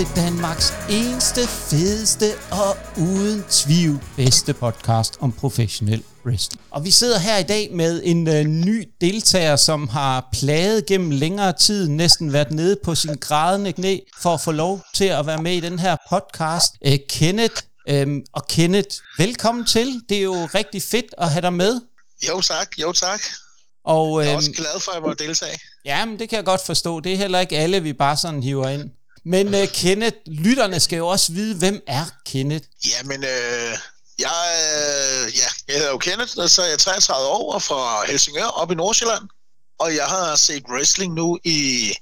til 0.00 0.16
Danmarks 0.16 0.72
eneste, 0.90 1.46
fedeste 1.46 2.24
og 2.50 2.76
uden 2.96 3.44
tvivl 3.50 4.04
bedste 4.16 4.54
podcast 4.54 5.14
om 5.20 5.32
professionel 5.32 6.02
wrestling. 6.26 6.62
Og 6.70 6.84
vi 6.84 6.90
sidder 6.90 7.18
her 7.18 7.38
i 7.38 7.42
dag 7.42 7.68
med 7.72 8.02
en 8.04 8.28
uh, 8.28 8.34
ny 8.34 8.88
deltager, 9.00 9.56
som 9.56 9.88
har 9.88 10.28
plaget 10.32 10.86
gennem 10.86 11.10
længere 11.10 11.52
tid, 11.52 11.88
næsten 11.88 12.32
været 12.32 12.50
nede 12.50 12.76
på 12.84 12.94
sin 12.94 13.16
grædende 13.20 13.72
knæ 13.72 13.98
for 14.22 14.34
at 14.34 14.40
få 14.40 14.52
lov 14.52 14.80
til 14.94 15.04
at 15.04 15.26
være 15.26 15.42
med 15.42 15.52
i 15.52 15.60
den 15.60 15.78
her 15.78 15.96
podcast. 16.10 16.72
Uh, 16.86 16.92
Kenneth, 17.08 17.62
um, 17.92 18.22
og 18.32 18.46
Kenneth, 18.46 18.96
velkommen 19.18 19.64
til. 19.64 20.00
Det 20.08 20.16
er 20.16 20.22
jo 20.22 20.48
rigtig 20.54 20.82
fedt 20.82 21.14
at 21.18 21.30
have 21.30 21.42
dig 21.42 21.52
med. 21.52 21.80
Jo 22.28 22.40
tak, 22.40 22.78
jo 22.78 22.92
tak. 22.92 23.20
Og, 23.84 24.24
jeg 24.24 24.32
er 24.32 24.36
også 24.36 24.52
glad 24.52 24.80
for, 24.80 24.90
at 24.90 24.94
jeg 24.94 25.02
må 25.02 25.14
deltage. 25.14 25.58
Ja, 25.84 26.04
men 26.04 26.18
det 26.18 26.28
kan 26.28 26.36
jeg 26.36 26.44
godt 26.44 26.66
forstå. 26.66 27.00
Det 27.00 27.12
er 27.12 27.16
heller 27.16 27.40
ikke 27.40 27.58
alle, 27.58 27.82
vi 27.82 27.92
bare 27.92 28.16
sådan 28.16 28.42
hiver 28.42 28.68
ind. 28.68 28.90
Men 29.24 29.54
uh, 29.54 29.68
Kenneth, 29.74 30.16
lytterne 30.26 30.80
skal 30.80 30.96
jo 30.96 31.08
også 31.08 31.32
vide, 31.32 31.54
hvem 31.54 31.82
er 31.86 32.04
Kenneth? 32.26 32.66
Jamen, 32.90 33.24
øh, 33.24 33.78
jeg, 34.18 34.46
øh, 34.54 35.36
ja, 35.36 35.48
jeg 35.68 35.76
hedder 35.76 35.90
jo 35.90 35.98
Kenneth, 35.98 36.32
og 36.38 36.50
så 36.50 36.62
er 36.62 36.66
jeg 36.66 36.78
33 36.78 37.28
år 37.28 37.54
og 37.54 37.62
fra 37.62 38.06
Helsingør 38.06 38.44
op 38.44 38.72
i 38.72 38.74
Nordsjælland. 38.74 39.22
Og 39.78 39.96
jeg 39.96 40.06
har 40.06 40.36
set 40.36 40.64
wrestling 40.68 41.14
nu 41.14 41.38
i, 41.44 41.92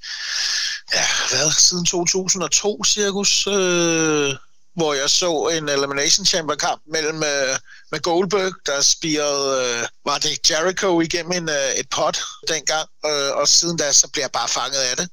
ja, 0.95 1.05
hvad, 1.31 1.53
siden 1.53 1.85
2002 1.85 2.85
cirkus, 2.85 3.47
øh, 3.47 4.35
hvor 4.77 4.95
jeg 4.95 5.11
så 5.11 5.51
en 5.57 5.69
Elimination 5.69 6.27
Chamber 6.27 6.55
kamp 6.55 6.83
mellem 6.93 7.23
øh, 7.23 7.59
med 7.93 8.01
Goldberg, 8.01 8.53
der 8.67 8.83
spirede, 8.83 9.65
øh, 9.65 9.87
var 10.05 10.19
det 10.19 10.51
Jericho 10.51 11.01
igennem 11.01 11.33
en, 11.33 11.49
øh, 11.49 11.71
et 11.81 11.89
pot 11.91 12.19
dengang, 12.49 12.89
øh, 13.07 13.31
og 13.37 13.49
siden 13.49 13.77
da, 13.77 13.93
så 13.93 14.09
bliver 14.13 14.25
jeg 14.25 14.33
bare 14.33 14.49
fanget 14.49 14.79
af 14.79 14.97
det. 14.97 15.09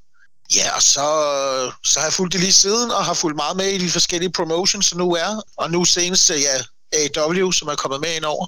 Ja, 0.55 0.75
og 0.75 0.81
så, 0.81 1.07
så 1.83 1.99
har 1.99 2.05
jeg 2.05 2.13
fulgt 2.13 2.33
det 2.33 2.41
lige 2.41 2.53
siden, 2.53 2.91
og 2.91 3.05
har 3.05 3.13
fulgt 3.13 3.35
meget 3.35 3.57
med 3.57 3.65
i 3.65 3.77
de 3.77 3.89
forskellige 3.89 4.31
promotions, 4.31 4.85
som 4.85 4.99
nu 4.99 5.13
er. 5.13 5.41
Og 5.57 5.71
nu 5.71 5.85
senest, 5.85 6.29
ja, 6.29 6.55
AW, 7.21 7.51
som 7.51 7.67
er 7.67 7.75
kommet 7.75 8.01
med 8.01 8.09
ind 8.15 8.25
over. 8.25 8.47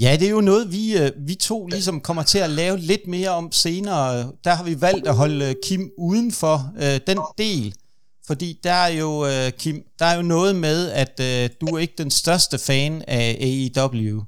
Ja, 0.00 0.16
det 0.20 0.26
er 0.26 0.30
jo 0.30 0.40
noget, 0.40 0.72
vi, 0.72 0.96
øh, 0.98 1.10
vi 1.26 1.34
to 1.34 1.66
ligesom 1.66 2.00
kommer 2.00 2.22
til 2.22 2.38
at 2.38 2.50
lave 2.50 2.78
lidt 2.78 3.06
mere 3.08 3.30
om 3.30 3.52
senere. 3.52 4.32
Der 4.44 4.54
har 4.54 4.64
vi 4.64 4.80
valgt 4.80 5.06
at 5.06 5.14
holde 5.14 5.44
øh, 5.44 5.54
Kim 5.64 5.90
uden 5.98 6.32
for 6.32 6.72
øh, 6.78 7.00
den 7.06 7.18
del, 7.38 7.74
fordi 8.26 8.60
der 8.64 8.72
er 8.72 8.88
jo, 8.88 9.26
øh, 9.26 9.52
Kim, 9.52 9.82
der 9.98 10.04
er 10.04 10.16
jo 10.16 10.22
noget 10.22 10.56
med, 10.56 10.90
at 10.90 11.20
øh, 11.20 11.50
du 11.60 11.66
er 11.66 11.78
ikke 11.78 11.94
den 11.98 12.10
største 12.10 12.58
fan 12.58 13.02
af 13.08 13.38
AEW. 13.76 14.22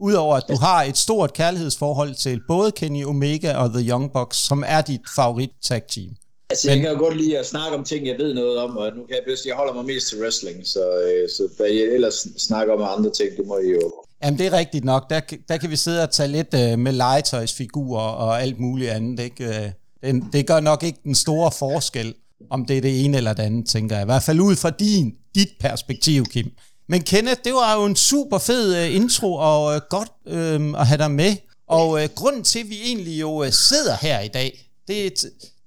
Udover 0.00 0.36
at 0.36 0.44
du 0.48 0.56
har 0.56 0.82
et 0.82 0.98
stort 0.98 1.32
kærlighedsforhold 1.32 2.14
til 2.14 2.40
både 2.48 2.72
Kenny 2.72 3.04
Omega 3.04 3.56
og 3.56 3.70
The 3.70 3.88
Young 3.90 4.12
Bucks, 4.12 4.36
som 4.36 4.64
er 4.66 4.80
dit 4.80 5.00
favorit 5.14 5.50
tag 5.62 5.82
team. 5.90 6.10
Altså, 6.50 6.68
Men, 6.68 6.78
jeg 6.78 6.82
kan 6.82 6.92
jo 6.92 6.98
godt 6.98 7.16
lide 7.16 7.38
at 7.38 7.46
snakke 7.46 7.76
om 7.76 7.84
ting, 7.84 8.06
jeg 8.06 8.18
ved 8.18 8.34
noget 8.34 8.58
om, 8.58 8.76
og 8.76 8.90
nu 8.96 9.02
kan 9.06 9.16
jeg 9.26 9.36
jeg 9.46 9.54
holder 9.56 9.74
mig 9.74 9.84
mest 9.84 10.08
til 10.08 10.20
wrestling, 10.20 10.66
så, 10.66 10.80
øh, 10.80 11.28
så 11.28 11.48
hvad 11.56 11.66
jeg 11.66 11.82
ellers 11.82 12.26
snakker 12.38 12.74
om 12.74 12.98
andre 12.98 13.10
ting, 13.10 13.36
det 13.36 13.46
må 13.46 13.58
I 13.58 13.70
jo... 13.70 13.92
Jamen, 14.24 14.38
det 14.38 14.46
er 14.46 14.52
rigtigt 14.52 14.84
nok. 14.84 15.10
Der, 15.10 15.20
der 15.48 15.56
kan 15.56 15.70
vi 15.70 15.76
sidde 15.76 16.02
og 16.02 16.10
tage 16.10 16.28
lidt 16.28 16.54
øh, 16.54 16.78
med 16.78 16.92
legetøjsfigurer 16.92 18.02
og 18.02 18.42
alt 18.42 18.60
muligt 18.60 18.90
andet, 18.90 19.24
ikke? 19.24 19.44
Øh, 19.44 19.70
det, 20.02 20.22
det 20.32 20.46
gør 20.46 20.60
nok 20.60 20.82
ikke 20.82 20.98
den 21.04 21.14
store 21.14 21.50
forskel, 21.58 22.14
om 22.50 22.66
det 22.66 22.76
er 22.76 22.80
det 22.80 23.04
ene 23.04 23.16
eller 23.16 23.32
det 23.32 23.42
andet, 23.42 23.68
tænker 23.68 23.96
jeg. 23.96 24.02
I 24.02 24.06
hvert 24.06 24.22
fald 24.22 24.40
ud 24.40 24.56
fra 24.56 24.70
din, 24.70 25.14
dit 25.34 25.48
perspektiv, 25.60 26.24
Kim. 26.24 26.50
Men 26.88 27.02
Kenneth, 27.02 27.40
det 27.44 27.52
var 27.52 27.80
jo 27.80 27.84
en 27.84 27.96
super 27.96 28.38
fed 28.38 28.86
uh, 28.86 28.94
intro, 28.94 29.34
og 29.34 29.64
uh, 29.64 29.80
godt 29.90 30.10
uh, 30.26 30.80
at 30.80 30.86
have 30.86 30.98
dig 30.98 31.10
med. 31.10 31.36
Og 31.66 31.88
uh, 31.90 32.04
grunden 32.14 32.44
til, 32.44 32.58
at 32.58 32.70
vi 32.70 32.78
egentlig 32.84 33.20
jo 33.20 33.30
uh, 33.30 33.50
sidder 33.50 33.96
her 34.00 34.20
i 34.20 34.28
dag, 34.28 34.68
det 34.88 35.06
er, 35.06 35.10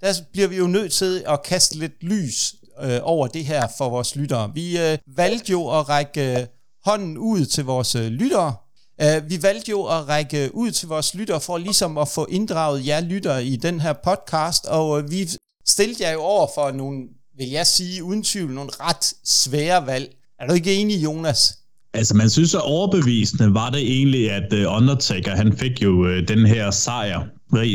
der 0.01 0.13
bliver 0.31 0.47
vi 0.47 0.57
jo 0.57 0.67
nødt 0.67 0.91
til 0.91 1.23
at 1.27 1.43
kaste 1.43 1.77
lidt 1.77 2.03
lys 2.03 2.55
øh, 2.83 2.99
over 3.03 3.27
det 3.27 3.45
her 3.45 3.67
for 3.77 3.89
vores 3.89 4.15
lyttere. 4.15 4.51
Vi 4.53 4.79
øh, 4.79 4.97
valgte 5.07 5.51
jo 5.51 5.79
at 5.79 5.89
række 5.89 6.39
øh, 6.39 6.45
hånden 6.85 7.17
ud 7.17 7.45
til 7.45 7.63
vores 7.65 7.95
øh, 7.95 8.07
lyttere. 8.07 8.55
Øh, 9.01 9.29
vi 9.29 9.43
valgte 9.43 9.71
jo 9.71 9.85
at 9.85 10.07
række 10.07 10.49
ud 10.53 10.71
til 10.71 10.87
vores 10.87 11.15
lyttere 11.15 11.41
for 11.41 11.57
ligesom 11.57 11.97
at 11.97 12.07
få 12.07 12.25
inddraget 12.29 12.87
jer 12.87 13.01
lyttere 13.01 13.45
i 13.45 13.55
den 13.55 13.79
her 13.79 13.93
podcast, 13.93 14.65
og 14.65 14.99
øh, 14.99 15.11
vi 15.11 15.29
stillede 15.67 16.03
jer 16.03 16.11
jo 16.11 16.21
over 16.21 16.47
for 16.55 16.71
nogle, 16.71 17.03
vil 17.37 17.49
jeg 17.49 17.67
sige, 17.67 18.03
uden 18.03 18.23
tvivl, 18.23 18.51
nogle 18.51 18.71
ret 18.79 19.13
svære 19.25 19.85
valg. 19.85 20.15
Er 20.39 20.47
du 20.47 20.53
ikke 20.53 20.75
enig, 20.75 21.03
Jonas? 21.03 21.57
Altså, 21.93 22.15
man 22.15 22.29
synes, 22.29 22.55
at 22.55 22.61
overbevisende 22.61 23.53
var 23.53 23.69
det 23.69 23.81
egentlig, 23.81 24.31
at 24.31 24.53
øh, 24.53 24.75
Undertaker, 24.75 25.35
han 25.35 25.57
fik 25.57 25.83
jo 25.83 26.07
øh, 26.07 26.27
den 26.27 26.45
her 26.45 26.71
sejr, 26.71 27.25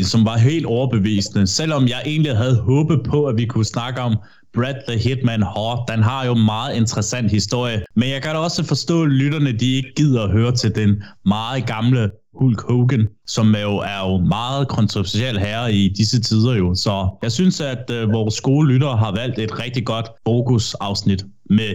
som 0.05 0.25
var 0.25 0.37
helt 0.37 0.67
overbevisende. 0.67 1.47
Selvom 1.47 1.89
jeg 1.89 2.03
egentlig 2.07 2.37
havde 2.37 2.61
håbet 2.61 3.01
på, 3.05 3.25
at 3.25 3.37
vi 3.37 3.47
kunne 3.47 3.65
snakke 3.65 4.01
om 4.01 4.17
Brad 4.55 4.75
the 4.89 4.99
Hitman 4.99 5.43
Hart. 5.43 5.89
Den 5.89 6.03
har 6.03 6.27
jo 6.27 6.35
meget 6.35 6.77
interessant 6.77 7.31
historie. 7.31 7.85
Men 7.95 8.11
jeg 8.11 8.23
kan 8.23 8.31
da 8.31 8.39
også 8.39 8.65
forstå, 8.65 9.03
at 9.03 9.09
lytterne 9.09 9.53
de 9.53 9.75
ikke 9.75 9.93
gider 9.97 10.23
at 10.23 10.31
høre 10.31 10.53
til 10.53 10.75
den 10.75 11.03
meget 11.25 11.67
gamle 11.67 12.11
Hulk 12.35 12.61
Hogan, 12.61 13.09
som 13.27 13.55
er 13.55 13.61
jo 13.61 13.77
er 13.77 14.11
jo 14.11 14.19
meget 14.19 14.69
kontroversiel 14.69 15.39
herre 15.39 15.73
i 15.73 15.89
disse 15.89 16.21
tider 16.21 16.55
jo. 16.55 16.75
Så 16.75 17.09
jeg 17.23 17.33
synes, 17.33 17.61
at 17.61 17.91
øh, 17.91 18.13
vores 18.13 18.35
skolelyttere 18.35 18.97
har 18.97 19.13
valgt 19.13 19.39
et 19.39 19.59
rigtig 19.59 19.87
godt 19.87 20.07
fokusafsnit 20.27 21.25
med 21.51 21.75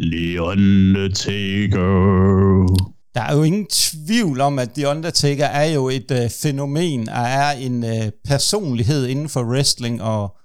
Leon 0.00 0.94
Taker. 1.14 3.01
Der 3.14 3.20
er 3.20 3.36
jo 3.36 3.42
ingen 3.42 3.66
tvivl 3.66 4.40
om, 4.40 4.58
at 4.58 4.70
The 4.70 4.88
Undertaker 4.88 5.46
er 5.46 5.64
jo 5.64 5.88
et 5.88 6.10
øh, 6.10 6.30
fænomen, 6.30 7.08
og 7.08 7.24
er 7.24 7.50
en 7.50 7.84
øh, 7.84 8.12
personlighed 8.24 9.06
inden 9.06 9.28
for 9.28 9.42
wrestling, 9.42 10.02
og 10.02 10.36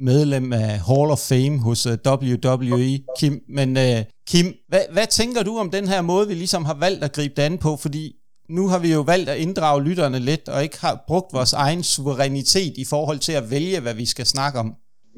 medlem 0.00 0.52
af 0.52 0.80
Hall 0.80 1.10
of 1.10 1.18
Fame 1.18 1.58
hos 1.58 1.86
øh, 1.86 1.98
WWE, 2.06 2.98
Kim. 3.18 3.40
Men 3.48 3.76
uh, 3.76 4.04
Kim, 4.28 4.54
hvad, 4.68 4.80
hvad 4.92 5.06
tænker 5.06 5.42
du 5.42 5.58
om 5.58 5.70
den 5.70 5.88
her 5.88 6.02
måde, 6.02 6.28
vi 6.28 6.34
ligesom 6.34 6.64
har 6.64 6.74
valgt 6.74 7.04
at 7.04 7.12
gribe 7.12 7.34
det 7.36 7.42
an 7.42 7.58
på? 7.58 7.76
Fordi 7.76 8.12
nu 8.50 8.68
har 8.68 8.78
vi 8.78 8.92
jo 8.92 9.00
valgt 9.00 9.28
at 9.28 9.38
inddrage 9.38 9.82
lytterne 9.82 10.18
lidt, 10.18 10.48
og 10.48 10.62
ikke 10.62 10.80
har 10.80 11.04
brugt 11.06 11.32
vores 11.32 11.52
egen 11.52 11.82
suverænitet 11.82 12.72
i 12.76 12.84
forhold 12.84 13.18
til 13.18 13.32
at 13.32 13.50
vælge, 13.50 13.80
hvad 13.80 13.94
vi 13.94 14.06
skal 14.06 14.26
snakke 14.26 14.58
om. 14.58 14.74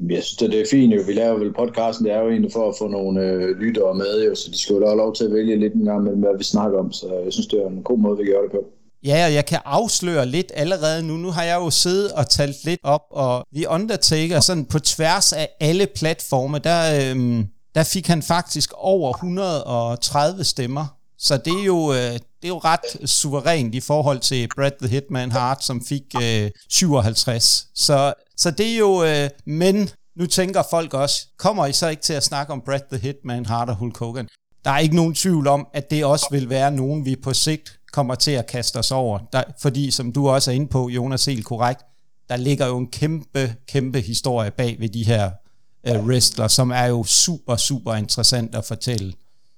Jeg 0.09 0.23
synes, 0.23 0.37
det 0.37 0.61
er 0.61 0.65
fint 0.71 0.95
jo. 0.95 1.01
Vi 1.07 1.13
laver 1.13 1.39
vel 1.39 1.53
podcasten, 1.53 2.05
det 2.05 2.13
er 2.13 2.19
jo 2.19 2.29
egentlig 2.29 2.51
for 2.51 2.69
at 2.69 2.75
få 2.79 2.87
nogle 2.87 3.21
øh, 3.21 3.57
lyttere 3.59 3.95
med, 3.95 4.25
jo, 4.25 4.35
så 4.35 4.51
de 4.51 4.59
skal 4.59 4.75
jo 4.75 4.85
have 4.85 4.97
lov 4.97 5.15
til 5.15 5.23
at 5.23 5.33
vælge 5.33 5.59
lidt 5.59 5.73
en 5.73 5.85
gang 5.85 6.03
med, 6.03 6.15
hvad 6.15 6.37
vi 6.37 6.43
snakker 6.43 6.79
om. 6.79 6.91
Så 6.91 7.05
jeg 7.23 7.33
synes, 7.33 7.47
det 7.47 7.61
er 7.63 7.67
en 7.67 7.83
god 7.83 7.97
måde, 7.97 8.17
vi 8.17 8.25
gør 8.25 8.41
det 8.41 8.51
på. 8.51 8.63
Ja, 9.03 9.25
og 9.25 9.33
jeg 9.33 9.45
kan 9.45 9.59
afsløre 9.65 10.25
lidt 10.25 10.51
allerede 10.55 11.03
nu. 11.03 11.13
Nu 11.17 11.31
har 11.31 11.43
jeg 11.43 11.55
jo 11.55 11.69
siddet 11.69 12.11
og 12.11 12.29
talt 12.29 12.65
lidt 12.65 12.79
op, 12.83 13.01
og 13.11 13.45
The 13.55 13.69
Undertaker 13.69 14.39
sådan 14.39 14.65
på 14.65 14.79
tværs 14.79 15.33
af 15.33 15.49
alle 15.59 15.87
platforme, 15.95 16.59
der, 16.59 17.11
øhm, 17.11 17.45
der 17.75 17.83
fik 17.83 18.07
han 18.07 18.21
faktisk 18.23 18.73
over 18.75 19.13
130 19.13 20.43
stemmer. 20.43 20.85
Så 21.17 21.37
det 21.37 21.53
er 21.59 21.65
jo, 21.65 21.93
øh, 21.93 22.13
det 22.13 22.43
er 22.43 22.47
jo 22.47 22.57
ret 22.57 23.09
suverænt 23.09 23.75
i 23.75 23.79
forhold 23.79 24.19
til 24.19 24.47
Brad 24.55 24.71
the 24.81 24.89
Hitman 24.89 25.31
Hart, 25.31 25.63
som 25.63 25.85
fik 25.85 26.03
øh, 26.23 26.51
57. 26.69 27.67
Så, 27.75 28.13
så 28.39 28.51
det 28.51 28.73
er 28.73 28.77
jo, 28.77 29.03
øh, 29.03 29.29
men 29.45 29.89
nu 30.15 30.25
tænker 30.25 30.63
folk 30.69 30.93
også, 30.93 31.27
kommer 31.37 31.65
I 31.65 31.73
så 31.73 31.87
ikke 31.87 32.01
til 32.01 32.13
at 32.13 32.23
snakke 32.23 32.53
om 32.53 32.61
Brad 32.65 32.79
the 32.91 33.01
Hitman 33.01 33.45
Hart 33.45 33.69
og 33.69 33.75
Hulk 33.75 33.97
Hogan? 33.97 34.27
Der 34.65 34.71
er 34.71 34.77
ikke 34.77 34.95
nogen 34.95 35.15
tvivl 35.15 35.47
om, 35.47 35.67
at 35.73 35.91
det 35.91 36.05
også 36.05 36.27
vil 36.31 36.49
være 36.49 36.71
nogen, 36.71 37.05
vi 37.05 37.15
på 37.15 37.33
sigt 37.33 37.79
kommer 37.91 38.15
til 38.15 38.31
at 38.31 38.47
kaste 38.47 38.77
os 38.77 38.91
over. 38.91 39.19
Der, 39.33 39.43
fordi, 39.61 39.91
som 39.91 40.11
du 40.11 40.29
også 40.29 40.51
er 40.51 40.55
inde 40.55 40.67
på, 40.67 40.89
Jonas, 40.89 41.25
helt 41.25 41.45
korrekt, 41.45 41.81
der 42.29 42.35
ligger 42.37 42.67
jo 42.67 42.77
en 42.77 42.87
kæmpe, 42.87 43.55
kæmpe 43.67 44.01
historie 44.01 44.51
bag 44.51 44.75
ved 44.79 44.89
de 44.89 45.03
her 45.05 45.31
øh, 45.87 46.05
wrestler, 46.05 46.47
som 46.47 46.71
er 46.71 46.85
jo 46.85 47.03
super, 47.03 47.55
super 47.55 47.93
interessant 47.93 48.55
at 48.55 48.65
fortælle. 48.65 49.13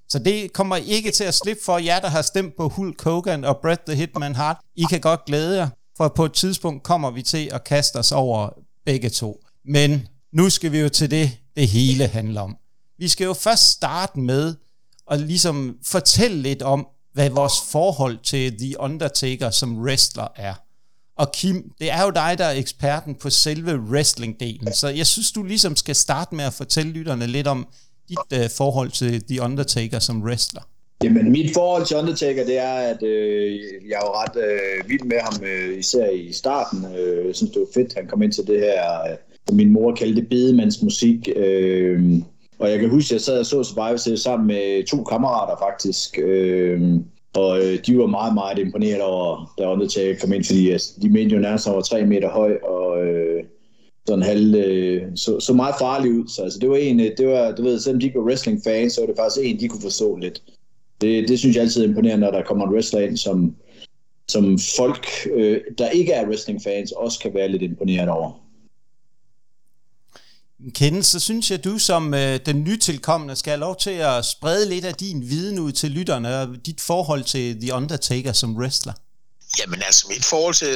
Så 0.08 0.18
det 0.18 0.52
kommer 0.52 0.76
ikke 0.76 1.10
til 1.10 1.24
at 1.24 1.34
slippe 1.34 1.62
for 1.64 1.78
jer, 1.78 2.00
der 2.00 2.08
har 2.08 2.22
stemt 2.22 2.56
på 2.56 2.68
Hulk 2.68 3.02
Hogan 3.02 3.44
og 3.44 3.58
Bret 3.62 3.80
the 3.80 3.96
Hitman 3.96 4.34
Hart. 4.34 4.56
I 4.76 4.84
kan 4.90 5.00
godt 5.00 5.24
glæde 5.24 5.58
jer, 5.58 5.68
for 5.96 6.08
på 6.08 6.24
et 6.24 6.32
tidspunkt 6.32 6.82
kommer 6.82 7.10
vi 7.10 7.22
til 7.22 7.50
at 7.52 7.64
kaste 7.64 7.96
os 7.96 8.12
over 8.12 8.50
begge 8.84 9.10
to. 9.10 9.44
Men 9.64 10.08
nu 10.32 10.50
skal 10.50 10.72
vi 10.72 10.78
jo 10.78 10.88
til 10.88 11.10
det, 11.10 11.30
det 11.56 11.68
hele 11.68 12.06
handler 12.06 12.40
om. 12.40 12.56
Vi 12.98 13.08
skal 13.08 13.24
jo 13.24 13.32
først 13.32 13.68
starte 13.68 14.20
med 14.20 14.54
at 15.10 15.20
ligesom 15.20 15.76
fortælle 15.84 16.42
lidt 16.42 16.62
om, 16.62 16.86
hvad 17.12 17.30
vores 17.30 17.52
forhold 17.70 18.18
til 18.22 18.58
The 18.58 18.80
Undertaker 18.80 19.50
som 19.50 19.78
wrestler 19.78 20.28
er. 20.36 20.54
Og 21.16 21.32
Kim, 21.32 21.72
det 21.78 21.90
er 21.90 22.02
jo 22.02 22.10
dig, 22.10 22.38
der 22.38 22.44
er 22.44 22.52
eksperten 22.52 23.14
på 23.14 23.30
selve 23.30 23.74
wrestling-delen, 23.74 24.74
så 24.74 24.88
jeg 24.88 25.06
synes, 25.06 25.32
du 25.32 25.42
ligesom 25.42 25.76
skal 25.76 25.96
starte 25.96 26.34
med 26.34 26.44
at 26.44 26.52
fortælle 26.52 26.92
lytterne 26.92 27.26
lidt 27.26 27.46
om 27.46 27.68
dit 28.08 28.44
uh, 28.44 28.50
forhold 28.56 28.90
til 28.90 29.22
The 29.22 29.42
Undertaker 29.42 29.98
som 29.98 30.22
wrestler. 30.22 30.62
Jamen, 31.04 31.32
mit 31.32 31.54
forhold 31.54 31.86
til 31.86 31.96
Undertaker, 31.96 32.44
det 32.44 32.58
er, 32.58 32.74
at 32.74 33.02
øh, 33.02 33.52
jeg 33.88 33.96
er 33.96 34.06
jo 34.06 34.12
ret 34.22 34.36
øh, 34.36 34.88
vild 34.90 35.04
med 35.04 35.16
ham, 35.20 35.44
øh, 35.44 35.78
især 35.78 36.10
i 36.10 36.32
starten. 36.32 36.78
Øh, 36.98 37.26
jeg 37.26 37.34
synes, 37.34 37.52
det 37.52 37.60
var 37.60 37.68
fedt, 37.74 37.94
han 37.94 38.06
kom 38.06 38.22
ind 38.22 38.32
til 38.32 38.46
det 38.46 38.60
her, 38.60 39.02
øh, 39.10 39.56
min 39.56 39.72
mor 39.72 39.94
kaldte 39.94 40.20
det 40.20 40.28
bedemandsmusik. 40.28 41.28
Øh, 41.36 42.02
og 42.58 42.70
jeg 42.70 42.78
kan 42.78 42.90
huske, 42.90 43.08
at 43.08 43.12
jeg 43.12 43.20
sad 43.20 43.38
og 43.38 43.46
så 43.46 43.62
Survivor 43.62 43.96
Series 43.96 44.20
sammen 44.20 44.46
med 44.46 44.86
to 44.86 45.04
kammerater 45.04 45.56
faktisk. 45.58 46.18
Øh, 46.18 46.80
og 47.34 47.58
øh, 47.58 47.78
de 47.86 47.98
var 47.98 48.06
meget, 48.06 48.34
meget 48.34 48.58
imponeret 48.58 49.00
over, 49.02 49.54
da 49.58 49.68
Undertaker 49.68 50.20
kom 50.20 50.32
ind, 50.32 50.44
fordi 50.44 50.70
altså, 50.70 50.92
de 51.02 51.08
mente 51.08 51.34
jo 51.34 51.40
nærmest, 51.40 51.66
at 51.66 51.74
var 51.74 51.80
tre 51.80 52.06
meter 52.06 52.30
høj, 52.30 52.56
og 52.62 53.04
øh, 53.04 53.44
sådan 54.06 54.22
halv, 54.22 54.54
øh, 54.54 55.02
så, 55.14 55.40
så 55.40 55.54
meget 55.54 55.74
farlig 55.80 56.12
ud. 56.12 56.28
Så 56.28 56.42
altså, 56.42 56.58
det 56.58 56.70
var 56.70 56.76
en, 56.76 57.00
øh, 57.00 57.10
det 57.18 57.26
var, 57.28 57.52
du 57.52 57.62
ved, 57.62 57.78
selvom 57.78 58.00
de 58.00 58.06
ikke 58.06 58.18
var 58.18 58.24
wrestling-fans, 58.24 58.92
så 58.92 59.00
var 59.00 59.06
det 59.06 59.16
faktisk 59.16 59.46
en, 59.46 59.60
de 59.60 59.68
kunne 59.68 59.82
forstå 59.82 60.16
lidt. 60.16 60.42
Det, 61.02 61.28
det 61.28 61.38
synes 61.38 61.56
jeg 61.56 61.62
altid 61.62 61.82
er 61.82 61.88
imponerende, 61.88 62.26
når 62.26 62.32
der 62.32 62.44
kommer 62.44 62.66
en 62.66 62.74
wrestler 62.74 63.00
ind, 63.00 63.16
som, 63.16 63.56
som 64.28 64.58
folk, 64.76 65.06
øh, 65.34 65.60
der 65.78 65.90
ikke 65.90 66.12
er 66.12 66.26
wrestling-fans, 66.26 66.92
også 66.92 67.18
kan 67.18 67.34
være 67.34 67.48
lidt 67.48 67.62
imponeret 67.62 68.08
over. 68.08 68.32
Kenneth, 70.74 71.06
så 71.06 71.20
synes 71.20 71.50
jeg, 71.50 71.58
at 71.58 71.64
du 71.64 71.78
som 71.78 72.14
øh, 72.14 72.40
den 72.46 72.64
nytilkommende 72.64 73.36
skal 73.36 73.50
have 73.50 73.60
lov 73.60 73.76
til 73.76 73.90
at 73.90 74.24
sprede 74.24 74.68
lidt 74.68 74.84
af 74.84 74.94
din 74.94 75.20
viden 75.30 75.58
ud 75.58 75.72
til 75.72 75.90
lytterne 75.90 76.40
og 76.40 76.48
dit 76.66 76.80
forhold 76.80 77.24
til 77.24 77.60
The 77.60 77.74
Undertaker 77.74 78.32
som 78.32 78.56
wrestler. 78.56 78.92
Jamen 79.58 79.82
altså, 79.86 80.06
mit 80.08 80.24
forhold 80.24 80.54
til 80.54 80.74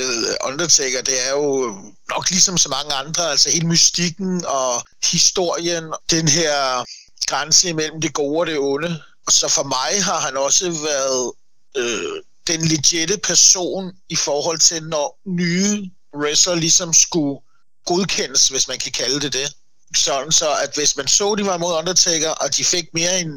Undertaker, 0.49 1.03
det 1.03 1.15
er 1.27 1.31
jo 1.31 1.75
nok 2.15 2.31
ligesom 2.31 2.59
så 2.59 2.69
mange 2.69 2.95
andre, 2.95 3.31
altså 3.31 3.51
hele 3.51 3.67
mystikken 3.67 4.45
og 4.47 4.73
historien, 5.13 5.85
den 6.11 6.29
her 6.29 6.85
grænse 7.27 7.69
imellem 7.69 8.01
det 8.01 8.13
gode 8.13 8.41
og 8.41 8.47
det 8.47 8.59
onde. 8.59 9.01
Og 9.27 9.33
så 9.33 9.49
for 9.49 9.63
mig 9.63 10.05
har 10.05 10.21
han 10.21 10.37
også 10.37 10.71
været 10.71 11.33
øh, 11.77 12.23
den 12.47 12.65
legitte 12.65 13.19
person 13.19 13.93
i 14.09 14.17
forhold 14.17 14.59
til, 14.59 14.83
når 14.83 15.19
nye 15.27 15.91
wrestler 16.15 16.55
ligesom 16.55 16.93
skulle 16.93 17.41
godkendes, 17.87 18.49
hvis 18.49 18.69
man 18.69 18.79
kan 18.79 18.93
kalde 18.93 19.21
det 19.21 19.33
det. 19.33 19.55
Sådan 19.97 20.33
så, 20.33 20.55
at 20.55 20.75
hvis 20.75 20.97
man 20.97 21.09
så, 21.09 21.35
de 21.35 21.47
var 21.47 21.59
mod 21.59 21.75
Undertaker, 21.75 22.31
og 22.31 22.57
de 22.57 22.65
fik 22.65 22.85
mere 22.95 23.21
end 23.21 23.33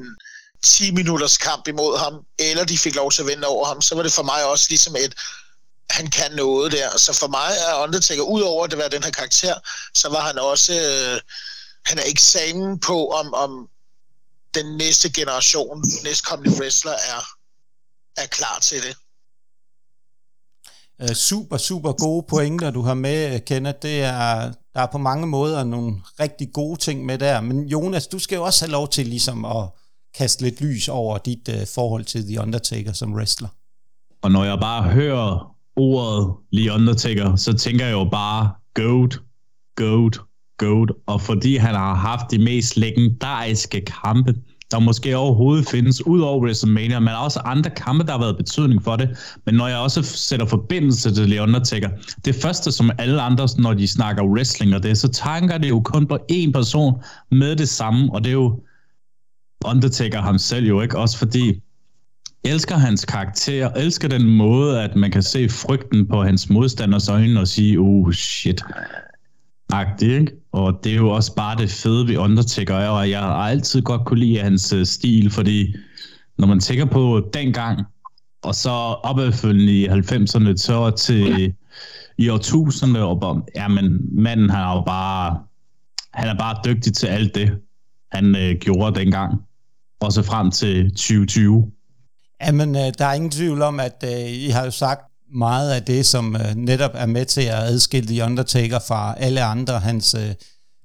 10 0.63 0.91
minutters 0.91 1.37
kamp 1.37 1.67
imod 1.67 1.97
ham, 1.97 2.13
eller 2.39 2.63
de 2.63 2.77
fik 2.77 2.95
lov 2.95 3.11
til 3.11 3.21
at 3.21 3.27
vinde 3.27 3.47
over 3.47 3.65
ham, 3.65 3.81
så 3.81 3.95
var 3.95 4.03
det 4.03 4.13
for 4.13 4.23
mig 4.23 4.45
også 4.45 4.65
ligesom 4.69 4.95
et, 4.95 5.15
han 5.89 6.09
kan 6.09 6.31
noget 6.31 6.71
der. 6.71 6.97
Så 6.97 7.13
for 7.13 7.27
mig 7.27 7.51
er 7.67 7.83
Undertaker, 7.83 8.21
udover 8.21 8.63
at 8.63 8.71
det 8.71 8.79
var 8.79 8.87
den 8.87 9.03
her 9.03 9.11
karakter, 9.11 9.55
så 9.93 10.09
var 10.09 10.19
han 10.19 10.39
også, 10.39 10.73
øh, 10.73 11.21
han 11.85 11.99
er 11.99 12.03
eksamen 12.05 12.79
på, 12.79 13.07
om, 13.07 13.33
om 13.33 13.67
den 14.55 14.77
næste 14.77 15.11
generation, 15.11 15.83
næstkommende 16.03 16.61
wrestler 16.61 16.91
er, 16.91 17.21
er 18.21 18.27
klar 18.27 18.59
til 18.61 18.77
det. 18.77 18.95
Uh, 21.03 21.15
super, 21.15 21.57
super 21.57 21.91
gode 21.91 22.25
pointer, 22.29 22.71
du 22.71 22.81
har 22.81 22.93
med, 22.93 23.39
Kenneth. 23.39 23.79
Det 23.81 24.01
er, 24.01 24.51
der 24.73 24.81
er 24.81 24.91
på 24.91 24.97
mange 24.97 25.27
måder 25.27 25.63
nogle 25.63 26.01
rigtig 26.19 26.53
gode 26.53 26.79
ting 26.79 27.05
med 27.05 27.17
der. 27.17 27.41
Men 27.41 27.67
Jonas, 27.67 28.07
du 28.07 28.19
skal 28.19 28.35
jo 28.35 28.43
også 28.43 28.65
have 28.65 28.71
lov 28.71 28.89
til 28.89 29.07
ligesom 29.07 29.45
at 29.45 29.69
kaste 30.17 30.43
lidt 30.43 30.61
lys 30.61 30.87
over 30.87 31.17
dit 31.17 31.49
uh, 31.49 31.67
forhold 31.75 32.05
til 32.05 32.27
The 32.27 32.41
Undertaker 32.41 32.93
som 32.93 33.13
wrestler. 33.13 33.49
Og 34.21 34.31
når 34.31 34.43
jeg 34.43 34.59
bare 34.59 34.83
hører 34.83 35.55
ordet 35.75 36.35
The 36.53 36.73
Undertaker, 36.73 37.35
så 37.35 37.53
tænker 37.53 37.85
jeg 37.85 37.93
jo 37.93 38.09
bare 38.11 38.51
GOAT, 38.73 39.19
GOAT, 39.75 40.19
GOAT. 40.59 40.91
Og 41.05 41.21
fordi 41.21 41.55
han 41.55 41.75
har 41.75 41.95
haft 41.95 42.31
de 42.31 42.39
mest 42.39 42.77
legendariske 42.77 43.81
kampe, 44.03 44.33
der 44.71 44.79
måske 44.79 45.17
overhovedet 45.17 45.67
findes, 45.67 46.07
ud 46.07 46.19
over 46.19 46.41
WrestleMania, 46.43 46.99
men 46.99 47.13
også 47.23 47.39
andre 47.39 47.69
kampe, 47.69 48.05
der 48.05 48.11
har 48.11 48.19
været 48.19 48.37
betydning 48.37 48.83
for 48.83 48.95
det. 48.95 49.09
Men 49.45 49.55
når 49.55 49.67
jeg 49.67 49.77
også 49.77 50.03
sætter 50.03 50.45
forbindelse 50.45 51.15
til 51.15 51.25
The 51.25 51.41
Undertaker, 51.41 51.89
det 52.25 52.35
første 52.35 52.71
som 52.71 52.91
alle 52.97 53.21
andre, 53.21 53.47
når 53.57 53.73
de 53.73 53.87
snakker 53.87 54.23
wrestling 54.23 54.75
og 54.75 54.83
det, 54.83 54.97
så 54.97 55.07
tanker 55.07 55.57
det 55.57 55.69
jo 55.69 55.81
kun 55.81 56.07
på 56.07 56.17
én 56.31 56.51
person 56.51 56.93
med 57.31 57.55
det 57.55 57.69
samme, 57.69 58.13
og 58.13 58.23
det 58.23 58.29
er 58.29 58.33
jo 58.33 58.59
Undertaker 59.65 60.21
ham 60.21 60.37
selv 60.37 60.67
jo 60.67 60.81
ikke, 60.81 60.97
også 60.97 61.17
fordi 61.17 61.61
elsker 62.43 62.75
hans 62.75 63.05
karakter, 63.05 63.71
elsker 63.73 64.07
den 64.07 64.29
måde, 64.29 64.81
at 64.81 64.95
man 64.95 65.11
kan 65.11 65.23
se 65.23 65.49
frygten 65.49 66.07
på 66.07 66.23
hans 66.23 66.49
modstanders 66.49 67.09
øjne 67.09 67.39
og 67.39 67.47
sige, 67.47 67.77
oh 67.79 68.11
shit, 68.11 68.63
agtig, 69.69 70.19
ikke? 70.19 70.31
Og 70.51 70.79
det 70.83 70.91
er 70.91 70.95
jo 70.95 71.09
også 71.09 71.35
bare 71.35 71.57
det 71.57 71.69
fede 71.69 72.07
ved 72.07 72.17
Undertaker, 72.17 72.75
og 72.75 73.09
jeg 73.09 73.19
har 73.19 73.33
altid 73.33 73.81
godt 73.81 74.05
kunne 74.05 74.19
lide 74.19 74.39
hans 74.39 74.73
øh, 74.73 74.85
stil, 74.85 75.31
fordi 75.31 75.75
når 76.37 76.47
man 76.47 76.59
tænker 76.59 76.85
på 76.85 77.29
dengang, 77.33 77.85
og 78.43 78.55
så 78.55 78.69
opfølgende 78.69 79.73
i 79.73 79.87
90'erne, 79.87 80.57
så 80.57 80.91
til 80.97 81.53
i 82.17 82.29
årtusinderne, 82.29 83.05
og 83.05 83.47
jamen, 83.55 83.99
manden 84.11 84.49
har 84.49 84.75
jo 84.75 84.83
bare, 84.85 85.39
han 86.13 86.27
er 86.27 86.37
bare 86.37 86.57
dygtig 86.65 86.93
til 86.93 87.07
alt 87.07 87.35
det, 87.35 87.51
han 88.11 88.35
øh, 88.35 88.55
gjorde 88.55 88.99
dengang, 88.99 89.41
og 89.99 90.13
så 90.13 90.23
frem 90.23 90.51
til 90.51 90.91
2020. 90.91 91.71
Jamen, 92.41 92.75
øh, 92.75 92.81
der 92.97 93.05
er 93.05 93.13
ingen 93.13 93.31
tvivl 93.31 93.61
om, 93.61 93.79
at 93.79 94.03
øh, 94.03 94.31
I 94.31 94.49
har 94.49 94.65
jo 94.65 94.71
sagt 94.71 95.08
meget 95.33 95.71
af 95.71 95.83
det, 95.83 96.05
som 96.05 96.35
øh, 96.35 96.55
netop 96.55 96.91
er 96.93 97.05
med 97.05 97.25
til 97.25 97.41
at 97.41 97.63
adskille 97.63 98.07
The 98.07 98.23
Undertaker 98.23 98.79
fra 98.79 99.15
alle 99.17 99.43
andre, 99.43 99.79
hans 99.79 100.13
øh, 100.13 100.35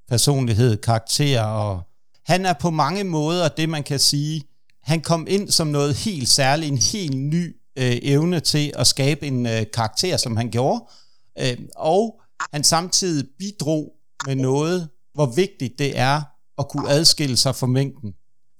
personlighed, 0.08 0.76
karakter, 0.76 1.42
og 1.42 1.82
han 2.26 2.46
er 2.46 2.52
på 2.52 2.70
mange 2.70 3.04
måder 3.04 3.48
det, 3.48 3.68
man 3.68 3.82
kan 3.82 3.98
sige, 3.98 4.42
han 4.82 5.00
kom 5.00 5.26
ind 5.30 5.50
som 5.50 5.66
noget 5.66 5.94
helt 5.94 6.28
særligt, 6.28 6.72
en 6.72 6.78
helt 6.78 7.16
ny 7.16 7.56
øh, 7.78 7.98
evne 8.02 8.40
til 8.40 8.72
at 8.76 8.86
skabe 8.86 9.26
en 9.26 9.46
øh, 9.46 9.62
karakter, 9.72 10.16
som 10.16 10.36
han 10.36 10.50
gjorde, 10.50 10.84
øh, 11.40 11.58
og 11.76 12.20
han 12.52 12.64
samtidig 12.64 13.26
bidrog 13.38 13.92
med 14.26 14.34
noget, 14.34 14.88
hvor 15.14 15.26
vigtigt 15.26 15.78
det 15.78 15.98
er 15.98 16.22
at 16.58 16.68
kunne 16.68 16.90
adskille 16.90 17.36
sig 17.36 17.56
fra 17.56 17.66
mængden. 17.66 18.12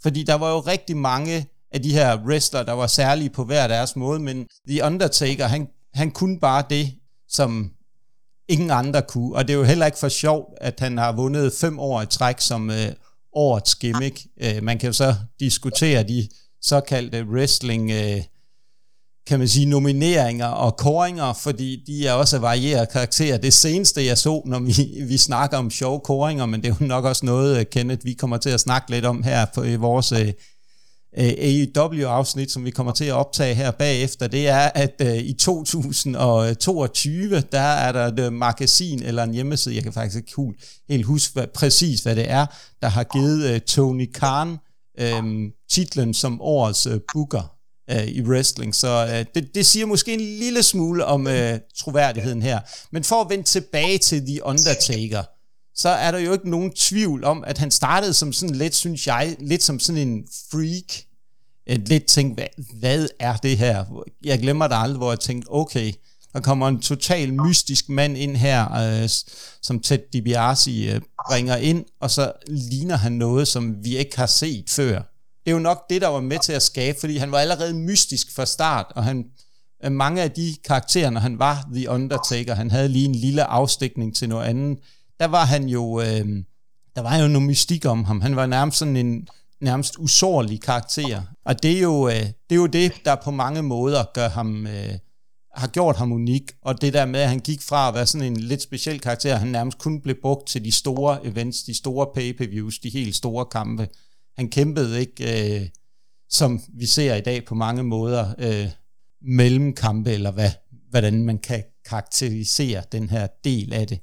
Fordi 0.03 0.23
der 0.23 0.35
var 0.35 0.51
jo 0.51 0.61
rigtig 0.61 0.97
mange 0.97 1.47
af 1.73 1.83
de 1.83 1.93
her 1.93 2.19
wrestler, 2.27 2.63
der 2.63 2.73
var 2.73 2.87
særlige 2.87 3.31
på 3.31 3.45
hver 3.45 3.69
deres 3.69 3.97
måde, 3.97 4.21
men 4.21 4.47
The 4.69 4.85
Undertaker, 4.85 5.47
han, 5.47 5.69
han 5.95 6.11
kunne 6.11 6.41
bare 6.41 6.65
det, 6.71 6.95
som 7.29 7.71
ingen 8.49 8.71
andre 8.71 9.03
kunne. 9.03 9.35
Og 9.35 9.49
det 9.49 9.55
er 9.55 9.59
jo 9.59 9.65
heller 9.65 9.87
ikke 9.87 9.99
for 9.99 10.09
sjovt, 10.09 10.55
at 10.61 10.81
han 10.81 10.99
har 10.99 11.13
vundet 11.13 11.53
fem 11.53 11.79
år 11.79 12.03
i 12.03 12.07
træk 12.07 12.41
som 12.41 12.71
øh, 12.71 12.93
årets 13.33 13.75
gimmick. 13.75 14.27
Øh, 14.41 14.63
man 14.63 14.79
kan 14.79 14.87
jo 14.87 14.93
så 14.93 15.15
diskutere 15.41 16.03
de 16.03 16.29
såkaldte 16.63 17.25
wrestling, 17.25 17.91
øh, 17.91 18.23
kan 19.27 19.39
man 19.39 19.49
sige, 19.49 19.67
nomineringer 19.67 20.47
og 20.47 20.77
koringer, 20.77 21.33
fordi 21.33 21.85
de 21.87 22.07
er 22.07 22.13
også 22.13 22.39
varieret 22.39 22.89
karakter. 22.89 23.37
Det 23.37 23.53
seneste, 23.53 24.05
jeg 24.05 24.19
så, 24.19 24.43
når 24.47 24.59
vi, 24.59 24.75
vi 25.13 25.17
snakker 25.17 25.57
om 25.57 25.71
sjove 25.71 26.01
koringer, 26.01 26.47
men 26.47 26.63
det 26.63 26.71
er 26.71 26.75
jo 26.81 26.87
nok 26.87 27.05
også 27.05 27.27
noget, 27.27 27.59
øh, 27.59 27.67
Kenneth, 27.73 28.05
vi 28.05 28.13
kommer 28.13 28.37
til 28.37 28.51
at 28.51 28.61
snakke 28.61 28.91
lidt 28.91 29.05
om 29.05 29.23
her 29.23 29.47
på 29.55 29.63
i 29.63 29.77
vores 29.77 30.13
øh, 30.13 30.33
Øh, 31.19 31.33
AEW-afsnit, 31.39 32.51
som 32.51 32.65
vi 32.65 32.71
kommer 32.71 32.93
til 32.93 33.05
at 33.05 33.13
optage 33.13 33.55
her 33.55 33.71
bagefter, 33.71 34.27
det 34.27 34.49
er, 34.49 34.71
at 34.75 34.95
øh, 35.01 35.17
i 35.17 35.33
2022, 35.33 37.41
der 37.41 37.61
er 37.61 37.93
der 37.93 38.07
et 38.07 38.19
øh, 38.19 38.33
magasin 38.33 39.03
eller 39.03 39.23
en 39.23 39.35
hjemmeside, 39.35 39.75
jeg 39.75 39.83
kan 39.83 39.93
faktisk 39.93 40.17
ikke 40.17 40.55
helt 40.89 41.07
huske 41.07 41.35
hvad, 41.35 41.47
præcis, 41.47 42.01
hvad 42.01 42.17
det 42.17 42.31
er, 42.31 42.47
der 42.83 42.89
har 42.89 43.05
givet 43.05 43.51
øh, 43.51 43.61
Tony 43.61 44.13
Khan 44.13 44.59
um, 45.19 45.51
titlen 45.71 46.15
som 46.15 46.41
årets 46.41 46.89
booker 47.13 47.51
i 48.07 48.23
wrestling. 48.23 48.75
Så 48.75 49.25
det, 49.35 49.55
det 49.55 49.67
siger 49.67 49.87
måske 49.87 50.15
en 50.15 50.21
lille 50.21 50.63
smule 50.63 51.05
om 51.05 51.29
troværdigheden 51.77 52.43
her. 52.43 52.61
Men 52.91 53.05
for 53.05 53.21
at 53.21 53.31
vende 53.31 53.45
tilbage 53.45 53.99
til 53.99 54.27
The 54.27 54.45
Undertaker, 54.45 55.23
så 55.75 55.89
er 55.89 56.11
der 56.11 56.19
jo 56.19 56.33
ikke 56.33 56.51
nogen 56.51 56.73
tvivl 56.73 57.25
om, 57.25 57.45
at 57.47 57.59
han 57.59 57.71
startede 57.71 58.15
som 58.15 58.33
sådan 58.33 58.55
lidt, 58.55 58.75
synes 58.75 59.07
jeg, 59.07 59.37
lidt 59.41 59.63
som 59.63 59.81
sådan 59.81 60.09
en 60.09 60.25
freak. 60.51 61.05
Et 61.67 61.89
lidt 61.89 62.07
tænkte, 62.07 62.35
hvad, 62.35 62.79
hvad 62.79 63.09
er 63.19 63.37
det 63.37 63.59
her? 63.59 63.85
Jeg 64.25 64.39
glemmer 64.39 64.69
det 64.69 64.77
aldrig, 64.79 64.97
hvor 64.97 65.11
jeg 65.11 65.21
tænkte, 65.21 65.49
okay, 65.51 65.93
der 66.33 66.41
kommer 66.41 66.69
en 66.69 66.81
total 66.81 67.35
mystisk 67.35 67.89
mand 67.89 68.17
ind 68.17 68.37
her, 68.37 68.73
øh, 68.73 69.09
som 69.63 69.81
Ted 69.81 69.99
DiBiase 70.13 70.71
øh, 70.71 71.01
bringer 71.29 71.57
ind, 71.57 71.85
og 72.01 72.11
så 72.11 72.33
ligner 72.47 72.97
han 72.97 73.13
noget, 73.13 73.49
som 73.49 73.85
vi 73.85 73.97
ikke 73.97 74.17
har 74.17 74.27
set 74.27 74.71
før. 74.71 74.97
Det 75.45 75.51
er 75.51 75.55
jo 75.55 75.59
nok 75.59 75.91
det, 75.91 76.03
der 76.03 76.09
var 76.09 76.21
med 76.21 76.39
til 76.39 76.53
at 76.53 76.63
skabe, 76.63 77.01
fordi 77.01 77.17
han 77.17 77.33
var 77.33 77.39
allerede 77.39 77.75
mystisk 77.75 78.35
fra 78.35 78.47
start, 78.47 78.87
og 78.97 79.05
han, 79.05 79.25
øh, 79.85 79.93
mange 79.93 80.23
af 80.23 80.31
de 80.31 80.57
karakterer, 80.65 81.11
når 81.11 81.21
han 81.21 81.39
var 81.39 81.69
The 81.75 81.91
Undertaker, 81.91 82.55
han 82.55 82.71
havde 82.71 82.89
lige 82.89 83.05
en 83.05 83.15
lille 83.15 83.45
afstikning 83.45 84.17
til 84.17 84.29
noget 84.29 84.45
andet, 84.45 84.79
der 85.21 85.27
var 85.27 85.45
han 85.45 85.69
jo, 85.69 86.01
øh, 86.01 86.27
der 86.97 87.01
var 87.01 87.17
jo 87.17 87.29
noget 87.29 87.49
mystik 87.49 87.87
om 87.87 88.05
ham. 88.05 88.21
Han 88.21 88.37
var 88.37 88.47
nærmest 88.47 88.79
sådan 88.79 88.97
en 88.97 89.29
nærmest 89.65 89.97
usårlig 89.99 90.61
karakter. 90.61 91.23
Og 91.45 91.63
det 91.63 91.77
er 91.77 91.81
jo, 91.81 92.09
øh, 92.09 92.15
det, 92.15 92.51
er 92.51 92.57
jo 92.57 92.67
det, 92.67 92.93
der 93.05 93.17
på 93.25 93.31
mange 93.31 93.63
måder 93.63 94.05
gør 94.15 94.29
ham, 94.29 94.67
øh, 94.67 94.99
har 95.55 95.69
gjort 95.69 95.97
ham 95.97 96.13
unik. 96.13 96.53
Og 96.63 96.81
det 96.81 96.93
der 96.93 97.07
med, 97.07 97.21
at 97.21 97.29
han 97.29 97.39
gik 97.39 97.63
fra 97.63 97.89
at 97.89 97.95
være 97.95 98.07
sådan 98.07 98.27
en 98.27 98.37
lidt 98.37 98.63
speciel 98.63 99.01
karakter, 99.01 99.37
han 99.37 99.49
nærmest 99.49 99.79
kun 99.79 100.01
blev 100.01 100.17
brugt 100.23 100.49
til 100.49 100.65
de 100.65 100.73
store 100.73 101.27
events, 101.27 101.63
de 101.63 101.75
store 101.75 102.07
pay-per-views, 102.15 102.79
de 102.79 102.91
helt 102.91 103.17
store 103.17 103.47
kampe. 103.47 103.89
Han 104.37 104.49
kæmpede 104.49 105.01
ikke, 105.01 105.61
øh, 105.61 105.69
som 106.31 106.61
vi 106.79 106.87
ser 106.87 107.15
i 107.15 107.21
dag 107.21 107.45
på 107.45 107.55
mange 107.55 107.83
måder, 107.83 108.35
øh, 108.39 108.69
mellemkampe, 109.23 110.13
eller 110.13 110.31
hvad, 110.31 110.51
hvordan 110.91 111.25
man 111.25 111.39
kan 111.39 111.63
karakterisere 111.89 112.83
den 112.93 113.11
her 113.11 113.27
del 113.45 113.73
af 113.73 113.87
det. 113.87 113.99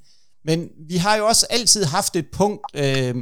Men 0.45 0.69
vi 0.87 0.97
har 0.97 1.15
jo 1.15 1.27
også 1.27 1.47
altid 1.49 1.83
haft 1.83 2.15
et 2.15 2.27
punkt 2.33 2.65
øh, 2.75 3.15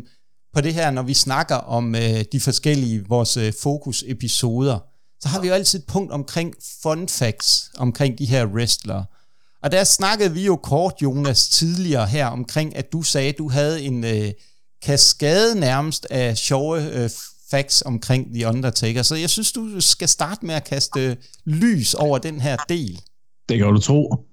på 0.53 0.61
det 0.61 0.73
her, 0.73 0.91
når 0.91 1.01
vi 1.01 1.13
snakker 1.13 1.55
om 1.55 1.95
øh, 1.95 2.23
de 2.31 2.39
forskellige 2.39 3.05
vores 3.07 3.37
øh, 3.37 3.53
fokus-episoder. 3.61 4.79
Så 5.21 5.29
har 5.29 5.41
vi 5.41 5.47
jo 5.47 5.53
altid 5.53 5.79
et 5.79 5.85
punkt 5.85 6.11
omkring 6.11 6.55
fun 6.83 7.07
facts, 7.07 7.71
omkring 7.77 8.19
de 8.19 8.25
her 8.25 8.45
wrestlere. 8.45 9.05
Og 9.63 9.71
der 9.71 9.83
snakkede 9.83 10.33
vi 10.33 10.45
jo 10.45 10.55
kort, 10.55 10.93
Jonas, 11.01 11.49
tidligere 11.49 12.07
her 12.07 12.27
omkring, 12.27 12.75
at 12.75 12.91
du 12.91 13.01
sagde, 13.01 13.29
at 13.29 13.37
du 13.37 13.49
havde 13.49 13.81
en 13.81 14.03
øh, 14.03 14.31
kaskade 14.81 15.59
nærmest 15.59 16.07
af 16.09 16.37
sjove 16.37 17.03
øh, 17.03 17.09
facts 17.51 17.81
omkring 17.81 18.33
The 18.33 18.47
Undertaker. 18.47 19.03
Så 19.03 19.15
jeg 19.15 19.29
synes, 19.29 19.51
du 19.51 19.81
skal 19.81 20.09
starte 20.09 20.45
med 20.45 20.55
at 20.55 20.63
kaste 20.63 20.99
øh, 20.99 21.15
lys 21.45 21.93
over 21.93 22.17
den 22.17 22.41
her 22.41 22.57
del. 22.69 23.01
Det 23.49 23.57
kan 23.57 23.67
du 23.67 23.79
tro. 23.79 24.25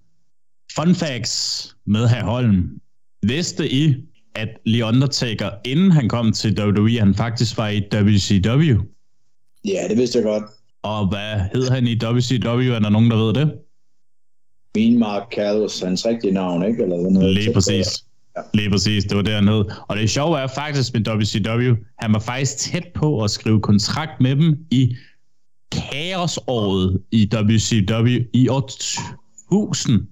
Fun 0.76 0.94
facts 0.94 1.76
med 1.86 2.08
herr 2.08 2.24
Holm. 2.24 2.68
Vidste 3.22 3.72
I, 3.72 3.94
at 4.36 4.48
The 4.66 4.84
Undertaker, 4.84 5.50
inden 5.64 5.90
han 5.90 6.08
kom 6.08 6.32
til 6.32 6.60
WWE, 6.60 6.98
han 6.98 7.14
faktisk 7.14 7.58
var 7.58 7.68
i 7.68 7.82
WCW? 7.94 8.82
Ja, 9.64 9.88
det 9.88 9.98
vidste 9.98 10.18
jeg 10.18 10.24
godt. 10.24 10.44
Og 10.82 11.08
hvad 11.08 11.40
hed 11.54 11.70
han 11.70 11.86
i 11.86 11.94
WCW? 11.94 12.72
Er 12.72 12.78
der 12.78 12.90
nogen, 12.90 13.10
der 13.10 13.16
ved 13.16 13.34
det? 13.34 13.54
Min 14.76 14.98
Mark 14.98 15.22
Callis, 15.34 15.80
hans 15.80 16.06
rigtige 16.06 16.32
navn, 16.32 16.66
ikke? 16.66 16.82
Eller 16.82 17.10
noget 17.10 17.34
Lige 17.34 17.52
præcis. 17.52 17.86
Ja. 18.36 18.40
Lige 18.54 18.70
præcis, 18.70 19.04
det 19.04 19.16
var 19.16 19.22
dernede. 19.22 19.70
Og 19.88 19.96
det 19.96 20.10
sjove 20.10 20.38
er 20.38 20.46
faktisk 20.46 20.94
med 20.94 21.08
WCW, 21.08 21.74
han 21.98 22.12
var 22.12 22.18
faktisk 22.18 22.56
tæt 22.58 22.86
på 22.94 23.24
at 23.24 23.30
skrive 23.30 23.60
kontrakt 23.60 24.20
med 24.20 24.36
dem 24.36 24.56
i 24.70 24.96
kaosåret 25.72 27.00
i 27.10 27.30
WCW 27.34 28.08
i 28.32 28.48
år 28.48 28.70
1000. 29.50 30.06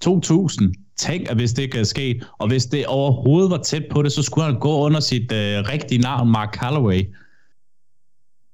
2000. 0.00 0.74
Tænk, 0.98 1.30
at 1.30 1.36
hvis 1.36 1.52
det 1.52 1.62
ikke 1.62 1.78
er 1.78 1.84
sket, 1.84 2.26
og 2.38 2.48
hvis 2.48 2.66
det 2.66 2.86
overhovedet 2.86 3.50
var 3.50 3.62
tæt 3.62 3.82
på 3.90 4.02
det, 4.02 4.12
så 4.12 4.22
skulle 4.22 4.44
han 4.44 4.60
gå 4.60 4.78
under 4.78 5.00
sit 5.00 5.32
øh, 5.32 5.64
rigtige 5.68 6.00
navn, 6.00 6.30
Mark 6.30 6.56
Calloway. 6.60 7.02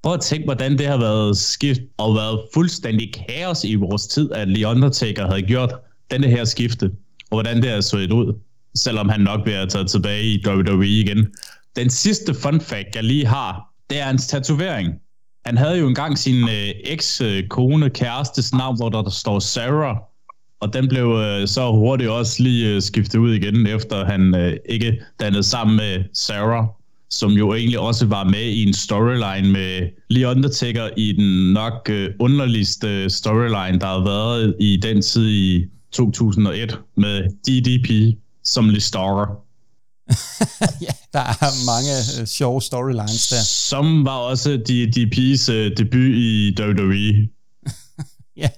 Prøv 0.03 0.15
at 0.15 0.21
tænke, 0.21 0.45
hvordan 0.45 0.79
det 0.79 0.87
har 0.87 0.99
været 0.99 1.37
skift 1.37 1.81
og 1.99 2.15
været 2.15 2.41
fuldstændig 2.55 3.15
kaos 3.15 3.65
i 3.65 3.75
vores 3.75 4.07
tid, 4.07 4.33
at 4.33 4.49
The 4.49 4.67
Undertaker 4.67 5.27
havde 5.27 5.43
gjort 5.43 5.75
denne 6.11 6.27
her 6.27 6.45
skifte, 6.45 6.85
og 7.31 7.37
hvordan 7.37 7.63
det 7.63 7.71
har 7.71 7.81
set 7.81 8.13
ud, 8.13 8.35
selvom 8.77 9.09
han 9.09 9.21
nok 9.21 9.43
bliver 9.45 9.67
taget 9.67 9.91
tilbage 9.91 10.25
i 10.25 10.47
WWE 10.47 10.87
igen. 10.87 11.27
Den 11.77 11.91
sidste 11.91 12.35
fun 12.35 12.61
fact, 12.61 12.95
jeg 12.95 13.05
lige 13.05 13.27
har, 13.27 13.73
det 13.91 14.01
er 14.01 14.05
hans 14.05 14.27
tatovering. 14.27 14.95
Han 15.47 15.57
havde 15.57 15.79
jo 15.79 15.89
engang 15.89 16.19
sin 16.19 16.49
øh, 16.49 16.69
eks-kone, 16.85 17.85
øh, 17.87 17.93
kærestes 17.93 18.55
navn, 18.55 18.77
hvor 18.77 18.89
der, 18.89 19.03
der 19.03 19.11
står 19.11 19.39
Sarah, 19.39 19.97
og 20.63 20.73
den 20.73 20.89
blev 20.89 21.07
øh, 21.07 21.49
så 21.49 21.71
hurtigt 21.71 22.11
også 22.11 22.43
lige 22.43 22.69
øh, 22.69 22.83
skiftet 22.83 23.19
ud 23.19 23.35
igen, 23.35 23.67
efter 23.67 24.05
han 24.05 24.35
øh, 24.35 24.57
ikke 24.69 25.01
dannede 25.21 25.43
sammen 25.43 25.77
med 25.77 26.05
Sarah 26.15 26.67
som 27.13 27.31
jo 27.31 27.55
egentlig 27.55 27.79
også 27.79 28.07
var 28.07 28.25
med 28.25 28.45
i 28.45 28.63
en 28.63 28.75
storyline 28.75 29.53
med 29.53 29.89
Lee 30.11 30.29
Undertaker 30.29 30.89
i 30.97 31.13
den 31.13 31.53
nok 31.53 31.89
øh, 31.91 32.11
underligste 32.21 33.11
storyline, 33.11 33.81
der 33.81 33.87
har 33.87 34.05
været 34.05 34.57
i 34.61 34.77
den 34.77 35.03
tid 35.03 35.29
i 35.29 35.67
2001 35.93 36.79
med 36.97 37.23
DDP 37.23 38.19
som 38.45 38.69
Lee 38.69 38.81
Star. 38.81 39.39
ja, 40.87 40.93
der 41.13 41.21
er 41.21 41.67
mange 41.67 42.21
øh, 42.21 42.27
sjove 42.27 42.63
storylines 42.63 43.29
der. 43.29 43.43
Som 43.45 44.05
var 44.05 44.17
også 44.17 44.51
DDP's 44.69 45.53
øh, 45.53 45.77
debut 45.77 46.15
i 46.15 46.55
WWE. 46.61 47.29
ja. 48.43 48.49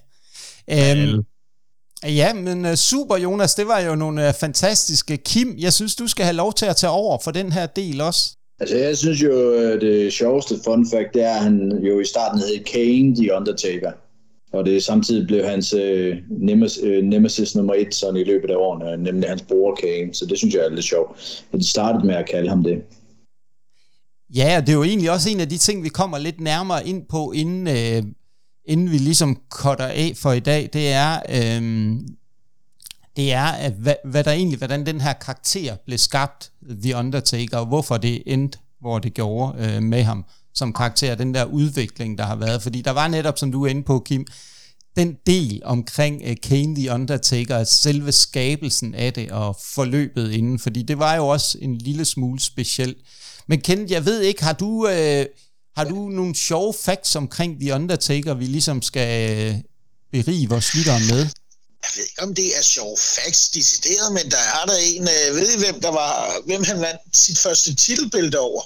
Um, 1.15 1.25
Ja, 2.05 2.35
men 2.35 2.65
uh, 2.65 2.75
super 2.75 3.17
Jonas, 3.17 3.55
det 3.55 3.67
var 3.67 3.81
jo 3.81 3.95
nogle 3.95 4.29
uh, 4.29 4.35
fantastiske 4.35 5.17
Kim. 5.17 5.55
Jeg 5.59 5.73
synes, 5.73 5.97
du 5.97 6.07
skal 6.07 6.25
have 6.25 6.37
lov 6.37 6.53
til 6.53 6.67
at 6.67 6.77
tage 6.77 6.91
over 6.91 7.19
for 7.25 7.31
den 7.31 7.53
her 7.53 7.67
del 7.67 8.01
også. 8.01 8.37
Altså, 8.61 8.77
jeg 8.77 8.97
synes 8.97 9.23
jo, 9.23 9.53
at 9.53 9.81
det 9.81 10.13
sjoveste 10.13 10.55
fun 10.65 10.87
fact, 10.91 11.15
det 11.15 11.23
er, 11.23 11.35
at 11.35 11.43
han 11.43 11.81
jo 11.83 12.01
i 12.01 12.05
starten 12.05 12.39
hed 12.39 12.65
Kane 12.65 13.17
The 13.17 13.35
Undertaker. 13.37 13.93
Og 14.53 14.65
det 14.67 14.83
samtidig 14.83 15.27
blev 15.27 15.45
hans 15.45 15.73
øh, 15.73 16.17
øh, 16.83 17.03
nemesis 17.03 17.55
nummer 17.55 17.75
et 17.75 17.95
sådan 17.95 18.21
i 18.21 18.25
løbet 18.25 18.51
af 18.51 18.57
årene, 18.57 19.05
nemlig 19.05 19.29
hans 19.29 19.43
bror 19.43 19.75
Kane. 19.75 20.15
Så 20.15 20.27
det 20.27 20.39
synes 20.39 20.55
jeg 20.55 20.65
er 20.65 20.69
lidt 20.69 20.85
sjovt, 20.85 21.45
at 21.53 21.61
de 21.61 21.69
startede 21.69 22.07
med 22.07 22.15
at 22.15 22.29
kalde 22.29 22.49
ham 22.49 22.65
det. 22.65 22.83
Ja, 24.37 24.57
og 24.57 24.67
det 24.67 24.73
er 24.73 24.77
jo 24.77 24.85
egentlig 24.85 25.11
også 25.11 25.31
en 25.31 25.41
af 25.41 25.49
de 25.49 25.59
ting, 25.59 25.85
vi 25.85 25.89
kommer 25.89 26.19
lidt 26.19 26.41
nærmere 26.41 26.89
ind 26.89 27.03
på, 27.09 27.33
inden, 27.33 27.67
øh, 27.67 28.03
inden 28.67 28.91
vi 28.91 28.99
ligesom 28.99 29.41
cutter 29.51 29.87
af 29.87 30.13
for 30.17 30.33
i 30.33 30.41
dag. 30.41 30.71
Det 30.73 30.93
er, 30.93 31.21
øh, 31.29 31.93
det 33.17 33.33
er, 33.33 33.45
at 33.45 33.73
hvad, 33.73 33.95
hvad 34.05 34.25
der 34.25 34.33
egentlig, 34.33 34.59
hvordan 34.59 34.87
den 34.87 35.01
her 35.01 35.13
karakter 35.13 35.77
blev 35.87 35.99
skabt, 35.99 36.51
The 36.83 36.97
Undertaker, 36.97 37.59
og 37.59 37.67
hvorfor 37.67 37.97
det 37.97 38.23
endte, 38.27 38.59
hvor 38.81 38.99
det 38.99 39.15
gjorde 39.15 39.65
øh, 39.65 39.83
med 39.83 40.03
ham 40.03 40.25
som 40.55 40.73
karakter, 40.73 41.15
den 41.15 41.35
der 41.35 41.45
udvikling, 41.45 42.19
der 42.19 42.25
har 42.25 42.37
været. 42.37 42.63
Fordi 42.63 42.83
der 42.83 42.91
var 42.91 43.09
netop, 43.09 43.39
som 43.39 43.53
du 43.53 43.65
er 43.65 43.69
inde 43.69 43.83
på, 43.83 43.99
Kim, 44.07 44.27
den 44.97 45.17
del 45.27 45.63
omkring 45.65 46.23
uh, 46.23 46.35
Kane 46.43 46.77
the 46.77 46.91
Undertaker, 46.91 47.65
selve 47.65 48.13
skabelsen 48.13 48.95
af 48.95 49.13
det 49.13 49.31
og 49.31 49.57
forløbet 49.75 50.33
inden, 50.33 50.59
fordi 50.59 50.83
det 50.83 50.99
var 50.99 51.15
jo 51.15 51.29
også 51.29 51.59
en 51.61 51.79
lille 51.79 52.05
smule 52.05 52.41
speciel. 52.41 52.95
Men 53.47 53.61
Kenneth, 53.61 53.93
jeg 53.93 54.05
ved 54.05 54.21
ikke, 54.21 54.45
har 54.45 54.53
du, 54.53 54.89
øh, 54.89 55.27
har 55.77 55.85
du 55.85 56.09
nogle 56.09 56.35
sjove 56.35 56.75
facts 56.75 57.17
omkring 57.17 57.61
The 57.61 57.75
Undertaker, 57.75 58.35
vi 58.35 58.45
ligesom 58.45 58.83
skal 58.83 59.51
uh, 59.51 59.61
berige 60.13 60.49
vores 60.49 60.75
lyttere 60.75 61.01
med? 61.01 61.27
jeg 61.85 61.91
ved 61.97 62.05
ikke, 62.05 62.23
om 62.23 62.35
det 62.35 62.59
er 62.59 62.63
sjov 62.63 62.99
facts 62.99 63.49
decideret, 63.49 64.13
men 64.13 64.31
der 64.31 64.45
er 64.59 64.65
der 64.67 64.77
en, 64.77 65.03
øh, 65.03 65.37
ved 65.37 65.49
I 65.55 65.59
hvem, 65.59 65.81
der 65.81 65.91
var, 65.91 66.13
hvem 66.47 66.65
han 66.65 66.81
vandt 66.81 67.01
sit 67.13 67.39
første 67.39 67.75
titelbælte 67.75 68.39
over? 68.39 68.63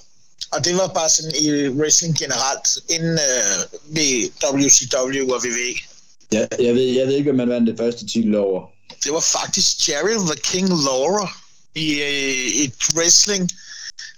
Og 0.52 0.64
det 0.64 0.76
var 0.76 0.88
bare 0.88 1.10
sådan 1.10 1.34
i 1.40 1.68
wrestling 1.68 2.18
generelt, 2.18 2.68
inden 2.88 3.18
øh, 3.28 3.96
ved 3.96 4.30
WCW 4.44 5.34
og 5.34 5.40
WWE. 5.44 5.74
Ja, 6.32 6.46
jeg, 6.66 6.74
ved, 6.74 6.82
jeg 6.82 7.06
ved 7.06 7.14
ikke, 7.14 7.30
hvem 7.30 7.36
man 7.36 7.48
vandt 7.48 7.68
det 7.70 7.78
første 7.78 8.06
titel 8.06 8.34
over. 8.34 8.60
Det 9.04 9.12
var 9.12 9.20
faktisk 9.20 9.88
Jerry 9.88 10.16
the 10.30 10.40
King 10.42 10.68
Lawler 10.68 11.28
i 11.74 11.88
øh, 11.92 12.64
et 12.64 12.74
wrestling 12.94 13.50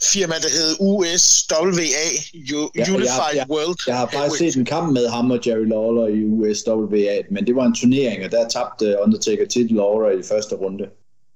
firma, 0.03 0.35
der 0.35 0.49
hed 0.49 0.77
USWA, 0.81 2.07
U- 2.35 2.71
ja, 2.75 2.95
Unified 2.95 3.33
jeg, 3.33 3.37
jeg, 3.37 3.47
World. 3.51 3.79
Jeg 3.87 3.97
har 3.97 4.11
faktisk 4.13 4.39
set 4.39 4.57
en 4.57 4.65
kamp 4.65 4.93
med 4.93 5.09
ham 5.09 5.31
og 5.31 5.41
Jerry 5.47 5.67
Lawler 5.69 6.07
i 6.07 6.25
USWA, 6.25 7.23
men 7.31 7.47
det 7.47 7.57
var 7.57 7.65
en 7.65 7.75
turnering, 7.75 8.25
og 8.25 8.31
der 8.31 8.49
tabte 8.49 8.97
Undertaker 9.03 9.47
til 9.47 9.67
Lawler 9.67 10.11
i 10.11 10.23
første 10.23 10.55
runde. 10.55 10.85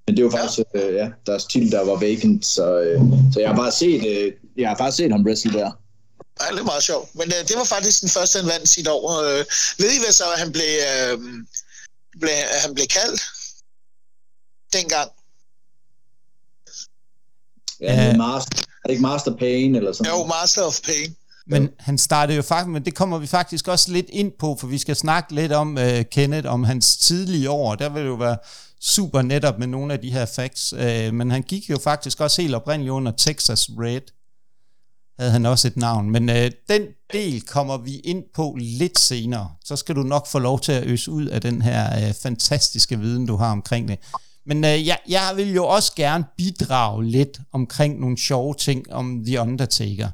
Men 0.07 0.17
det 0.17 0.25
var 0.25 0.31
faktisk 0.31 0.61
ja. 0.75 0.89
Øh, 0.89 0.95
ja, 0.95 1.09
deres 1.27 1.45
titel, 1.45 1.73
der 1.73 1.85
var 1.85 1.97
vacant, 1.97 2.47
så, 2.47 2.81
øh, 2.81 3.01
så 3.33 3.41
jeg 3.41 3.49
har 3.49 3.57
bare 3.57 3.73
set, 3.73 4.07
øh, 4.07 4.33
jeg 4.57 4.69
har 4.69 4.77
faktisk 4.77 4.97
set 4.97 5.13
ham 5.13 5.23
wrestle 5.27 5.53
der. 5.53 5.71
Ja, 6.41 6.47
det 6.53 6.61
er 6.61 6.65
meget 6.65 6.83
sjovt. 6.83 7.15
Men 7.15 7.27
øh, 7.27 7.49
det 7.49 7.57
var 7.57 7.65
faktisk 7.65 8.01
den 8.01 8.09
første, 8.09 8.39
han 8.41 8.49
vandt 8.49 8.69
sit 8.69 8.89
år. 8.89 9.23
Øh, 9.23 9.45
ved 9.79 9.91
I, 9.97 9.99
hvad 9.99 10.13
så 10.13 10.25
han 10.37 10.53
blev, 10.53 10.73
øh, 10.91 11.19
blev, 12.21 12.37
han 12.65 12.75
blev 12.75 12.87
kaldt 12.87 13.23
dengang? 14.73 15.11
Ja, 17.81 18.11
uh, 18.11 18.17
master, 18.17 18.59
er 18.59 18.89
det 18.89 18.91
ikke 18.91 19.03
Master 19.03 19.37
Pain 19.37 19.75
eller 19.75 19.93
sådan 19.93 20.13
Jo, 20.13 20.27
Master 20.27 20.63
of 20.63 20.81
Pain. 20.85 21.17
Men 21.47 21.69
han 21.79 21.99
startede 21.99 22.37
jo 22.37 22.43
faktisk, 22.43 22.69
men 22.73 22.85
det 22.85 22.95
kommer 22.95 23.19
vi 23.19 23.27
faktisk 23.27 23.69
også 23.69 23.93
lidt 23.93 24.07
ind 24.09 24.33
på, 24.39 24.57
for 24.61 24.67
vi 24.67 24.79
skal 24.79 24.97
snakke 24.97 25.35
lidt 25.35 25.53
om 25.53 25.79
uh, 25.81 26.03
Kenneth, 26.13 26.53
om 26.53 26.65
hans 26.65 26.97
tidlige 26.97 27.51
år. 27.51 27.75
Der 27.75 27.89
vil 27.89 28.03
det 28.03 28.09
jo 28.09 28.15
være 28.15 28.37
super 28.81 29.23
netop 29.23 29.59
med 29.59 29.67
nogle 29.67 29.93
af 29.93 30.01
de 30.01 30.11
her 30.11 30.27
facts. 30.27 30.73
Uh, 30.73 31.15
men 31.15 31.31
han 31.31 31.43
gik 31.43 31.71
jo 31.71 31.79
faktisk 31.79 32.21
også 32.21 32.43
helt 32.43 32.55
oprindeligt 32.55 32.93
under 32.93 33.13
Texas 33.19 33.71
Red. 33.79 34.01
Havde 35.19 35.33
han 35.33 35.47
også 35.47 35.69
et 35.69 35.77
navn. 35.77 36.11
Men 36.11 36.29
uh, 36.29 36.37
den 36.69 36.83
del 37.13 37.41
kommer 37.47 37.77
vi 37.77 37.97
ind 37.97 38.23
på 38.35 38.57
lidt 38.61 38.99
senere. 38.99 39.51
Så 39.65 39.77
skal 39.77 39.95
du 39.95 40.03
nok 40.03 40.27
få 40.27 40.39
lov 40.39 40.61
til 40.61 40.73
at 40.73 40.87
øse 40.87 41.11
ud 41.11 41.27
af 41.27 41.41
den 41.41 41.63
her 41.63 42.09
uh, 42.09 42.15
fantastiske 42.23 42.99
viden, 42.99 43.27
du 43.27 43.37
har 43.37 43.53
omkring 43.53 43.89
det. 43.89 43.99
Men 44.47 44.65
øh, 44.65 44.87
jeg, 44.87 44.99
jeg 45.09 45.33
vil 45.37 45.55
jo 45.55 45.67
også 45.67 45.93
gerne 45.97 46.25
bidrage 46.37 47.05
lidt 47.05 47.41
omkring 47.53 48.01
nogle 48.01 48.19
sjove 48.19 48.55
ting 48.55 48.93
om 48.93 49.25
The 49.27 49.41
Undertaker. 49.41 50.09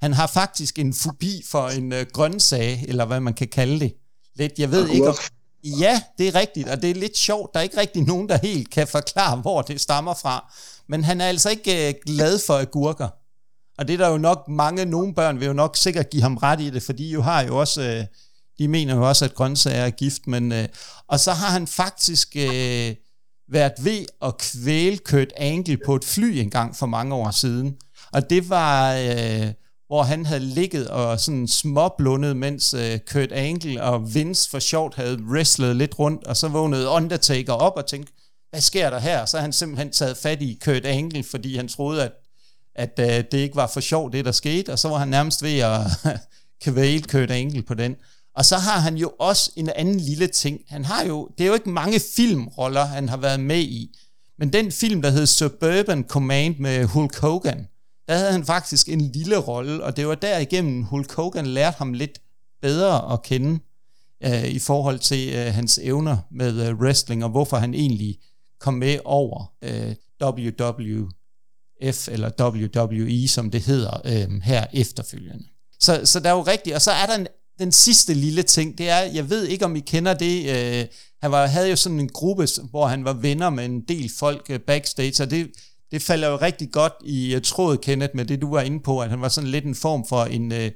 Han 0.00 0.12
har 0.12 0.26
faktisk 0.26 0.78
en 0.78 0.94
fobi 0.94 1.42
for 1.50 1.68
en 1.68 1.92
øh, 1.92 2.06
grøntsag, 2.12 2.84
eller 2.88 3.04
hvad 3.04 3.20
man 3.20 3.34
kan 3.34 3.48
kalde 3.48 3.80
det. 3.80 3.92
Lidt, 4.34 4.52
jeg 4.58 4.70
ved 4.70 4.88
ikke 4.88 5.08
om... 5.08 5.14
Ja, 5.64 6.02
det 6.18 6.28
er 6.28 6.34
rigtigt, 6.34 6.68
og 6.68 6.82
det 6.82 6.90
er 6.90 6.94
lidt 6.94 7.16
sjovt. 7.16 7.50
Der 7.54 7.58
er 7.60 7.64
ikke 7.64 7.80
rigtig 7.80 8.02
nogen, 8.02 8.28
der 8.28 8.38
helt 8.42 8.70
kan 8.70 8.86
forklare, 8.86 9.36
hvor 9.36 9.62
det 9.62 9.80
stammer 9.80 10.14
fra. 10.14 10.52
Men 10.88 11.04
han 11.04 11.20
er 11.20 11.26
altså 11.26 11.50
ikke 11.50 11.88
øh, 11.88 11.94
glad 12.06 12.38
for 12.46 12.58
agurker. 12.58 13.08
Og 13.78 13.88
det 13.88 13.94
er 13.94 13.98
der 13.98 14.08
jo 14.08 14.18
nok 14.18 14.48
mange, 14.48 14.84
nogle 14.84 15.14
børn 15.14 15.40
vil 15.40 15.46
jo 15.46 15.52
nok 15.52 15.76
sikkert 15.76 16.10
give 16.10 16.22
ham 16.22 16.36
ret 16.36 16.60
i 16.60 16.70
det, 16.70 16.82
for 16.82 16.92
de 16.92 17.04
jo 17.04 17.22
har 17.22 17.42
jo 17.42 17.60
også... 17.60 17.82
Øh, 17.82 18.04
de 18.58 18.68
mener 18.68 18.96
jo 18.96 19.08
også, 19.08 19.24
at 19.24 19.34
grøntsager 19.34 19.84
er 19.84 19.90
gift, 19.90 20.26
men... 20.26 20.52
Øh, 20.52 20.68
og 21.08 21.20
så 21.20 21.32
har 21.32 21.50
han 21.50 21.66
faktisk... 21.66 22.36
Øh, 22.36 22.94
været 23.52 23.72
ved 23.82 24.04
at 24.22 24.38
kvæle 24.38 24.98
Kurt 24.98 25.32
Angle 25.36 25.78
på 25.86 25.96
et 25.96 26.04
fly 26.04 26.24
engang 26.24 26.76
for 26.76 26.86
mange 26.86 27.14
år 27.14 27.30
siden. 27.30 27.76
Og 28.12 28.30
det 28.30 28.50
var, 28.50 28.94
øh, 28.94 29.52
hvor 29.86 30.02
han 30.02 30.26
havde 30.26 30.40
ligget 30.40 30.88
og 30.88 31.20
sådan 31.20 31.48
småblundet, 31.48 32.36
mens 32.36 32.74
øh, 32.74 32.98
Kurt 33.12 33.32
Angle 33.32 33.82
og 33.82 34.14
Vince 34.14 34.50
for 34.50 34.58
sjovt 34.58 34.94
havde 34.94 35.22
wrestlet 35.22 35.76
lidt 35.76 35.98
rundt, 35.98 36.24
og 36.24 36.36
så 36.36 36.48
vågnede 36.48 36.88
Undertaker 36.88 37.52
op 37.52 37.76
og 37.76 37.86
tænkte, 37.86 38.12
hvad 38.50 38.60
sker 38.60 38.90
der 38.90 38.98
her? 38.98 39.24
Så 39.24 39.38
han 39.38 39.52
simpelthen 39.52 39.90
taget 39.90 40.16
fat 40.16 40.42
i 40.42 40.58
Kurt 40.64 40.86
Angle, 40.86 41.24
fordi 41.30 41.56
han 41.56 41.68
troede, 41.68 42.04
at, 42.04 42.12
at 42.74 42.98
øh, 42.98 43.24
det 43.32 43.38
ikke 43.38 43.56
var 43.56 43.66
for 43.66 43.80
sjovt, 43.80 44.12
det 44.12 44.24
der 44.24 44.32
skete, 44.32 44.72
og 44.72 44.78
så 44.78 44.88
var 44.88 44.98
han 44.98 45.08
nærmest 45.08 45.42
ved 45.42 45.58
at 45.58 45.80
kvæle 46.64 47.02
Kurt 47.02 47.30
Angle 47.30 47.62
på 47.62 47.74
den. 47.74 47.96
Og 48.34 48.44
så 48.44 48.56
har 48.56 48.78
han 48.78 48.96
jo 48.96 49.12
også 49.18 49.52
en 49.56 49.68
anden 49.76 50.00
lille 50.00 50.26
ting. 50.26 50.60
Han 50.68 50.84
har 50.84 51.04
jo, 51.04 51.28
det 51.38 51.44
er 51.44 51.48
jo 51.48 51.54
ikke 51.54 51.70
mange 51.70 52.00
filmroller, 52.16 52.84
han 52.84 53.08
har 53.08 53.16
været 53.16 53.40
med 53.40 53.60
i. 53.60 53.98
Men 54.38 54.52
den 54.52 54.72
film, 54.72 55.02
der 55.02 55.10
hed 55.10 55.26
Suburban 55.26 56.04
Command 56.08 56.56
med 56.58 56.84
Hulk 56.84 57.18
Hogan, 57.18 57.68
der 58.08 58.14
havde 58.14 58.32
han 58.32 58.44
faktisk 58.44 58.88
en 58.88 59.00
lille 59.00 59.36
rolle, 59.36 59.84
og 59.84 59.96
det 59.96 60.08
var 60.08 60.14
derigennem 60.14 60.82
Hulk 60.82 61.12
Hogan 61.12 61.46
lærte 61.46 61.78
ham 61.78 61.92
lidt 61.92 62.20
bedre 62.62 63.12
at 63.12 63.22
kende 63.22 63.58
øh, 64.24 64.44
i 64.44 64.58
forhold 64.58 64.98
til 64.98 65.34
øh, 65.34 65.54
hans 65.54 65.80
evner 65.82 66.16
med 66.30 66.68
øh, 66.68 66.74
wrestling, 66.74 67.24
og 67.24 67.30
hvorfor 67.30 67.56
han 67.56 67.74
egentlig 67.74 68.18
kom 68.60 68.74
med 68.74 68.98
over 69.04 69.52
øh, 69.62 69.94
WWF 70.22 72.08
eller 72.08 72.30
WWE, 72.40 73.28
som 73.28 73.50
det 73.50 73.62
hedder 73.62 74.00
øh, 74.04 74.42
her 74.42 74.66
efterfølgende. 74.72 75.44
Så, 75.80 76.00
så 76.04 76.20
der 76.20 76.30
er 76.30 76.34
jo 76.34 76.42
rigtigt, 76.42 76.76
og 76.76 76.82
så 76.82 76.90
er 76.90 77.06
der 77.06 77.14
en, 77.14 77.26
den 77.58 77.72
sidste 77.72 78.14
lille 78.14 78.42
ting, 78.42 78.78
det 78.78 78.88
er, 78.88 78.98
jeg 78.98 79.30
ved 79.30 79.46
ikke, 79.46 79.64
om 79.64 79.76
I 79.76 79.80
kender 79.80 80.14
det, 80.14 80.50
øh, 80.50 80.86
han 81.22 81.30
var, 81.30 81.46
havde 81.46 81.70
jo 81.70 81.76
sådan 81.76 82.00
en 82.00 82.08
gruppe, 82.08 82.48
hvor 82.70 82.86
han 82.86 83.04
var 83.04 83.12
venner 83.12 83.50
med 83.50 83.64
en 83.64 83.80
del 83.80 84.10
folk 84.18 84.46
øh, 84.50 84.60
backstage, 84.60 85.22
og 85.22 85.30
det, 85.30 85.50
det 85.90 86.02
falder 86.02 86.28
jo 86.28 86.36
rigtig 86.36 86.72
godt 86.72 86.92
i 87.04 87.36
uh, 87.36 87.42
tråd, 87.42 87.76
Kenneth, 87.76 88.16
med 88.16 88.24
det 88.24 88.42
du 88.42 88.50
var 88.50 88.60
inde 88.60 88.80
på, 88.80 89.00
at 89.00 89.10
han 89.10 89.20
var 89.20 89.28
sådan 89.28 89.50
lidt 89.50 89.64
en 89.64 89.74
form 89.74 90.04
for 90.08 90.24
en 90.24 90.52
uh, 90.52 90.68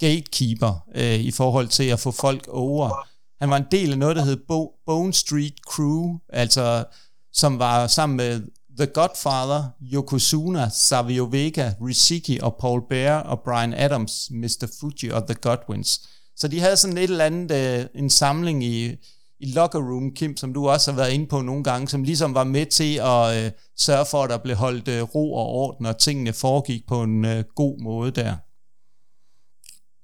gatekeeper 0.00 0.84
uh, 0.96 1.02
i 1.02 1.30
forhold 1.30 1.68
til 1.68 1.84
at 1.84 2.00
få 2.00 2.10
folk 2.10 2.48
over. 2.48 3.08
Han 3.40 3.50
var 3.50 3.56
en 3.56 3.64
del 3.70 3.92
af 3.92 3.98
noget, 3.98 4.16
der 4.16 4.24
hed 4.24 4.36
Bo- 4.48 4.82
Bone 4.86 5.12
Street 5.12 5.54
Crew, 5.70 6.18
altså 6.28 6.84
som 7.32 7.58
var 7.58 7.86
sammen 7.86 8.16
med 8.16 8.42
The 8.78 8.86
Godfather, 8.86 9.64
Yokozuna, 9.92 10.68
Savio 10.68 11.28
Vega, 11.30 11.72
Riziki 11.82 12.38
og 12.42 12.56
Paul 12.60 12.82
Bear 12.88 13.20
og 13.20 13.40
Brian 13.44 13.74
Adams, 13.74 14.30
Mr. 14.30 14.68
Fuji 14.80 15.10
og 15.10 15.26
The 15.26 15.34
Godwins. 15.34 16.00
Så 16.38 16.48
de 16.48 16.60
havde 16.60 16.76
sådan 16.76 16.98
et 16.98 17.02
eller 17.02 17.24
andet, 17.24 17.80
øh, 17.80 17.86
en 17.94 18.10
samling 18.10 18.64
i 18.64 18.96
i 19.40 19.46
locker 19.46 19.78
room, 19.78 20.14
Kim, 20.14 20.36
som 20.36 20.54
du 20.54 20.68
også 20.68 20.90
har 20.90 20.96
været 20.96 21.12
inde 21.12 21.26
på 21.26 21.42
nogle 21.42 21.64
gange, 21.64 21.88
som 21.88 22.02
ligesom 22.02 22.34
var 22.34 22.44
med 22.44 22.66
til 22.66 22.98
at 22.98 23.44
øh, 23.44 23.50
sørge 23.76 24.06
for, 24.06 24.22
at 24.22 24.30
der 24.30 24.38
blev 24.38 24.56
holdt 24.56 24.88
øh, 24.88 25.02
ro 25.02 25.34
og 25.34 25.46
orden, 25.46 25.86
og 25.86 25.98
tingene 25.98 26.32
foregik 26.32 26.86
på 26.86 27.02
en 27.02 27.24
øh, 27.24 27.44
god 27.54 27.82
måde 27.82 28.10
der. 28.10 28.36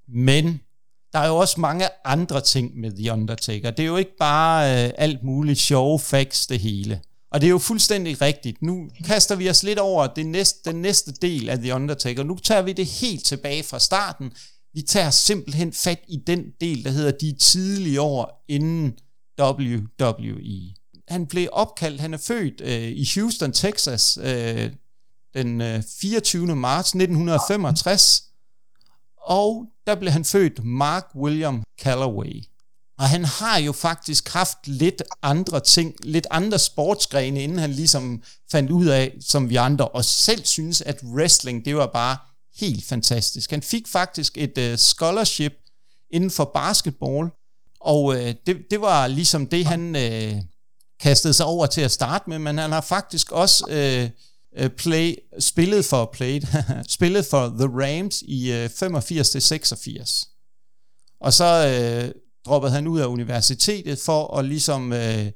Men 0.08 0.60
der 1.12 1.18
er 1.18 1.28
jo 1.28 1.36
også 1.36 1.60
mange 1.60 1.88
andre 2.04 2.40
ting 2.40 2.80
med 2.80 2.92
The 2.92 3.12
Undertaker. 3.12 3.70
Det 3.70 3.82
er 3.82 3.86
jo 3.86 3.96
ikke 3.96 4.16
bare 4.18 4.86
øh, 4.86 4.92
alt 4.98 5.24
muligt 5.24 5.58
sjove 5.58 5.98
facts, 5.98 6.46
det 6.46 6.60
hele. 6.60 7.00
Og 7.30 7.40
det 7.40 7.46
er 7.46 7.50
jo 7.50 7.58
fuldstændig 7.58 8.20
rigtigt. 8.20 8.62
Nu 8.62 8.88
kaster 9.04 9.36
vi 9.36 9.50
os 9.50 9.62
lidt 9.62 9.78
over 9.78 10.06
det 10.06 10.26
næste, 10.26 10.70
den 10.70 10.82
næste 10.82 11.12
del 11.12 11.48
af 11.48 11.58
The 11.58 11.74
Undertaker. 11.74 12.22
Nu 12.22 12.36
tager 12.36 12.62
vi 12.62 12.72
det 12.72 12.86
helt 12.86 13.24
tilbage 13.24 13.62
fra 13.62 13.78
starten. 13.78 14.32
Vi 14.74 14.82
tager 14.82 15.10
simpelthen 15.10 15.72
fat 15.72 16.00
i 16.08 16.16
den 16.26 16.44
del, 16.60 16.84
der 16.84 16.90
hedder 16.90 17.10
de 17.10 17.36
tidlige 17.38 18.00
år 18.00 18.44
inden 18.48 18.98
WWE. 19.40 20.74
Han 21.08 21.26
blev 21.26 21.48
opkaldt, 21.52 22.00
han 22.00 22.14
er 22.14 22.18
født 22.18 22.60
øh, 22.60 22.88
i 22.88 23.08
Houston, 23.14 23.52
Texas, 23.52 24.18
øh, 24.22 24.72
den 25.34 25.60
øh, 25.60 25.82
24. 26.00 26.56
marts 26.56 26.88
1965, 26.88 28.24
og 29.26 29.66
der 29.86 29.94
blev 29.94 30.12
han 30.12 30.24
født 30.24 30.64
Mark 30.64 31.06
William 31.16 31.62
Calloway. 31.80 32.44
Og 32.98 33.08
han 33.08 33.24
har 33.24 33.58
jo 33.58 33.72
faktisk 33.72 34.28
haft 34.28 34.58
lidt 34.66 35.02
andre 35.22 35.60
ting, 35.60 35.94
lidt 36.02 36.26
andre 36.30 36.58
sportsgrene, 36.58 37.42
inden 37.42 37.58
han 37.58 37.72
ligesom 37.72 38.22
fandt 38.50 38.70
ud 38.70 38.86
af, 38.86 39.16
som 39.20 39.50
vi 39.50 39.56
andre 39.56 39.88
og 39.88 40.04
selv 40.04 40.44
synes, 40.44 40.80
at 40.80 41.02
wrestling, 41.04 41.64
det 41.64 41.76
var 41.76 41.86
bare 41.86 42.16
helt 42.60 42.84
fantastisk. 42.84 43.50
Han 43.50 43.62
fik 43.62 43.88
faktisk 43.88 44.38
et 44.38 44.58
uh, 44.58 44.76
scholarship 44.76 45.52
inden 46.10 46.30
for 46.30 46.50
basketball, 46.54 47.28
og 47.80 48.16
øh, 48.16 48.34
det, 48.46 48.56
det 48.70 48.80
var 48.80 49.06
ligesom 49.06 49.46
det, 49.46 49.66
han 49.66 49.96
øh, 49.96 50.34
kastede 51.00 51.34
sig 51.34 51.46
over 51.46 51.66
til 51.66 51.80
at 51.80 51.90
starte 51.90 52.30
med, 52.30 52.38
men 52.38 52.58
han 52.58 52.72
har 52.72 52.80
faktisk 52.80 53.32
også 53.32 53.66
øh, 53.70 54.10
øh 54.56 54.70
play, 54.70 55.14
spillet 55.38 55.84
for 55.84 56.10
played, 56.12 56.42
spillet 56.96 57.26
for 57.26 57.46
The 57.46 57.68
Rams 57.68 58.22
i 58.22 58.52
øh, 58.52 58.68
85 58.68 59.30
til 59.30 59.42
86. 59.42 60.28
Og 61.20 61.32
så 61.32 61.44
øh, 61.44 62.12
droppede 62.46 62.72
han 62.72 62.86
ud 62.86 63.00
af 63.00 63.06
universitetet 63.06 63.98
for 63.98 64.36
at 64.36 64.44
ligesom, 64.44 64.92
øh, 64.92 65.30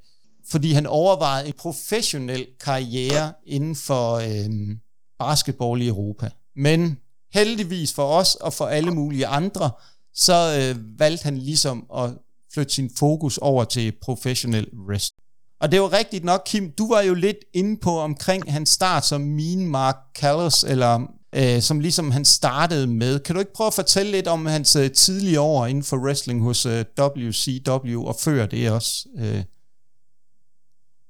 fordi 0.51 0.73
han 0.73 0.87
overvejede 0.87 1.47
en 1.47 1.55
professionel 1.59 2.47
karriere 2.61 3.33
inden 3.47 3.77
for 3.77 4.15
øh, 4.15 4.77
basketball 5.19 5.83
i 5.83 5.89
Europa. 5.89 6.31
Men 6.57 6.99
heldigvis 7.33 7.95
for 7.95 8.05
os 8.05 8.35
og 8.35 8.53
for 8.53 8.67
alle 8.67 8.91
mulige 8.91 9.27
andre, 9.27 9.71
så 10.15 10.35
øh, 10.61 11.01
valgte 11.01 11.25
han 11.25 11.39
ligesom 11.39 11.87
at 11.97 12.11
flytte 12.55 12.75
sin 12.75 12.91
fokus 12.99 13.39
over 13.39 13.65
til 13.65 13.93
professionel 14.03 14.67
wrestling. 14.89 15.23
Og 15.61 15.73
det 15.73 15.81
var 15.81 15.93
rigtigt 15.93 16.25
nok, 16.25 16.43
Kim, 16.47 16.73
du 16.79 16.89
var 16.89 17.01
jo 17.01 17.15
lidt 17.15 17.37
inde 17.55 17.77
på 17.81 17.99
omkring 17.99 18.53
hans 18.53 18.69
start 18.69 19.07
som 19.07 19.21
Mean 19.21 19.67
Mark 19.67 19.97
Callis, 20.19 20.65
eller 20.65 21.01
øh, 21.35 21.63
som 21.63 21.81
ligesom 21.81 22.11
han 22.11 22.25
startede 22.25 22.87
med. 22.87 23.19
Kan 23.19 23.35
du 23.35 23.39
ikke 23.39 23.53
prøve 23.53 23.67
at 23.67 23.75
fortælle 23.75 24.13
lidt 24.13 24.27
om 24.27 24.47
hans 24.47 24.77
øh, 24.77 24.91
tidlige 24.91 25.41
år 25.41 25.67
inden 25.67 25.85
for 25.85 25.97
wrestling 25.97 26.43
hos 26.43 26.67
øh, 26.67 26.85
WCW, 27.01 28.05
og 28.05 28.17
før 28.21 28.47
det 28.47 28.71
også? 28.71 29.09
Øh? 29.19 29.45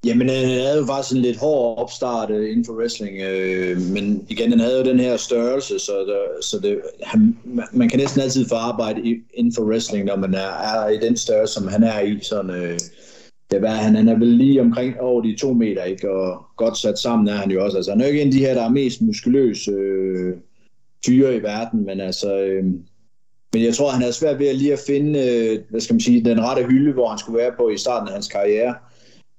Jamen, 0.06 0.28
øh, 0.28 0.36
han 0.36 0.48
havde 0.48 0.78
jo 0.78 0.86
faktisk 0.86 1.16
en 1.16 1.22
lidt 1.22 1.36
hård 1.36 1.78
opstart 1.78 2.30
øh, 2.30 2.50
inden 2.50 2.64
for 2.64 2.72
wrestling, 2.72 3.20
øh, 3.20 3.80
men 3.80 4.26
igen, 4.28 4.50
han 4.50 4.60
havde 4.60 4.78
jo 4.78 4.84
den 4.84 5.00
her 5.00 5.16
størrelse, 5.16 5.78
så, 5.78 5.92
der, 5.92 6.42
så 6.42 6.58
det, 6.58 6.80
han, 7.02 7.38
man 7.72 7.88
kan 7.88 7.98
næsten 7.98 8.20
altid 8.20 8.48
få 8.48 8.54
arbejde 8.54 9.00
inden 9.34 9.54
for 9.54 9.62
wrestling, 9.62 10.04
når 10.04 10.16
man 10.16 10.34
er, 10.34 10.48
er 10.48 10.88
i 10.88 10.98
den 10.98 11.16
størrelse, 11.16 11.54
som 11.54 11.68
han 11.68 11.82
er 11.82 12.00
i. 12.00 12.18
Sådan, 12.22 12.50
øh, 12.50 12.78
det 13.50 13.62
var, 13.62 13.68
han, 13.68 13.96
han 13.96 14.08
er 14.08 14.18
vel 14.18 14.28
lige 14.28 14.60
omkring 14.60 15.00
over 15.00 15.22
de 15.22 15.36
to 15.36 15.52
meter, 15.52 15.84
ikke? 15.84 16.10
og 16.10 16.42
godt 16.56 16.78
sat 16.78 16.98
sammen 16.98 17.28
er 17.28 17.36
han 17.36 17.50
jo 17.50 17.64
også. 17.64 17.76
Altså, 17.76 17.92
han 17.92 18.00
er 18.00 18.04
jo 18.04 18.10
ikke 18.10 18.22
en 18.22 18.28
af 18.28 18.32
de 18.32 18.46
her, 18.46 18.54
der 18.54 18.64
er 18.64 18.68
mest 18.68 19.02
muskuløse 19.02 19.70
øh, 19.70 20.36
fyre 21.06 21.36
i 21.36 21.42
verden, 21.42 21.84
men 21.86 22.00
altså... 22.00 22.38
Øh, 22.38 22.64
men 23.54 23.64
jeg 23.64 23.74
tror, 23.74 23.90
han 23.90 24.00
havde 24.00 24.12
svært 24.12 24.38
ved 24.38 24.48
at 24.48 24.56
lige 24.56 24.72
at 24.72 24.78
finde, 24.86 25.18
øh, 25.18 25.58
hvad 25.70 25.80
skal 25.80 25.94
man 25.94 26.00
sige, 26.00 26.24
den 26.24 26.40
rette 26.40 26.62
hylde, 26.62 26.92
hvor 26.92 27.08
han 27.08 27.18
skulle 27.18 27.38
være 27.38 27.52
på 27.56 27.68
i 27.68 27.76
starten 27.76 28.08
af 28.08 28.14
hans 28.14 28.28
karriere. 28.28 28.74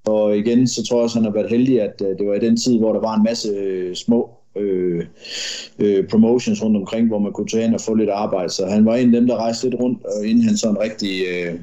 Og 0.06 0.38
igen, 0.38 0.68
så 0.68 0.84
tror 0.84 0.98
jeg 0.98 1.04
også, 1.04 1.16
han 1.16 1.26
har 1.26 1.32
været 1.32 1.50
heldig, 1.50 1.82
at 1.82 2.02
øh, 2.02 2.18
det 2.18 2.28
var 2.28 2.34
i 2.34 2.40
den 2.40 2.58
tid, 2.58 2.78
hvor 2.78 2.94
der 2.94 3.00
var 3.00 3.16
en 3.16 3.24
masse 3.24 3.50
øh, 3.50 3.96
små 3.96 4.30
øh, 4.56 5.06
øh, 5.80 6.08
promotions 6.08 6.64
rundt 6.64 6.78
omkring, 6.78 7.08
hvor 7.08 7.20
man 7.20 7.32
kunne 7.32 7.48
tage 7.48 7.66
ind 7.66 7.74
og 7.74 7.82
få 7.82 7.94
lidt 7.94 8.10
arbejde. 8.10 8.50
Så 8.50 8.66
han 8.66 8.86
var 8.86 8.96
en 8.96 9.16
af 9.16 9.22
dem, 9.22 9.28
der 9.28 9.36
rejste 9.36 9.70
lidt 9.70 9.82
rundt, 9.82 10.06
og 10.06 10.26
inden 10.26 10.44
han 10.44 10.58
sådan 10.58 10.80
rigtig 10.80 11.22
øh, 11.28 11.60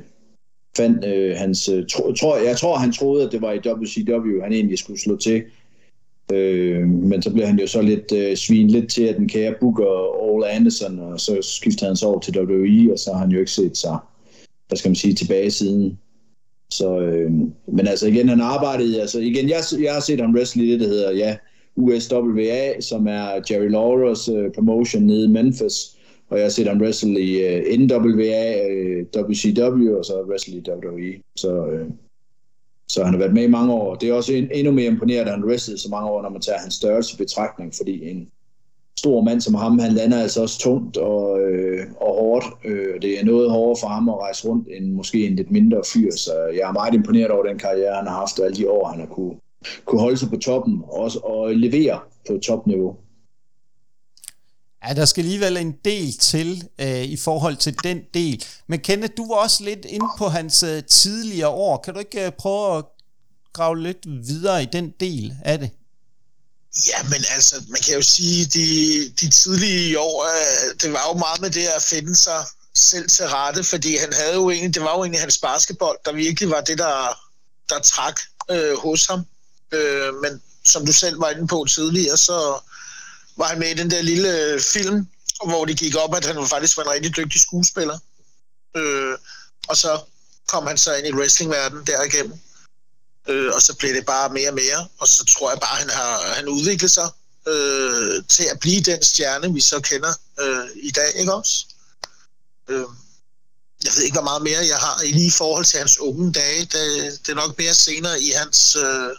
fandt 0.77 1.05
øh, 1.05 1.37
hans... 1.37 1.69
Øh, 1.69 1.87
tro, 1.87 2.13
tror, 2.13 2.37
jeg 2.37 2.57
tror, 2.57 2.77
han 2.77 2.93
troede, 2.93 3.27
at 3.27 3.33
det 3.33 3.43
var 3.43 3.53
i 3.53 3.59
WCW, 3.59 4.43
han 4.43 4.53
egentlig 4.53 4.79
skulle 4.79 5.01
slå 5.01 5.17
til. 5.17 5.43
Øh, 6.33 6.89
men 6.89 7.23
så 7.23 7.33
blev 7.33 7.47
han 7.47 7.59
jo 7.59 7.67
så 7.67 7.83
lidt 7.83 8.13
øh, 8.13 8.37
svin 8.37 8.69
lidt 8.69 8.91
til, 8.91 9.03
at 9.03 9.17
den 9.17 9.29
kære 9.29 9.55
Booker 9.61 10.23
All 10.29 10.57
Anderson, 10.57 10.99
og 10.99 11.21
så 11.21 11.39
skiftede 11.43 11.87
han 11.87 11.97
så 11.97 12.07
over 12.07 12.21
til 12.21 12.39
WWE, 12.39 12.93
og 12.93 12.99
så 12.99 13.13
har 13.13 13.19
han 13.19 13.31
jo 13.31 13.39
ikke 13.39 13.51
set 13.51 13.77
sig, 13.77 13.99
hvad 14.69 14.77
skal 14.77 14.89
man 14.89 14.97
sige, 14.97 15.15
tilbage 15.15 15.51
siden. 15.51 15.99
Så, 16.71 17.01
øh, 17.01 17.31
men 17.67 17.87
altså 17.87 18.07
igen, 18.07 18.29
han 18.29 18.41
arbejdede, 18.41 19.01
altså 19.01 19.21
igen, 19.21 19.49
jeg, 19.49 19.63
jeg 19.81 19.93
har 19.95 20.01
set 20.01 20.21
ham 20.21 20.35
wrestle 20.35 20.65
i 20.65 20.73
det, 20.73 20.81
der 20.81 20.87
hedder, 20.87 21.13
ja, 21.13 21.37
USWA, 21.77 22.81
som 22.81 23.07
er 23.07 23.41
Jerry 23.51 23.69
Lawlers 23.69 24.29
øh, 24.29 24.53
promotion 24.55 25.03
nede 25.03 25.25
i 25.25 25.29
Memphis, 25.29 25.97
og 26.29 26.39
jeg 26.39 26.45
har 26.45 26.51
set 26.51 26.67
ham 26.67 26.81
wrestle 26.81 27.21
i 27.21 27.41
øh, 27.47 27.79
NWA, 27.79 28.69
øh, 28.71 29.07
WCW, 29.17 29.97
og 29.99 30.05
så 30.05 30.25
wrestle 30.29 30.57
i 30.57 30.63
WWE. 30.69 31.23
Så, 31.37 31.67
øh, 31.67 31.87
så 32.89 33.05
han 33.05 33.13
har 33.13 33.19
været 33.19 33.35
med 33.35 33.43
i 33.43 33.51
mange 33.51 33.73
år. 33.73 33.95
Det 33.95 34.09
er 34.09 34.15
også 34.15 34.33
en, 34.33 34.49
endnu 34.53 34.73
mere 34.73 34.87
imponerende, 34.87 35.33
at 35.33 35.39
han 35.39 35.49
wrestlede 35.49 35.79
så 35.79 35.89
mange 35.91 36.11
år, 36.11 36.23
når 36.23 36.29
man 36.29 36.41
tager 36.41 36.59
hans 36.59 36.75
størrelse 36.75 37.15
i 37.15 37.17
betragtning, 37.17 37.75
fordi 37.75 38.11
en, 38.11 38.29
stor 38.99 39.23
mand 39.23 39.41
som 39.41 39.55
ham, 39.55 39.79
han 39.79 39.93
lander 39.93 40.23
altså 40.23 40.43
også 40.43 40.59
tungt 40.59 40.97
og, 40.97 41.41
øh, 41.41 41.87
og 42.01 42.15
hårdt. 42.15 42.45
Øh, 42.65 43.03
det 43.03 43.21
er 43.21 43.25
noget 43.25 43.51
hårdere 43.51 43.77
for 43.81 43.89
ham 43.89 44.09
at 44.09 44.19
rejse 44.19 44.49
rundt 44.49 44.69
end 44.77 44.93
måske 44.93 45.27
en 45.27 45.37
lidt 45.37 45.51
mindre 45.51 45.83
fyr, 45.93 46.11
så 46.17 46.33
jeg 46.55 46.69
er 46.69 46.73
meget 46.73 46.95
imponeret 46.95 47.31
over 47.31 47.45
den 47.45 47.59
karriere, 47.59 47.97
han 47.97 48.07
har 48.07 48.15
haft, 48.15 48.39
og 48.39 48.45
alle 48.45 48.57
de 48.57 48.71
år, 48.71 48.89
han 48.89 49.01
har 49.01 49.07
kunne, 49.07 49.35
kunne 49.85 50.01
holde 50.01 50.17
sig 50.17 50.29
på 50.29 50.37
toppen 50.37 50.83
og, 50.83 50.93
også, 50.93 51.19
og 51.19 51.55
levere 51.55 51.99
på 52.29 52.39
topniveau. 52.39 52.97
Ja, 54.89 54.95
der 54.95 55.05
skal 55.05 55.23
alligevel 55.23 55.57
en 55.57 55.75
del 55.85 56.13
til 56.13 56.69
øh, 56.81 57.05
i 57.05 57.17
forhold 57.17 57.57
til 57.57 57.75
den 57.85 58.01
del. 58.15 58.45
Men 58.67 58.81
Kenneth, 58.81 59.13
du 59.17 59.29
var 59.29 59.35
også 59.35 59.65
lidt 59.65 59.85
inde 59.85 60.07
på 60.19 60.25
hans 60.25 60.63
øh, 60.63 60.85
tidligere 60.85 61.49
år. 61.49 61.77
Kan 61.77 61.95
du 61.95 62.01
ikke 62.01 62.27
øh, 62.27 62.33
prøve 62.33 62.79
at 62.79 62.85
grave 63.53 63.83
lidt 63.83 64.07
videre 64.07 64.63
i 64.63 64.67
den 64.73 64.93
del 65.01 65.33
af 65.45 65.59
det? 65.59 65.71
Ja, 66.87 67.03
men 67.03 67.25
altså, 67.31 67.63
man 67.69 67.81
kan 67.81 67.95
jo 67.95 68.03
sige, 68.03 68.47
de, 68.47 68.69
de 69.21 69.31
tidlige 69.31 70.01
år, 70.01 70.25
øh, 70.25 70.75
det 70.83 70.93
var 70.93 71.09
jo 71.09 71.19
meget 71.19 71.41
med 71.41 71.51
det 71.51 71.67
at 71.67 71.83
finde 71.83 72.17
sig 72.17 72.47
selv 72.75 73.09
til 73.09 73.29
rette, 73.29 73.65
fordi 73.65 73.97
han 73.97 74.13
havde 74.13 74.35
jo 74.35 74.51
egentlig, 74.51 74.75
det 74.75 74.83
var 74.83 74.97
jo 74.97 75.03
egentlig 75.03 75.21
hans 75.21 75.39
basketball, 75.39 75.97
der 76.05 76.13
virkelig 76.13 76.51
var 76.51 76.61
det, 76.61 76.79
der, 76.79 77.21
der 77.69 77.79
trak 77.81 78.21
øh, 78.51 78.79
hos 78.79 79.07
ham. 79.07 79.27
Øh, 79.73 80.15
men 80.15 80.43
som 80.65 80.87
du 80.87 80.93
selv 80.93 81.21
var 81.21 81.31
inde 81.31 81.47
på 81.47 81.67
tidligere, 81.69 82.17
så 82.17 82.61
var 83.37 83.47
han 83.47 83.59
med 83.59 83.71
i 83.71 83.75
den 83.75 83.91
der 83.91 84.03
lille 84.03 84.41
øh, 84.41 84.61
film, 84.61 85.09
hvor 85.45 85.65
det 85.65 85.79
gik 85.79 85.97
op, 85.97 86.15
at 86.15 86.27
han 86.27 86.49
faktisk 86.49 86.77
var 86.77 86.83
en 86.83 86.91
rigtig 86.91 87.17
dygtig 87.17 87.41
skuespiller. 87.41 87.99
Øh, 88.77 89.19
og 89.69 89.77
så 89.77 90.01
kom 90.47 90.67
han 90.67 90.79
så 90.79 90.95
ind 90.95 91.07
i 91.07 91.13
wrestlingverdenen 91.13 91.87
derigennem. 91.87 92.41
Øh, 93.29 93.53
og 93.55 93.63
så 93.63 93.75
blev 93.75 93.95
det 93.95 94.07
bare 94.07 94.29
mere 94.29 94.49
og 94.49 94.55
mere, 94.55 94.89
og 94.99 95.09
så 95.09 95.25
tror 95.25 95.51
jeg 95.51 95.59
bare, 95.61 95.77
han 95.77 95.91
har 95.91 96.35
han 96.35 96.49
udviklet 96.49 96.91
sig 96.91 97.09
øh, 97.49 98.25
til 98.29 98.45
at 98.53 98.61
blive 98.61 98.81
den 98.81 99.03
stjerne, 99.03 99.53
vi 99.53 99.61
så 99.61 99.81
kender 99.81 100.13
øh, 100.41 100.67
i 100.75 100.91
dag, 100.91 101.13
ikke 101.17 101.35
også? 101.35 101.67
Øh, 102.69 102.87
jeg 103.85 103.93
ved 103.97 104.03
ikke, 104.03 104.15
hvor 104.15 104.25
meget 104.31 104.43
mere 104.43 104.59
jeg 104.59 104.77
har 104.77 105.03
i 105.03 105.13
lige 105.13 105.33
forhold 105.33 105.65
til 105.65 105.79
hans 105.79 105.99
unge 105.99 106.33
dage. 106.33 106.61
Det, 106.61 107.19
det 107.27 107.29
er 107.29 107.35
nok 107.35 107.59
mere 107.59 107.75
senere 107.75 108.21
i 108.21 108.31
hans, 108.37 108.77
øh, 108.77 109.11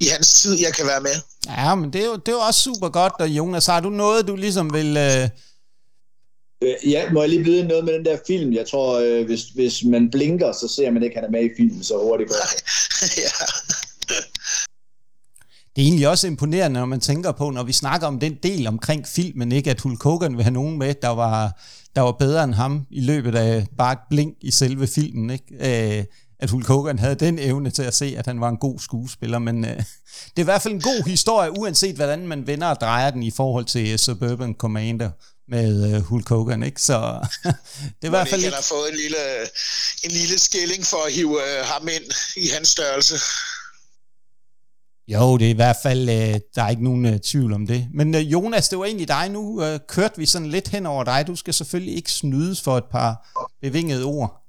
i 0.00 0.06
hans 0.06 0.34
tid, 0.42 0.54
jeg 0.54 0.74
kan 0.74 0.86
være 0.86 1.00
med. 1.00 1.16
Ja, 1.46 1.74
men 1.74 1.92
det 1.92 2.00
er 2.00 2.06
jo, 2.06 2.16
det 2.16 2.28
er 2.28 2.32
jo 2.32 2.38
også 2.38 2.62
super 2.62 2.88
godt, 2.88 3.12
og 3.18 3.28
Jonas, 3.28 3.66
har 3.66 3.80
du 3.80 3.90
noget, 3.90 4.28
du 4.28 4.36
ligesom 4.36 4.72
vil... 4.72 4.96
Øh 4.96 5.28
øh 6.62 6.90
ja, 6.90 7.10
må 7.12 7.20
jeg 7.20 7.30
lige 7.30 7.44
byde 7.44 7.68
noget 7.68 7.84
med 7.84 7.92
den 7.92 8.04
der 8.04 8.18
film? 8.26 8.52
Jeg 8.52 8.66
tror, 8.66 8.98
øh, 9.00 9.26
hvis, 9.26 9.42
hvis 9.42 9.84
man 9.84 10.10
blinker, 10.10 10.52
så 10.52 10.68
ser 10.76 10.90
man 10.90 11.02
ikke, 11.02 11.16
at 11.16 11.24
han 11.24 11.34
er 11.34 11.38
med 11.38 11.50
i 11.50 11.54
filmen 11.56 11.82
så 11.82 11.98
hurtigt. 11.98 12.30
ja. 13.24 13.30
Det 15.76 15.82
er 15.82 15.86
egentlig 15.86 16.08
også 16.08 16.26
imponerende, 16.26 16.80
når 16.80 16.86
man 16.86 17.00
tænker 17.00 17.32
på, 17.32 17.50
når 17.50 17.62
vi 17.62 17.72
snakker 17.72 18.06
om 18.06 18.18
den 18.18 18.38
del 18.42 18.66
omkring 18.66 19.06
filmen, 19.06 19.52
ikke 19.52 19.70
at 19.70 19.80
Hulk 19.80 20.02
Hogan 20.02 20.36
vil 20.36 20.44
have 20.44 20.52
nogen 20.52 20.78
med, 20.78 20.94
der 21.02 21.08
var, 21.08 21.60
der 21.96 22.00
var 22.00 22.12
bedre 22.12 22.44
end 22.44 22.54
ham 22.54 22.86
i 22.90 23.00
løbet 23.00 23.34
af 23.34 23.66
bare 23.78 23.92
et 23.92 23.98
blink 24.10 24.36
i 24.40 24.50
selve 24.50 24.86
filmen. 24.86 25.30
Ikke? 25.30 25.98
Øh, 25.98 26.04
at 26.40 26.50
Hulk 26.50 26.66
Hogan 26.66 26.98
havde 26.98 27.14
den 27.14 27.38
evne 27.38 27.70
til 27.70 27.82
at 27.82 27.94
se, 27.94 28.14
at 28.18 28.26
han 28.26 28.40
var 28.40 28.48
en 28.48 28.56
god 28.56 28.78
skuespiller, 28.78 29.38
men 29.38 29.64
øh, 29.64 29.70
det 29.70 30.36
er 30.36 30.40
i 30.40 30.42
hvert 30.42 30.62
fald 30.62 30.74
en 30.74 30.80
god 30.80 31.08
historie, 31.08 31.58
uanset 31.58 31.96
hvordan 31.96 32.26
man 32.26 32.46
vender 32.46 32.66
og 32.66 32.80
drejer 32.80 33.10
den 33.10 33.22
i 33.22 33.30
forhold 33.30 33.64
til 33.64 33.98
Suburban 33.98 34.54
Commander 34.54 35.10
med 35.48 35.94
øh, 35.94 36.02
Hulk 36.02 36.28
Hogan, 36.28 36.62
ikke? 36.62 36.82
Så 36.82 36.96
det 37.98 38.02
er 38.02 38.06
i 38.06 38.08
hvert 38.08 38.28
fald 38.28 38.44
ikke... 38.44 38.54
har 38.54 38.66
fået 38.68 38.88
en 38.92 38.96
lille, 38.96 39.24
en 40.04 40.10
lille 40.10 40.38
skilling 40.38 40.86
for 40.86 41.06
at 41.06 41.12
hive 41.12 41.38
øh, 41.42 41.64
ham 41.64 41.88
ind 41.88 42.04
i 42.36 42.46
hans 42.48 42.68
størrelse. 42.68 43.16
Jo, 45.08 45.36
det 45.36 45.46
er 45.46 45.50
i 45.50 45.60
hvert 45.62 45.76
fald, 45.82 46.08
øh, 46.08 46.40
der 46.54 46.62
er 46.62 46.70
ikke 46.70 46.84
nogen 46.84 47.06
øh, 47.06 47.18
tvivl 47.18 47.52
om 47.52 47.66
det. 47.66 47.86
Men 47.94 48.14
øh, 48.14 48.32
Jonas, 48.32 48.68
det 48.68 48.78
var 48.78 48.84
egentlig 48.84 49.08
dig 49.08 49.28
nu. 49.30 49.62
Øh, 49.62 49.78
kørte 49.88 50.18
vi 50.18 50.26
sådan 50.26 50.48
lidt 50.48 50.68
hen 50.68 50.86
over 50.86 51.04
dig. 51.04 51.24
Du 51.26 51.36
skal 51.36 51.54
selvfølgelig 51.54 51.96
ikke 51.96 52.10
snydes 52.10 52.60
for 52.60 52.76
et 52.76 52.84
par 52.90 53.38
bevingede 53.62 54.04
ord. 54.04 54.40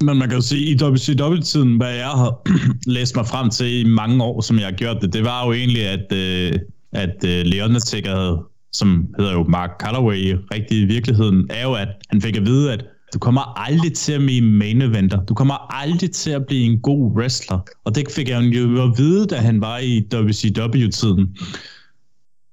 Men 0.00 0.16
man 0.16 0.28
kan 0.28 0.38
jo 0.38 0.42
sige, 0.42 0.70
i 0.70 0.82
WCW-tiden, 0.82 1.76
hvad 1.76 1.94
jeg 1.94 2.10
har 2.10 2.42
læst 2.96 3.16
mig 3.16 3.26
frem 3.26 3.50
til 3.50 3.80
i 3.80 3.84
mange 3.84 4.24
år, 4.24 4.40
som 4.40 4.58
jeg 4.58 4.66
har 4.66 4.72
gjort 4.72 4.96
det, 5.02 5.12
det 5.12 5.24
var 5.24 5.46
jo 5.46 5.52
egentlig, 5.52 5.86
at, 5.86 6.12
øh, 6.12 6.58
at 6.92 7.24
øh, 7.24 7.44
Leon 7.44 7.70
havde, 8.04 8.38
som 8.72 9.06
hedder 9.18 9.32
jo 9.32 9.44
Mark 9.48 9.70
Calloway 9.80 10.36
rigtig 10.54 10.78
i 10.78 10.84
virkeligheden, 10.84 11.46
er 11.50 11.62
jo, 11.62 11.72
at 11.72 11.88
han 12.10 12.22
fik 12.22 12.36
at 12.36 12.46
vide, 12.46 12.72
at 12.72 12.84
du 13.14 13.18
kommer 13.18 13.58
aldrig 13.68 13.92
til 13.92 14.12
at 14.12 14.20
blive 14.20 14.40
main 14.40 14.82
eventer. 14.82 15.24
Du 15.24 15.34
kommer 15.34 15.74
aldrig 15.82 16.10
til 16.10 16.30
at 16.30 16.46
blive 16.46 16.64
en 16.64 16.80
god 16.80 17.12
wrestler. 17.16 17.58
Og 17.84 17.94
det 17.94 18.06
fik 18.10 18.28
jeg 18.28 18.42
jo 18.42 18.82
at 18.82 18.98
vide, 18.98 19.26
da 19.26 19.36
han 19.36 19.60
var 19.60 19.78
i 19.78 20.02
WCW-tiden. 20.14 21.36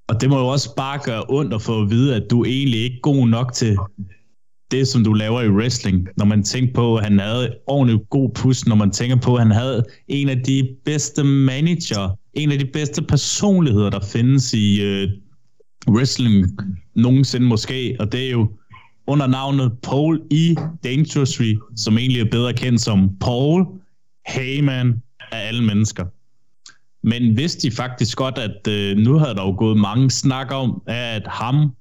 Og 0.08 0.22
det 0.22 0.30
må 0.30 0.40
jo 0.40 0.48
også 0.48 0.76
bare 0.76 1.00
gøre 1.04 1.24
ondt 1.30 1.54
at 1.54 1.62
få 1.62 1.82
at 1.82 1.90
vide, 1.90 2.16
at 2.16 2.24
du 2.32 2.46
egentlig 2.46 2.80
ikke 2.80 2.96
er 2.96 3.02
god 3.02 3.28
nok 3.28 3.54
til 3.54 3.78
det, 4.72 4.88
som 4.88 5.04
du 5.04 5.14
laver 5.14 5.42
i 5.42 5.50
wrestling. 5.50 6.08
Når 6.18 6.26
man 6.26 6.44
tænker 6.44 6.74
på, 6.74 6.96
at 6.96 7.04
han 7.04 7.20
havde 7.20 7.56
ordentligt 7.68 8.10
god 8.10 8.30
pus, 8.36 8.66
når 8.66 8.76
man 8.76 8.92
tænker 8.92 9.16
på, 9.16 9.36
at 9.36 9.42
han 9.42 9.52
havde 9.52 9.84
en 10.08 10.30
af 10.30 10.38
de 10.38 10.70
bedste 10.86 11.24
manager, 11.24 12.18
en 12.34 12.52
af 12.52 12.60
de 12.60 12.66
bedste 12.66 13.02
personligheder, 13.02 13.90
der 13.90 14.00
findes 14.00 14.54
i 14.54 14.82
øh, 14.82 15.10
wrestling 15.88 16.60
nogensinde 16.96 17.48
måske. 17.48 17.96
Og 18.00 18.12
det 18.12 18.26
er 18.28 18.32
jo 18.32 18.52
under 19.08 19.28
navnet 19.28 19.72
Paul 19.84 20.22
E. 20.32 20.56
Dangerously, 20.84 21.54
som 21.76 21.98
egentlig 21.98 22.22
er 22.22 22.30
bedre 22.32 22.54
kendt 22.54 22.82
som 22.82 23.10
Paul 23.20 23.66
Heyman 24.28 25.02
af 25.32 25.48
alle 25.48 25.64
mennesker. 25.64 26.06
Men 27.08 27.38
vidste 27.38 27.70
de 27.70 27.76
faktisk 27.76 28.18
godt, 28.18 28.38
at 28.38 28.68
øh, 28.68 28.98
nu 28.98 29.18
havde 29.18 29.36
der 29.36 29.44
jo 29.44 29.56
gået 29.58 29.78
mange 29.78 30.12
snak 30.12 30.52
om, 30.52 30.82
at 30.88 31.28
ham, 31.28 31.72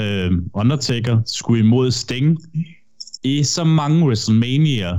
øh, 0.00 0.32
Undertaker, 0.54 1.20
skulle 1.26 1.64
imod 1.64 1.90
Sting 1.90 2.38
i 3.24 3.42
så 3.42 3.64
mange 3.64 4.06
WrestleMania. 4.06 4.98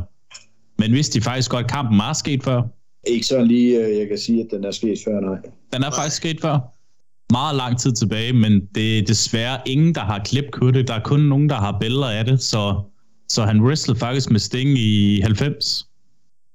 Men 0.80 0.92
vidste 0.92 1.20
de 1.20 1.24
faktisk 1.24 1.52
godt, 1.52 1.64
at 1.66 1.72
kampen 1.72 1.98
var 1.98 2.14
sket 2.14 2.44
før? 2.44 2.62
Ikke 3.08 3.26
så 3.26 3.44
lige, 3.44 3.86
øh, 3.86 3.98
jeg 3.98 4.08
kan 4.08 4.18
sige, 4.18 4.42
at 4.42 4.48
den 4.52 4.64
er 4.64 4.72
sket 4.72 4.98
før, 5.06 5.20
nej. 5.20 5.38
Den 5.74 5.84
er 5.84 5.92
faktisk 5.92 6.16
sket 6.16 6.42
før 6.42 6.75
meget 7.32 7.56
lang 7.56 7.80
tid 7.80 7.94
tilbage, 7.94 8.34
men 8.34 8.62
det 8.76 9.00
er 9.00 9.06
desværre 9.06 9.58
ingen, 9.66 9.96
der 9.96 10.02
har 10.02 10.20
klipkuttet. 10.20 10.88
Der 10.88 10.94
er 10.94 11.00
kun 11.00 11.20
nogen, 11.20 11.50
der 11.50 11.56
har 11.56 11.78
billeder 11.80 12.10
af 12.10 12.26
det, 12.26 12.42
så, 12.42 12.82
så 13.30 13.44
han 13.44 13.62
wrestlede 13.62 14.00
faktisk 14.00 14.32
med 14.32 14.40
Sting 14.40 14.70
i 14.70 15.20
90, 15.22 15.86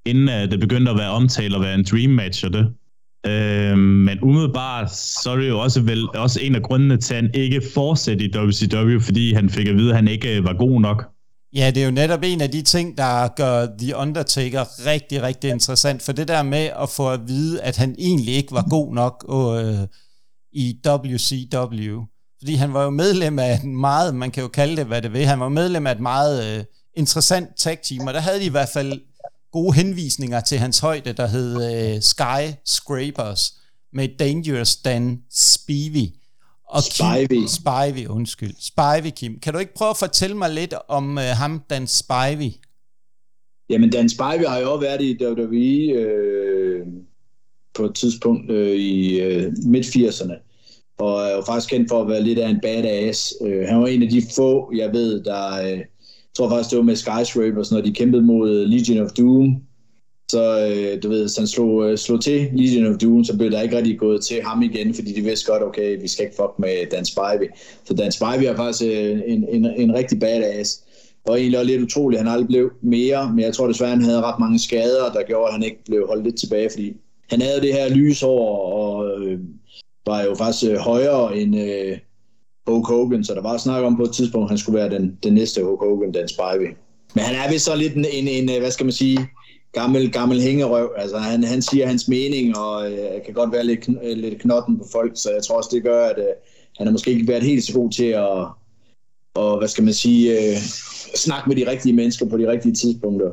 inden 0.06 0.28
uh, 0.28 0.50
det 0.50 0.60
begyndte 0.60 0.90
at 0.90 0.98
være 0.98 1.10
omtalt 1.10 1.54
og 1.54 1.60
være 1.60 1.74
en 1.74 1.84
dream 1.90 2.10
match 2.10 2.44
og 2.44 2.52
det. 2.52 2.72
Uh, 3.26 3.78
men 3.78 4.18
umiddelbart, 4.22 4.94
så 4.94 5.30
er 5.30 5.36
det 5.36 5.48
jo 5.48 5.60
også, 5.60 5.80
vel, 5.80 6.08
også 6.16 6.40
en 6.40 6.54
af 6.54 6.62
grundene 6.62 6.96
til, 6.96 7.14
at 7.14 7.22
han 7.22 7.30
ikke 7.34 7.62
fortsatte 7.74 8.24
i 8.24 8.36
WCW, 8.36 9.00
fordi 9.00 9.32
han 9.32 9.50
fik 9.50 9.68
at 9.68 9.76
vide, 9.76 9.90
at 9.90 9.96
han 9.96 10.08
ikke 10.08 10.44
var 10.44 10.52
god 10.52 10.80
nok. 10.80 11.04
Ja, 11.54 11.70
det 11.74 11.82
er 11.82 11.84
jo 11.84 11.90
netop 11.90 12.20
en 12.24 12.40
af 12.40 12.50
de 12.50 12.62
ting, 12.62 12.98
der 12.98 13.28
gør 13.28 13.66
The 13.78 13.96
Undertaker 13.96 14.86
rigtig, 14.86 15.22
rigtig 15.22 15.50
interessant, 15.50 16.02
for 16.02 16.12
det 16.12 16.28
der 16.28 16.42
med 16.42 16.70
at 16.82 16.88
få 16.88 17.10
at 17.10 17.20
vide, 17.26 17.62
at 17.62 17.76
han 17.76 17.94
egentlig 17.98 18.34
ikke 18.34 18.52
var 18.52 18.66
god 18.70 18.94
nok, 18.94 19.24
og, 19.28 19.64
øh, 19.64 19.78
i 20.52 20.76
WCW. 20.86 22.00
Fordi 22.38 22.54
han 22.54 22.72
var 22.74 22.84
jo 22.84 22.90
medlem 22.90 23.38
af 23.38 23.60
en 23.64 23.76
meget, 23.76 24.14
man 24.14 24.30
kan 24.30 24.42
jo 24.42 24.48
kalde 24.48 24.76
det, 24.76 24.86
hvad 24.86 25.02
det 25.02 25.12
vil, 25.12 25.26
han 25.26 25.40
var 25.40 25.48
medlem 25.48 25.86
af 25.86 25.92
et 25.92 26.00
meget 26.00 26.58
øh, 26.58 26.64
interessant 26.94 27.48
tag 27.56 27.78
team, 27.82 28.06
og 28.06 28.14
der 28.14 28.20
havde 28.20 28.40
de 28.40 28.44
i 28.44 28.50
hvert 28.50 28.68
fald 28.68 29.00
gode 29.52 29.74
henvisninger 29.74 30.40
til 30.40 30.58
hans 30.58 30.78
højde, 30.78 31.12
der 31.12 31.26
hed 31.26 31.52
øh, 31.94 32.02
Sky 32.02 32.54
Scrapers, 32.64 33.54
med 33.92 34.08
Dangerous 34.18 34.76
Dan 34.76 35.22
Spivey. 35.30 36.06
Og 36.68 36.82
Spivey. 36.82 37.46
Spivey, 37.46 38.06
undskyld. 38.06 38.54
Spivey, 38.58 39.10
Kim. 39.16 39.40
Kan 39.40 39.52
du 39.52 39.58
ikke 39.58 39.74
prøve 39.74 39.90
at 39.90 39.96
fortælle 39.96 40.36
mig 40.36 40.50
lidt 40.50 40.74
om 40.88 41.18
øh, 41.18 41.24
ham, 41.24 41.62
Dan 41.70 41.86
Spivey? 41.86 42.52
Jamen, 43.70 43.90
Dan 43.90 44.08
Spivey 44.08 44.46
har 44.48 44.58
jo 44.58 44.72
også 44.72 44.86
været 44.86 45.02
i 45.02 45.24
WWE 45.24 46.00
øh, 46.00 46.86
på 47.74 47.84
et 47.84 47.94
tidspunkt 47.94 48.50
øh, 48.50 48.76
i 48.76 49.20
øh, 49.20 49.52
midt-80'erne, 49.66 50.34
og 50.98 51.22
er 51.22 51.36
jo 51.36 51.42
faktisk 51.46 51.70
kendt 51.70 51.88
for 51.88 52.02
at 52.02 52.08
være 52.08 52.22
lidt 52.22 52.38
af 52.38 52.48
en 52.48 52.60
badass. 52.62 53.34
Øh, 53.46 53.68
han 53.68 53.80
var 53.80 53.86
en 53.86 54.02
af 54.02 54.08
de 54.08 54.22
få, 54.36 54.72
jeg 54.76 54.92
ved, 54.92 55.24
der... 55.24 55.62
Øh, 55.62 55.78
jeg 56.30 56.34
tror 56.36 56.48
faktisk, 56.48 56.70
det 56.70 56.78
var 56.78 56.84
med 56.84 56.96
Skyscrapers, 56.96 57.72
når 57.72 57.80
de 57.80 57.92
kæmpede 57.92 58.22
mod 58.22 58.50
øh, 58.50 58.68
Legion 58.68 59.04
of 59.04 59.10
Doom. 59.10 59.56
Så 60.30 60.68
øh, 60.68 61.02
du 61.02 61.08
ved, 61.08 61.28
så 61.28 61.40
han 61.40 61.48
slog, 61.48 61.90
øh, 61.90 61.98
slog 61.98 62.20
til 62.20 62.48
Legion 62.52 62.86
of 62.86 62.98
Doom, 62.98 63.24
så 63.24 63.36
blev 63.36 63.50
der 63.50 63.62
ikke 63.62 63.76
rigtig 63.76 63.98
gået 63.98 64.24
til 64.24 64.42
ham 64.42 64.62
igen, 64.62 64.94
fordi 64.94 65.12
de 65.12 65.20
vidste 65.20 65.52
godt, 65.52 65.62
okay, 65.62 66.00
vi 66.00 66.08
skal 66.08 66.24
ikke 66.24 66.36
fuck 66.36 66.52
med 66.58 66.90
Dan 66.90 67.04
Spivey. 67.04 67.48
Så 67.84 67.94
Dan 67.94 68.12
Spivey 68.12 68.44
er 68.44 68.56
faktisk 68.56 68.90
øh, 68.90 69.20
en, 69.26 69.46
en, 69.48 69.66
en 69.66 69.94
rigtig 69.94 70.20
badass. 70.20 70.82
Og 71.24 71.40
egentlig 71.40 71.58
også 71.58 71.70
lidt 71.70 71.82
utroligt, 71.82 72.20
at 72.20 72.26
han 72.26 72.32
aldrig 72.32 72.48
blev 72.48 72.70
mere, 72.82 73.32
men 73.32 73.40
jeg 73.40 73.54
tror 73.54 73.66
desværre, 73.66 73.90
han 73.90 74.02
havde 74.02 74.20
ret 74.20 74.40
mange 74.40 74.58
skader, 74.58 75.12
der 75.12 75.22
gjorde, 75.26 75.46
at 75.46 75.52
han 75.52 75.62
ikke 75.62 75.84
blev 75.86 76.06
holdt 76.06 76.24
lidt 76.24 76.38
tilbage, 76.38 76.70
fordi 76.70 76.96
han 77.30 77.40
havde 77.40 77.60
det 77.60 77.72
her 77.72 77.88
lysår, 77.88 78.56
og 78.72 79.20
øh, 79.20 79.38
var 80.06 80.22
jo 80.22 80.34
faktisk 80.34 80.70
øh, 80.70 80.76
højere 80.76 81.36
end 81.36 81.56
øh, 81.60 81.98
Hulk 82.66 82.86
Hogan, 82.86 83.24
så 83.24 83.34
der 83.34 83.42
var 83.42 83.56
snak 83.58 83.84
om 83.84 83.96
på 83.96 84.02
et 84.02 84.12
tidspunkt, 84.12 84.44
at 84.44 84.50
han 84.50 84.58
skulle 84.58 84.78
være 84.78 84.90
den, 84.90 85.18
den 85.22 85.34
næste 85.34 85.64
Hulk 85.64 85.80
Hogan, 85.80 86.12
Dan 86.12 86.28
Spivey. 86.28 86.70
Men 87.14 87.24
han 87.24 87.34
er 87.34 87.52
vist 87.52 87.64
så 87.64 87.76
lidt 87.76 87.94
en, 87.94 88.04
en, 88.12 88.28
en, 88.28 88.50
øh, 88.50 88.58
hvad 88.60 88.70
skal 88.70 88.86
man 88.86 88.92
sige, 88.92 89.18
gammel, 89.72 90.12
gammel 90.12 90.40
hængerøv. 90.42 90.92
Altså, 90.96 91.18
han, 91.18 91.44
han 91.44 91.62
siger 91.62 91.86
hans 91.86 92.08
mening, 92.08 92.58
og 92.58 92.92
øh, 92.92 93.24
kan 93.24 93.34
godt 93.34 93.52
være 93.52 93.66
lidt, 93.66 93.88
øh, 94.02 94.16
lidt 94.16 94.40
knotten 94.40 94.78
på 94.78 94.84
folk, 94.92 95.12
så 95.14 95.30
jeg 95.30 95.42
tror 95.42 95.56
også, 95.56 95.70
det 95.72 95.82
gør, 95.82 96.04
at 96.04 96.18
øh, 96.18 96.34
han 96.78 96.86
har 96.86 96.92
måske 96.92 97.10
ikke 97.10 97.28
været 97.28 97.42
helt 97.42 97.64
så 97.64 97.72
god 97.72 97.90
til 97.90 98.04
at, 98.04 98.46
og, 99.34 99.58
hvad 99.58 99.68
skal 99.68 99.84
man 99.84 99.94
sige, 99.94 100.38
øh, 100.38 100.56
snakke 101.14 101.48
med 101.48 101.56
de 101.56 101.70
rigtige 101.70 101.92
mennesker 101.92 102.26
på 102.26 102.38
de 102.38 102.48
rigtige 102.48 102.74
tidspunkter. 102.74 103.30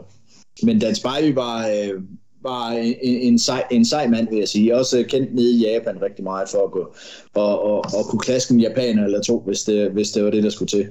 Men 0.63 0.79
Dan 0.79 0.95
Spivey 0.95 1.33
var, 1.33 1.67
øh, 1.67 2.01
var 2.43 2.69
en, 2.69 2.95
en, 3.01 3.39
sej, 3.39 3.63
en 3.71 3.85
sej 3.85 4.07
mand, 4.07 4.29
vil 4.29 4.39
jeg 4.39 4.47
sige. 4.47 4.75
Også 4.75 5.05
kendt 5.09 5.35
nede 5.35 5.51
i 5.51 5.67
Japan 5.67 6.01
rigtig 6.01 6.23
meget 6.23 6.49
for 6.49 6.63
at, 6.63 6.71
gå, 6.71 6.93
og, 7.33 7.63
og, 7.63 7.77
og 7.77 8.05
kunne 8.05 8.19
klaske 8.19 8.53
en 8.53 8.59
japaner 8.59 9.05
eller 9.05 9.21
to, 9.21 9.39
hvis 9.45 9.61
det, 9.61 9.91
hvis 9.91 10.11
det 10.11 10.23
var 10.23 10.31
det, 10.31 10.43
der 10.43 10.49
skulle 10.49 10.69
til. 10.69 10.87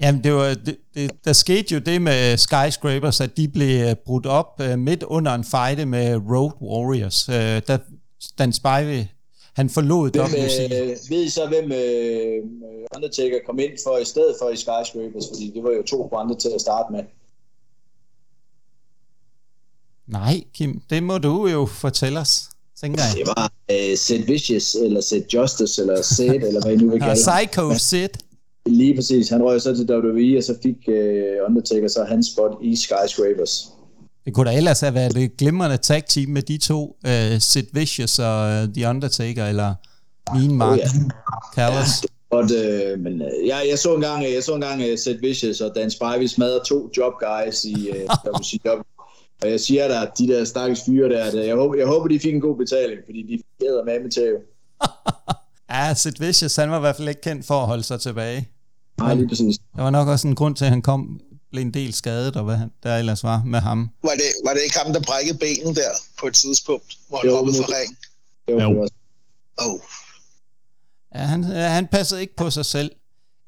Jamen, 0.00 0.24
det 0.24 0.34
var, 0.34 0.54
det, 0.66 0.76
det, 0.94 1.10
der 1.24 1.32
skete 1.32 1.74
jo 1.74 1.80
det 1.80 2.02
med 2.02 2.36
Skyscrapers, 2.36 3.20
at 3.20 3.36
de 3.36 3.48
blev 3.48 3.88
øh, 3.88 3.94
brudt 4.06 4.26
op 4.26 4.60
uh, 4.60 4.78
midt 4.78 5.02
under 5.02 5.34
en 5.34 5.44
fight 5.44 5.88
med 5.88 6.16
Road 6.16 6.52
Warriors. 6.62 7.28
Uh, 7.28 7.34
der, 7.34 7.78
Dan 8.38 8.52
Spivey, 8.52 9.02
han 9.56 9.70
forlod 9.70 10.10
hvem, 10.10 10.24
WC. 10.24 10.58
Øh, 10.72 10.88
ved 11.10 11.22
I 11.24 11.28
så, 11.28 11.46
hvem 11.46 11.72
øh, 11.72 12.38
Undertaker 12.96 13.38
kom 13.46 13.58
ind 13.58 13.72
for 13.84 13.98
i 13.98 14.04
stedet 14.04 14.34
for 14.40 14.50
i 14.50 14.56
Skyscrapers? 14.56 15.26
Fordi 15.32 15.52
det 15.54 15.62
var 15.62 15.70
jo 15.70 15.82
to 15.82 16.16
andre 16.16 16.36
til 16.38 16.50
at 16.54 16.60
starte 16.60 16.92
med. 16.92 17.02
Nej, 20.06 20.44
Kim, 20.54 20.80
det 20.90 21.02
må 21.02 21.18
du 21.18 21.46
jo 21.46 21.66
fortælle 21.66 22.20
os, 22.20 22.42
tænker 22.80 23.02
jeg. 23.02 23.18
Det 23.18 23.26
var 23.26 23.52
uh, 23.72 23.98
Sid 23.98 24.26
Vicious, 24.26 24.74
eller 24.74 25.00
Sid 25.00 25.22
Justice, 25.34 25.82
eller 25.82 26.02
Sid, 26.02 26.42
eller 26.48 26.62
hvad 26.62 26.72
I 26.72 26.76
nu 26.76 26.90
vil 26.90 27.00
kalde 27.00 27.14
Psycho 27.14 27.78
Sid. 27.78 28.08
Lige 28.66 28.94
præcis. 28.94 29.28
Han 29.28 29.42
røg 29.42 29.62
så 29.62 29.74
til 29.76 29.94
WWE, 29.94 30.38
og 30.38 30.44
så 30.44 30.54
fik 30.62 30.76
uh, 30.88 31.48
Undertaker 31.48 31.88
så 31.88 32.04
hans 32.08 32.26
spot 32.26 32.52
i 32.62 32.76
Skyscrapers. 32.76 33.68
Det 34.24 34.34
kunne 34.34 34.50
da 34.50 34.56
ellers 34.56 34.80
have 34.80 34.94
været 34.94 35.16
et 35.16 35.36
glimrende 35.36 35.76
tag 35.76 36.04
team 36.08 36.30
med 36.30 36.42
de 36.42 36.58
to, 36.58 36.96
uh, 37.04 37.38
Sid 37.38 37.66
Vicious 37.72 38.18
og 38.18 38.62
uh, 38.62 38.68
The 38.74 38.88
Undertaker, 38.88 39.46
eller 39.46 39.74
Mean 40.34 40.54
Mark 40.54 40.72
oh, 40.72 40.78
ja. 40.78 40.88
Callis. 41.54 42.02
Ja, 42.02 42.08
But, 42.34 42.50
øh, 42.50 42.98
men 42.98 43.22
øh, 43.22 43.46
jeg, 43.46 43.66
jeg 43.70 43.78
så 43.78 43.94
engang, 43.94 44.24
jeg 44.24 44.42
så 44.42 44.54
engang 44.54 44.80
uh, 44.82 44.98
Sid 44.98 45.18
Vicious 45.20 45.60
og 45.60 45.72
Dan 45.76 45.90
Spivey 45.90 46.26
smadre 46.26 46.60
to 46.64 46.90
job 46.96 47.12
guys 47.20 47.64
i 47.64 47.90
uh, 47.90 48.40
WCW. 48.40 48.93
Og 49.42 49.50
jeg 49.50 49.60
siger 49.60 50.00
at 50.00 50.18
de 50.18 50.28
der 50.28 50.44
stakkels 50.44 50.80
fyre 50.86 51.08
der, 51.08 51.30
der 51.30 51.42
jeg, 51.42 51.56
håber, 51.56 51.74
jeg 51.74 51.86
håber, 51.86 52.08
de 52.08 52.20
fik 52.20 52.34
en 52.34 52.40
god 52.40 52.56
betaling, 52.56 53.00
fordi 53.04 53.22
de 53.22 53.32
fik 53.32 53.46
med 53.60 54.00
med 54.00 54.10
til. 54.10 54.36
ja, 55.70 55.94
Sid 55.94 56.12
Vicious, 56.20 56.56
han 56.56 56.70
var 56.70 56.76
i 56.76 56.80
hvert 56.80 56.96
fald 56.96 57.08
ikke 57.08 57.20
kendt 57.20 57.46
for 57.46 57.60
at 57.60 57.66
holde 57.66 57.82
sig 57.82 58.00
tilbage. 58.00 58.48
Nej, 58.98 59.14
lige 59.14 59.28
præcis. 59.28 59.58
Der 59.76 59.82
var 59.82 59.90
nok 59.90 60.08
også 60.08 60.28
en 60.28 60.34
grund 60.34 60.56
til, 60.56 60.64
at 60.64 60.70
han 60.70 60.82
kom 60.82 61.20
blev 61.54 61.62
en 61.62 61.74
del 61.74 61.94
skadet, 61.94 62.36
og 62.36 62.44
hvad 62.44 62.56
han, 62.56 62.70
der 62.82 62.96
ellers 62.96 63.24
var 63.24 63.42
med 63.46 63.60
ham. 63.60 63.90
Var 64.02 64.10
det, 64.10 64.30
var 64.44 64.52
det 64.52 64.60
ikke 64.62 64.78
ham, 64.78 64.92
der 64.92 65.00
brækkede 65.00 65.38
benen 65.38 65.74
der 65.74 65.90
på 66.20 66.26
et 66.26 66.34
tidspunkt, 66.34 66.98
hvor 67.08 67.18
han 67.18 67.30
hoppede 67.30 67.56
fra 67.56 67.66
ring? 67.68 67.96
Jo, 68.50 68.60
jo. 68.60 68.88
Oh. 69.58 69.80
Ja, 71.14 71.18
han, 71.18 71.44
han 71.44 71.86
passede 71.86 72.20
ikke 72.20 72.36
på 72.36 72.50
sig 72.50 72.66
selv. 72.66 72.90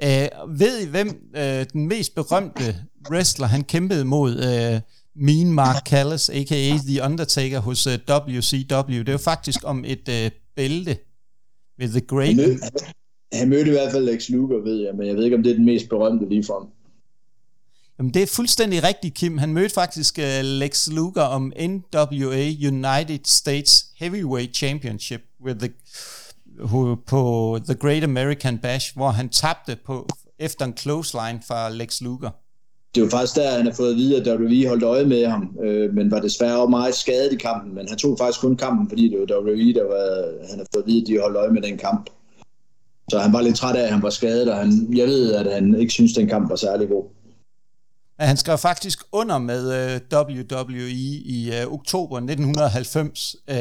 Øh, 0.02 0.28
ved 0.48 0.78
I, 0.78 0.86
hvem 0.86 1.30
øh, 1.36 1.66
den 1.72 1.88
mest 1.88 2.14
berømte 2.14 2.76
wrestler, 3.10 3.46
han 3.46 3.64
kæmpede 3.64 4.04
mod? 4.04 4.30
Øh, 4.36 4.80
Mean 5.16 5.52
Mark 5.52 5.84
Callis, 5.84 6.28
a.k.a. 6.28 6.78
The 6.78 7.02
Undertaker 7.02 7.60
hos 7.60 7.86
uh, 7.86 7.92
WCW. 7.92 9.02
Det 9.02 9.12
var 9.12 9.18
faktisk 9.18 9.60
om 9.64 9.84
et 9.84 10.08
uh, 10.08 10.30
bælte 10.56 10.98
ved 11.78 11.88
The 11.88 12.00
Great... 12.00 12.28
Han 12.28 12.36
mødte, 12.36 12.60
han 13.32 13.48
mødte 13.48 13.66
i 13.66 13.70
hvert 13.70 13.92
fald 13.92 14.04
Lex 14.04 14.28
Luger, 14.28 14.62
ved 14.62 14.76
jeg, 14.76 14.94
men 14.94 15.06
jeg 15.06 15.16
ved 15.16 15.24
ikke, 15.24 15.36
om 15.36 15.42
det 15.42 15.50
er 15.50 15.56
den 15.56 15.64
mest 15.64 15.88
berømte 15.88 16.28
lige 16.28 16.44
for 16.44 16.58
ham. 16.58 16.68
Jamen, 17.98 18.14
det 18.14 18.22
er 18.22 18.26
fuldstændig 18.26 18.82
rigtigt, 18.82 19.14
Kim. 19.14 19.38
Han 19.38 19.52
mødte 19.52 19.74
faktisk 19.74 20.18
uh, 20.18 20.44
Lex 20.44 20.88
Luger 20.88 21.22
om 21.22 21.52
NWA 21.60 22.44
United 22.68 23.24
States 23.24 23.86
Heavyweight 23.96 24.56
Championship 24.56 25.20
with 25.44 25.58
the, 25.58 25.72
who, 26.58 26.94
på 27.06 27.58
The 27.64 27.74
Great 27.74 28.04
American 28.04 28.58
Bash, 28.58 28.96
hvor 28.96 29.10
han 29.10 29.28
tabte 29.28 29.76
på 29.86 30.08
efter 30.38 30.64
en 30.64 30.76
clothesline 30.76 31.40
fra 31.46 31.70
Lex 31.70 32.00
Luger 32.00 32.30
det 32.96 33.02
er 33.02 33.06
jo 33.06 33.10
faktisk 33.10 33.36
der, 33.36 33.56
han 33.56 33.66
har 33.66 33.72
fået 33.72 33.90
at 33.90 33.96
vide, 33.96 34.16
at 34.16 34.40
WWE 34.40 34.68
holdt 34.68 34.82
øje 34.82 35.04
med 35.04 35.26
ham, 35.26 35.56
øh, 35.64 35.94
men 35.94 36.10
var 36.10 36.20
desværre 36.20 36.58
også 36.58 36.70
meget 36.70 36.94
skadet 36.94 37.32
i 37.32 37.36
kampen. 37.36 37.74
Men 37.74 37.88
han 37.88 37.98
tog 37.98 38.18
faktisk 38.18 38.40
kun 38.40 38.56
kampen, 38.56 38.88
fordi 38.88 39.08
det 39.08 39.18
var 39.18 39.40
WWE, 39.40 39.74
der 39.74 39.84
var, 39.84 40.06
han 40.50 40.58
har 40.58 40.66
fået 40.74 40.82
at 40.82 40.86
vide, 40.86 41.00
at 41.02 41.06
de 41.06 41.20
holdt 41.20 41.36
øje 41.36 41.50
med 41.50 41.62
den 41.62 41.78
kamp. 41.78 42.10
Så 43.10 43.18
han 43.18 43.32
var 43.32 43.40
lidt 43.40 43.56
træt 43.56 43.76
af, 43.76 43.82
at 43.82 43.92
han 43.92 44.02
var 44.02 44.10
skadet, 44.10 44.48
og 44.50 44.56
han, 44.56 44.70
jeg 44.96 45.06
ved, 45.06 45.34
at 45.34 45.52
han 45.52 45.74
ikke 45.80 45.92
synes, 45.92 46.12
at 46.12 46.20
den 46.20 46.28
kamp 46.28 46.50
var 46.50 46.56
særlig 46.56 46.88
god. 46.88 47.04
Ja, 48.20 48.24
han 48.24 48.36
skrev 48.36 48.58
faktisk 48.58 48.98
under 49.12 49.38
med 49.38 49.62
øh, 49.80 50.00
WWE 50.14 50.90
i 51.36 51.50
øh, 51.60 51.72
oktober 51.72 52.16
1990. 52.16 53.36
Øh, 53.50 53.56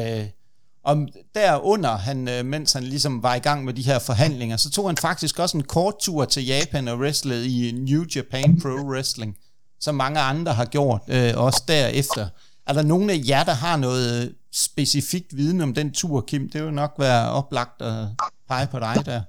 og 0.85 1.07
derunder, 1.35 1.89
han, 1.89 2.29
øh, 2.29 2.45
mens 2.45 2.73
han 2.73 2.83
ligesom 2.83 3.23
var 3.23 3.35
i 3.35 3.39
gang 3.39 3.65
med 3.65 3.73
de 3.73 3.81
her 3.81 3.99
forhandlinger, 3.99 4.57
så 4.57 4.71
tog 4.71 4.87
han 4.87 4.97
faktisk 4.97 5.39
også 5.39 5.57
en 5.57 5.63
kort 5.63 5.93
tur 5.99 6.25
til 6.25 6.45
Japan 6.45 6.87
og 6.87 6.99
wrestlede 6.99 7.47
i 7.47 7.71
New 7.71 8.03
Japan 8.15 8.59
Pro 8.61 8.69
Wrestling, 8.69 9.37
som 9.79 9.95
mange 9.95 10.19
andre 10.19 10.53
har 10.53 10.65
gjort, 10.65 11.01
øh, 11.07 11.31
også 11.35 11.63
derefter. 11.67 12.27
Er 12.67 12.73
der 12.73 12.83
nogen 12.83 13.09
af 13.09 13.19
jer, 13.29 13.43
der 13.43 13.53
har 13.53 13.77
noget 13.77 14.23
øh, 14.23 14.31
specifikt 14.53 15.37
viden 15.37 15.61
om 15.61 15.73
den 15.73 15.91
tur, 15.91 16.21
Kim? 16.21 16.49
Det 16.49 16.63
vil 16.63 16.73
nok 16.73 16.93
være 16.99 17.31
oplagt 17.31 17.81
at 17.81 18.07
pege 18.49 18.67
på 18.71 18.79
dig 18.79 18.95
der. 19.05 19.21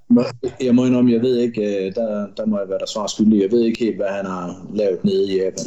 Jeg 0.61 0.75
må 0.75 0.85
indrømme, 0.85 1.13
jeg 1.13 1.21
ved 1.21 1.37
ikke, 1.37 1.87
øh, 1.87 1.95
der, 1.95 2.27
der 2.37 2.47
må 2.47 2.59
jeg 2.59 2.69
være 2.69 2.79
der 2.79 2.87
svar 2.87 3.07
skyldig. 3.07 3.43
Jeg 3.43 3.51
ved 3.51 3.61
ikke 3.65 3.85
helt, 3.85 3.97
hvad 3.97 4.09
han 4.09 4.27
har 4.27 4.67
lavet 4.75 5.05
nede 5.05 5.33
i 5.33 5.37
Japan. 5.37 5.65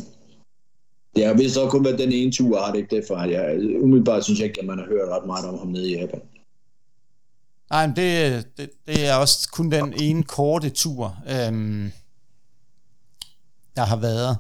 Har 1.28 1.34
vist 1.34 1.58
også 1.58 1.72
kun 1.72 1.86
været 1.86 2.00
den 2.00 2.12
ene 2.12 2.32
tur, 2.32 2.62
har 2.62 2.72
det 2.72 2.80
ikke 2.80 2.96
det 2.96 3.04
for. 3.08 3.24
Jeg, 3.24 3.56
umiddelbart 3.82 4.24
synes 4.24 4.40
jeg 4.40 4.48
ikke, 4.48 4.62
at 4.62 4.68
man 4.68 4.78
har 4.78 4.86
hørt 4.86 5.10
ret 5.10 5.26
meget 5.26 5.46
om 5.46 5.60
ham 5.60 5.68
nede 5.68 5.92
i 5.92 6.00
Japan. 6.00 6.22
Nej, 7.70 7.88
men 7.88 7.96
det, 7.96 8.46
det, 8.58 8.70
det 8.88 9.08
er 9.08 9.14
også 9.14 9.50
kun 9.52 9.72
den 9.72 9.94
ene 10.02 10.24
korte 10.24 10.70
tur, 10.70 11.18
øhm, 11.30 11.92
der 13.76 13.86
har 13.86 13.96
været. 13.96 14.38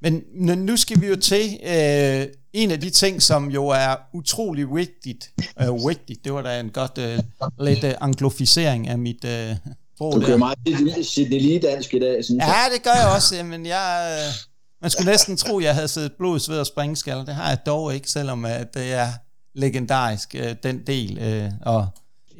Men 0.00 0.24
nu 0.58 0.76
skal 0.76 1.00
vi 1.00 1.06
jo 1.06 1.16
til 1.16 1.58
øh, 1.62 2.26
en 2.52 2.70
af 2.70 2.80
de 2.80 2.90
ting, 2.90 3.22
som 3.22 3.50
jo 3.50 3.68
er 3.68 3.96
utrolig 4.12 4.74
vigtigt. 4.74 5.30
Øh, 5.60 5.88
vigtigt, 5.88 6.24
det 6.24 6.32
var 6.32 6.42
da 6.42 6.60
en 6.60 6.70
godt 6.70 6.98
øh, 6.98 7.18
lidt 7.60 7.84
øh, 7.84 7.94
angloficering 8.00 8.88
af 8.88 8.98
mit 8.98 9.24
øh, 9.24 9.56
sprog. 9.94 10.12
Du 10.12 10.20
kører 10.20 10.36
meget 10.36 10.58
Sidney 11.06 11.40
lige 11.40 11.60
dansk 11.60 11.94
i 11.94 11.98
dag, 11.98 12.24
synes 12.24 12.38
jeg. 12.38 12.68
Ja, 12.70 12.74
det 12.74 12.82
gør 12.84 13.00
jeg 13.00 13.14
også, 13.16 13.44
men 13.44 13.66
jeg... 13.66 14.18
Øh, 14.18 14.47
man 14.80 14.90
skulle 14.90 15.10
næsten 15.10 15.36
tro, 15.36 15.58
at 15.58 15.64
jeg 15.64 15.74
havde 15.74 15.88
siddet 15.88 16.12
blod, 16.18 16.40
sved 16.40 16.60
og 16.60 16.66
springskaller. 16.66 17.24
Det 17.24 17.34
har 17.34 17.48
jeg 17.48 17.58
dog 17.66 17.94
ikke, 17.94 18.10
selvom 18.10 18.44
at 18.44 18.74
det 18.74 18.92
er 18.92 19.08
legendarisk, 19.54 20.34
øh, 20.34 20.56
den 20.62 20.86
del. 20.86 21.18
Øh, 21.18 21.50
og 21.62 21.88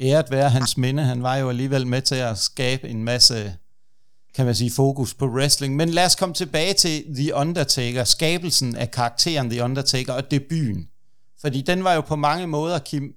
æret 0.01 0.31
være 0.31 0.49
hans 0.49 0.77
minde. 0.77 1.03
Han 1.03 1.23
var 1.23 1.35
jo 1.35 1.49
alligevel 1.49 1.87
med 1.87 2.01
til 2.01 2.15
at 2.15 2.37
skabe 2.37 2.89
en 2.89 3.03
masse, 3.03 3.55
kan 4.35 4.45
man 4.45 4.55
sige, 4.55 4.71
fokus 4.71 5.13
på 5.13 5.25
wrestling. 5.25 5.75
Men 5.75 5.89
lad 5.89 6.05
os 6.05 6.15
komme 6.15 6.35
tilbage 6.35 6.73
til 6.73 7.03
The 7.15 7.35
Undertaker, 7.35 8.03
skabelsen 8.03 8.75
af 8.75 8.91
karakteren 8.91 9.49
The 9.49 9.63
Undertaker 9.63 10.13
og 10.13 10.31
debuten. 10.31 10.87
Fordi 11.41 11.61
den 11.61 11.83
var 11.83 11.93
jo 11.93 12.01
på 12.01 12.15
mange 12.15 12.47
måder, 12.47 12.79
Kim, 12.79 13.13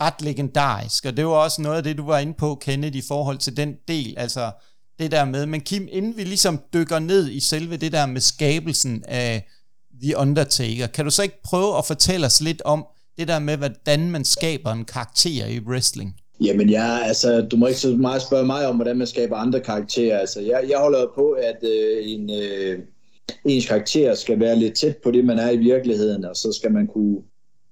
ret 0.00 0.22
legendarisk. 0.22 1.04
Og 1.04 1.16
det 1.16 1.26
var 1.26 1.32
også 1.32 1.62
noget 1.62 1.76
af 1.76 1.82
det, 1.82 1.98
du 1.98 2.06
var 2.06 2.18
inde 2.18 2.34
på, 2.34 2.58
Kenneth, 2.60 2.96
i 2.96 3.02
forhold 3.08 3.38
til 3.38 3.56
den 3.56 3.74
del, 3.88 4.14
altså 4.16 4.52
det 4.98 5.10
der 5.10 5.24
med. 5.24 5.46
Men 5.46 5.60
Kim, 5.60 5.88
inden 5.92 6.16
vi 6.16 6.24
ligesom 6.24 6.60
dykker 6.74 6.98
ned 6.98 7.30
i 7.30 7.40
selve 7.40 7.76
det 7.76 7.92
der 7.92 8.06
med 8.06 8.20
skabelsen 8.20 9.04
af 9.08 9.48
The 10.02 10.16
Undertaker, 10.16 10.86
kan 10.86 11.04
du 11.04 11.10
så 11.10 11.22
ikke 11.22 11.42
prøve 11.44 11.78
at 11.78 11.84
fortælle 11.86 12.26
os 12.26 12.40
lidt 12.40 12.62
om 12.62 12.86
det 13.18 13.28
der 13.28 13.38
med, 13.38 13.56
hvordan 13.56 14.10
man 14.10 14.24
skaber 14.24 14.72
en 14.72 14.84
karakter 14.84 15.46
i 15.46 15.60
wrestling? 15.60 16.14
Jamen 16.40 16.68
ja, 16.68 16.98
altså, 16.98 17.40
du 17.50 17.56
må 17.56 17.66
ikke 17.66 17.80
så 17.80 17.88
meget 17.88 18.22
spørge 18.22 18.46
mig 18.46 18.66
om, 18.66 18.76
hvordan 18.76 18.96
man 18.96 19.06
skaber 19.06 19.36
andre 19.36 19.60
karakterer. 19.60 20.18
Altså, 20.18 20.40
jeg, 20.40 20.64
jeg 20.70 20.78
holder 20.78 21.06
på, 21.14 21.30
at 21.30 21.56
øh, 21.62 22.10
en, 22.10 22.30
øh, 22.30 22.78
ens 23.44 23.66
karakter 23.66 24.14
skal 24.14 24.40
være 24.40 24.56
lidt 24.56 24.74
tæt 24.74 24.96
på 24.96 25.10
det, 25.10 25.24
man 25.24 25.38
er 25.38 25.50
i 25.50 25.56
virkeligheden, 25.56 26.24
og 26.24 26.36
så 26.36 26.52
skal 26.52 26.72
man 26.72 26.86
kunne 26.86 27.16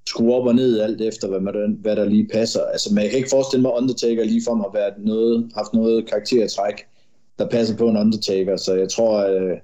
skrue 0.09 0.35
op 0.35 0.47
og 0.47 0.55
ned 0.55 0.81
alt 0.81 1.01
efter, 1.01 1.29
hvad, 1.29 1.41
man, 1.41 1.79
hvad 1.81 1.97
der 1.97 2.05
lige 2.05 2.29
passer. 2.33 2.61
Altså, 2.73 2.95
man 2.95 3.09
kan 3.09 3.19
ikke 3.19 3.31
forestille 3.31 3.63
mig, 3.63 3.73
at 3.73 3.83
Undertaker 3.83 4.25
lige 4.25 4.43
for 4.47 4.55
mig 4.55 4.65
har 4.65 4.73
været 4.73 4.95
noget, 4.99 5.51
haft 5.55 5.75
noget 5.75 6.09
karaktertræk, 6.09 6.75
der 7.42 7.48
passer 7.48 7.76
på 7.76 7.88
en 7.88 7.96
Undertaker, 7.96 8.57
så 8.57 8.74
jeg 8.74 8.88
tror, 8.88 9.26
øh, 9.26 9.57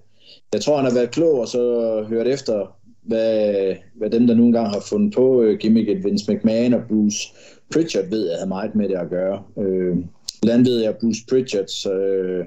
jeg 0.52 0.60
tror 0.60 0.76
han 0.76 0.84
har 0.84 0.94
været 0.94 1.10
klog 1.10 1.40
og 1.40 1.48
så 1.48 2.04
hørt 2.08 2.26
efter, 2.26 2.76
hvad, 3.02 3.74
hvad 3.94 4.10
dem, 4.10 4.26
der 4.26 4.34
nogle 4.34 4.52
gange 4.52 4.70
har 4.70 4.80
fundet 4.80 5.14
på 5.14 5.42
øh, 5.42 5.58
gimmicket, 5.58 6.04
Vince 6.04 6.32
McMahon 6.32 6.74
og 6.74 6.80
Bruce 6.88 7.28
Pritchard, 7.72 8.04
ved 8.10 8.28
jeg, 8.28 8.36
havde 8.36 8.48
meget 8.48 8.74
med 8.74 8.88
det 8.88 8.94
at 8.94 9.10
gøre. 9.10 9.42
Øh, 9.58 9.96
hvordan 10.40 10.64
ved 10.64 10.82
jeg, 10.82 10.96
Bruce 11.00 11.20
Pritchard, 11.28 11.92
øh, 11.92 12.44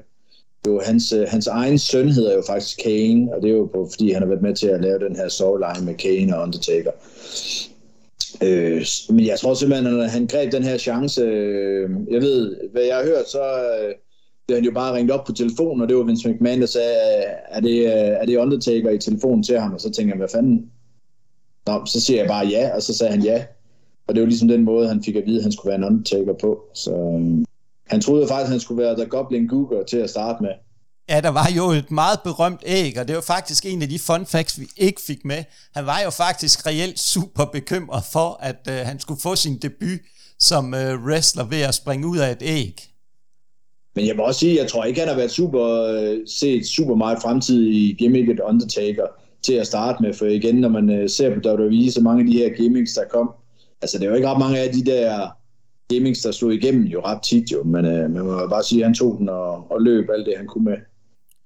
jo, 0.67 0.81
hans, 0.85 1.13
øh, 1.13 1.27
hans 1.27 1.47
egen 1.47 1.79
søn 1.79 2.09
hedder 2.09 2.35
jo 2.35 2.43
faktisk 2.47 2.77
Kane, 2.83 3.35
og 3.35 3.41
det 3.41 3.51
er 3.51 3.55
jo 3.55 3.65
på, 3.65 3.89
fordi 3.91 4.11
han 4.11 4.21
har 4.21 4.29
været 4.29 4.41
med 4.41 4.55
til 4.55 4.67
at 4.67 4.81
lave 4.81 4.99
den 4.99 5.15
her 5.15 5.27
storyline 5.27 5.85
med 5.85 5.93
Kane 5.93 6.37
og 6.37 6.43
Undertaker. 6.43 6.91
Øh, 8.43 8.85
men 9.09 9.25
jeg 9.25 9.39
tror 9.39 9.53
simpelthen, 9.53 10.01
at 10.01 10.11
han 10.11 10.27
greb 10.27 10.51
den 10.51 10.63
her 10.63 10.77
chance. 10.77 11.21
Øh, 11.21 11.89
jeg 12.11 12.21
ved, 12.21 12.55
hvad 12.71 12.83
jeg 12.83 12.95
har 12.95 13.03
hørt, 13.03 13.29
så 13.29 13.43
øh, 13.43 13.93
blev 14.47 14.58
han 14.58 14.65
jo 14.65 14.71
bare 14.71 14.93
ringet 14.93 15.12
op 15.12 15.25
på 15.25 15.34
telefonen, 15.34 15.82
og 15.82 15.89
det 15.89 15.97
var 15.97 16.04
Vince 16.04 16.30
McMahon, 16.30 16.62
der 16.62 16.67
sagde, 16.67 16.93
er 17.49 17.60
det, 17.60 17.88
er 18.21 18.25
det 18.25 18.38
Undertaker 18.38 18.89
i 18.89 18.97
telefonen 18.97 19.43
til 19.43 19.60
ham? 19.60 19.73
Og 19.73 19.82
så 19.82 19.91
tænker 19.91 20.13
jeg, 20.13 20.17
hvad 20.17 20.30
fanden? 20.30 20.71
Nå, 21.67 21.86
så 21.86 22.01
siger 22.01 22.19
jeg 22.19 22.27
bare 22.27 22.47
ja, 22.47 22.75
og 22.75 22.82
så 22.84 22.97
sagde 22.97 23.12
han 23.12 23.23
ja. 23.23 23.43
Og 24.08 24.15
det 24.15 24.21
var 24.21 24.27
ligesom 24.27 24.47
den 24.47 24.63
måde, 24.63 24.88
han 24.88 25.04
fik 25.04 25.15
at 25.15 25.23
vide, 25.25 25.38
at 25.38 25.43
han 25.43 25.51
skulle 25.51 25.69
være 25.69 25.77
en 25.77 25.84
Undertaker 25.84 26.34
på. 26.41 26.60
Så 26.73 26.91
øhm, 26.91 27.45
han 27.88 28.01
troede 28.01 28.27
faktisk, 28.27 28.45
at 28.45 28.51
han 28.51 28.60
skulle 28.60 28.84
være 28.84 28.95
The 28.95 29.06
Goblin 29.06 29.47
Google 29.47 29.86
til 29.86 29.97
at 29.97 30.10
starte 30.10 30.43
med. 30.43 30.51
Ja, 31.10 31.21
der 31.21 31.30
var 31.30 31.49
jo 31.58 31.69
et 31.69 31.91
meget 31.91 32.19
berømt 32.23 32.63
æg, 32.65 32.99
og 32.99 33.08
det 33.08 33.15
var 33.15 33.21
faktisk 33.21 33.65
en 33.65 33.82
af 33.82 33.89
de 33.89 33.99
fun 33.99 34.25
facts, 34.25 34.60
vi 34.60 34.67
ikke 34.77 35.01
fik 35.01 35.25
med. 35.25 35.43
Han 35.75 35.86
var 35.86 35.99
jo 36.04 36.10
faktisk 36.10 36.67
reelt 36.67 36.99
super 36.99 37.45
bekymret 37.45 38.04
for, 38.12 38.38
at 38.41 38.67
øh, 38.69 38.75
han 38.75 38.99
skulle 38.99 39.21
få 39.21 39.36
sin 39.36 39.58
debut 39.58 39.99
som 40.39 40.73
øh, 40.73 41.04
wrestler 41.04 41.43
ved 41.43 41.62
at 41.62 41.75
springe 41.75 42.08
ud 42.08 42.17
af 42.17 42.32
et 42.32 42.41
æg. 42.41 42.90
Men 43.95 44.08
jeg 44.08 44.15
må 44.15 44.23
også 44.23 44.39
sige, 44.39 44.58
jeg 44.62 44.67
tror 44.67 44.84
ikke, 44.84 44.99
han 44.99 45.10
har 45.10 45.15
været 45.15 45.32
super, 45.32 45.63
øh, 45.63 46.17
set 46.27 46.65
super 46.65 46.95
meget 46.95 47.17
fremtid 47.21 47.63
i 47.63 47.95
gimmicket 47.99 48.39
Undertaker 48.39 49.06
til 49.43 49.54
at 49.54 49.67
starte 49.67 50.04
med, 50.04 50.13
for 50.13 50.25
igen, 50.25 50.56
når 50.56 50.69
man 50.69 50.89
øh, 50.89 51.10
ser 51.10 51.36
på 51.36 51.49
WWE, 51.49 51.91
så 51.91 52.01
mange 52.01 52.21
af 52.21 52.27
de 52.27 52.38
her 52.38 52.49
gimmicks, 52.49 52.93
der 52.93 53.04
kom, 53.12 53.32
altså 53.82 53.97
det 53.97 54.06
er 54.06 54.10
jo 54.10 54.15
ikke 54.15 54.30
ret 54.30 54.39
mange 54.39 54.60
af 54.60 54.73
de 54.73 54.86
der 54.86 55.27
gimmicks, 55.89 56.19
der 56.19 56.32
slog 56.32 56.54
igennem 56.54 56.84
jo 56.84 57.01
ret 57.06 57.21
tit 57.21 57.51
jo, 57.51 57.63
men 57.63 57.86
øh, 57.86 58.12
man 58.12 58.23
må 58.23 58.47
bare 58.47 58.63
sige, 58.63 58.82
at 58.82 58.88
han 58.88 58.93
tog 58.93 59.17
den 59.19 59.30
og, 59.30 59.71
og 59.71 59.82
løb 59.82 60.10
alt 60.13 60.25
det, 60.25 60.34
han 60.38 60.47
kunne 60.47 60.63
med. 60.63 60.77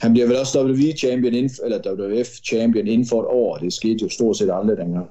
Han 0.01 0.13
bliver 0.13 0.27
vel 0.27 0.37
også 0.37 0.63
WWE 0.63 0.97
champion, 0.97 1.33
inden, 1.33 1.51
eller 1.63 1.79
WWF 1.87 2.27
champion 2.27 2.87
inden 2.87 3.07
for 3.07 3.21
et 3.21 3.27
år, 3.27 3.57
det 3.57 3.73
skete 3.73 3.97
jo 4.01 4.09
stort 4.09 4.37
set 4.37 4.51
aldrig 4.53 4.77
dengang. 4.77 5.07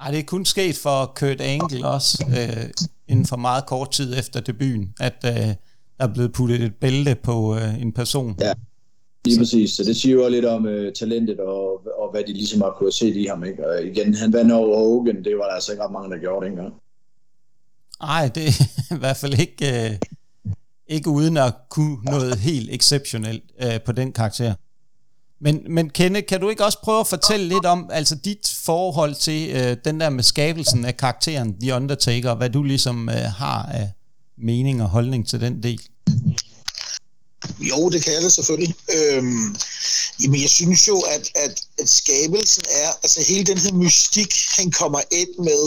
Ej, 0.00 0.10
det 0.10 0.18
er 0.18 0.24
kun 0.24 0.44
sket 0.44 0.76
for 0.82 1.12
Kurt 1.16 1.40
Angle 1.40 1.88
også, 1.88 2.24
øh, 2.28 2.70
inden 3.08 3.26
for 3.26 3.36
meget 3.36 3.66
kort 3.66 3.90
tid 3.90 4.18
efter 4.18 4.40
debuten, 4.40 4.94
at 5.00 5.24
øh, 5.26 5.54
er 5.98 6.06
blevet 6.14 6.32
puttet 6.32 6.60
et 6.60 6.74
bælte 6.74 7.14
på 7.14 7.56
øh, 7.56 7.82
en 7.82 7.92
person. 7.92 8.36
Ja, 8.40 8.52
lige 9.24 9.38
præcis. 9.38 9.70
Så 9.70 9.84
det 9.84 9.96
siger 9.96 10.14
jo 10.14 10.28
lidt 10.28 10.44
om 10.44 10.66
øh, 10.66 10.92
talentet 10.92 11.40
og, 11.40 11.86
og 11.98 12.10
hvad 12.10 12.22
de 12.26 12.32
ligesom 12.32 12.60
har 12.60 12.74
kunnet 12.78 12.94
se 12.94 13.08
i 13.08 13.26
ham. 13.26 13.44
Ikke? 13.44 13.68
Og 13.68 13.84
igen, 13.84 14.14
han 14.14 14.32
vandt 14.32 14.52
over 14.52 14.78
Hogan, 14.78 15.24
det 15.24 15.36
var 15.36 15.44
der 15.44 15.54
altså 15.54 15.72
ikke 15.72 15.84
ret 15.84 15.92
mange, 15.92 16.10
der 16.10 16.20
gjorde 16.20 16.46
dengang. 16.46 16.74
Nej, 18.02 18.30
det 18.34 18.46
er 18.46 18.94
i 18.96 18.98
hvert 18.98 19.16
fald 19.16 19.38
ikke, 19.40 19.90
øh, 19.90 19.98
ikke 20.88 21.10
uden 21.10 21.36
at 21.36 21.54
kunne 21.70 21.96
noget 22.04 22.38
helt 22.38 22.70
exceptionelt 22.72 23.44
øh, 23.62 23.80
på 23.86 23.92
den 23.92 24.12
karakter. 24.12 24.54
Men, 25.40 25.66
men 25.68 25.90
Kenne, 25.90 26.22
kan 26.22 26.40
du 26.40 26.48
ikke 26.48 26.64
også 26.64 26.78
prøve 26.82 27.00
at 27.00 27.06
fortælle 27.06 27.48
lidt 27.48 27.66
om 27.66 27.88
altså 27.92 28.14
dit 28.24 28.58
forhold 28.64 29.14
til 29.14 29.50
øh, 29.50 29.76
den 29.84 30.00
der 30.00 30.10
med 30.10 30.22
skabelsen 30.22 30.84
af 30.84 30.96
karakteren 30.96 31.60
The 31.60 31.74
Undertaker, 31.74 32.30
og 32.30 32.36
hvad 32.36 32.50
du 32.50 32.62
ligesom 32.62 33.08
øh, 33.08 33.14
har 33.14 33.62
af 33.66 33.92
mening 34.36 34.82
og 34.82 34.88
holdning 34.88 35.28
til 35.28 35.40
den 35.40 35.62
del? 35.62 35.80
Jo, 37.60 37.88
det 37.88 38.04
kan 38.04 38.12
jeg 38.12 38.22
da 38.22 38.28
selvfølgelig. 38.28 38.74
Øhm, 38.96 39.56
jamen, 40.22 40.40
jeg 40.42 40.50
synes 40.50 40.88
jo, 40.88 41.00
at, 41.00 41.30
at, 41.34 41.62
at 41.78 41.88
skabelsen 41.88 42.64
er, 42.70 42.90
altså 43.02 43.22
hele 43.28 43.44
den 43.44 43.58
her 43.58 43.72
mystik, 43.72 44.34
han 44.56 44.70
kommer 44.70 45.00
ind 45.10 45.38
med, 45.38 45.64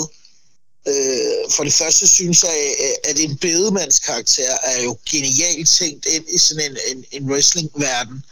øh, 0.88 1.51
for 1.56 1.63
det 1.63 1.73
første 1.73 2.08
synes 2.08 2.43
jeg, 2.43 2.75
at 3.03 3.19
en 3.19 3.38
bedemandskarakter 3.38 4.58
er 4.63 4.84
jo 4.84 4.97
genialt 5.12 5.69
tænkt 5.69 6.06
ind 6.06 6.25
i 6.30 6.38
sådan 6.38 6.71
en, 6.71 6.77
en, 6.91 7.06
en 7.12 7.32
wrestling-verden, 7.32 8.23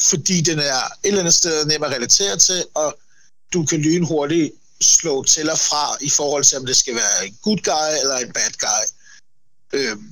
fordi 0.00 0.40
den 0.40 0.58
er 0.58 0.80
et 0.80 0.90
eller 1.04 1.20
andet 1.20 1.34
sted 1.34 1.66
nem 1.66 1.82
at 1.82 1.90
relatere 1.90 2.36
til, 2.38 2.64
og 2.74 2.98
du 3.52 3.64
kan 3.64 3.80
lynhurtigt 3.80 4.52
slå 4.80 5.24
til 5.24 5.50
og 5.50 5.58
fra 5.58 5.96
i 6.00 6.10
forhold 6.10 6.44
til, 6.44 6.58
om 6.58 6.66
det 6.66 6.76
skal 6.76 6.94
være 6.94 7.26
en 7.26 7.36
good 7.42 7.58
guy 7.58 8.00
eller 8.00 8.16
en 8.16 8.32
bad 8.32 8.52
guy. 8.58 8.99
Øhm, 9.72 10.10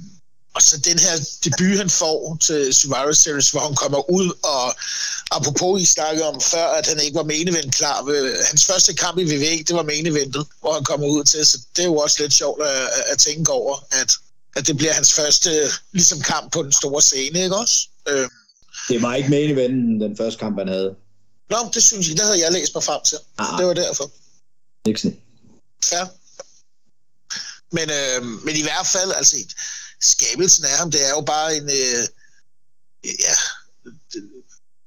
og 0.54 0.62
så 0.62 0.78
den 0.78 0.98
her 0.98 1.14
debut, 1.44 1.78
han 1.78 1.90
får 1.90 2.36
til 2.40 2.74
Survivor 2.74 3.12
Series, 3.12 3.50
hvor 3.50 3.60
han 3.60 3.74
kommer 3.74 4.10
ud, 4.10 4.28
og 4.42 4.64
apropos 5.30 5.82
I 5.82 5.84
snakkede 5.84 6.26
om 6.28 6.40
før, 6.40 6.66
at 6.66 6.86
han 6.86 7.00
ikke 7.04 7.14
var 7.14 7.22
menevent 7.22 7.74
klar. 7.74 8.02
Ved, 8.02 8.44
hans 8.44 8.66
første 8.66 8.94
kamp 8.94 9.18
i 9.18 9.24
WWE, 9.24 9.62
det 9.68 9.76
var 9.76 9.82
meneventet, 9.82 10.46
hvor 10.60 10.72
han 10.72 10.84
kommer 10.84 11.06
ud 11.06 11.24
til, 11.24 11.46
så 11.46 11.58
det 11.76 11.82
er 11.82 11.86
jo 11.86 11.96
også 11.96 12.16
lidt 12.22 12.32
sjovt 12.32 12.62
at, 12.62 12.88
at 13.12 13.18
tænke 13.18 13.52
over, 13.52 13.76
at, 13.90 14.12
at 14.56 14.66
det 14.66 14.76
bliver 14.76 14.92
hans 14.92 15.12
første 15.12 15.50
ligesom 15.92 16.20
kamp 16.20 16.52
på 16.52 16.62
den 16.62 16.72
store 16.72 17.02
scene, 17.02 17.42
ikke 17.42 17.56
også? 17.56 17.88
Øhm. 18.08 18.30
Det 18.88 19.02
var 19.02 19.14
ikke 19.14 19.28
meneventen, 19.28 20.00
den 20.00 20.16
første 20.16 20.38
kamp, 20.38 20.58
han 20.58 20.68
havde. 20.68 20.94
Nå, 21.50 21.56
det 21.74 21.82
synes 21.82 22.08
jeg, 22.08 22.16
det 22.16 22.24
havde 22.24 22.40
jeg 22.40 22.52
læst 22.52 22.74
mig 22.74 22.84
frem 22.84 23.00
til. 23.04 23.18
Ah. 23.38 23.58
Det 23.58 23.66
var 23.66 23.74
derfor. 23.74 24.10
Nixon. 24.86 25.16
Ja. 25.92 26.06
Men, 27.72 27.90
øh, 27.90 28.24
men 28.24 28.56
i 28.56 28.62
hvert 28.62 28.86
fald, 28.86 29.12
altså, 29.12 29.36
skabelsen 30.00 30.64
af 30.64 30.78
ham, 30.78 30.90
det 30.90 31.06
er 31.06 31.10
jo 31.10 31.20
bare 31.20 31.56
en... 31.56 31.70
Øh, 31.70 32.08
ja, 33.04 33.34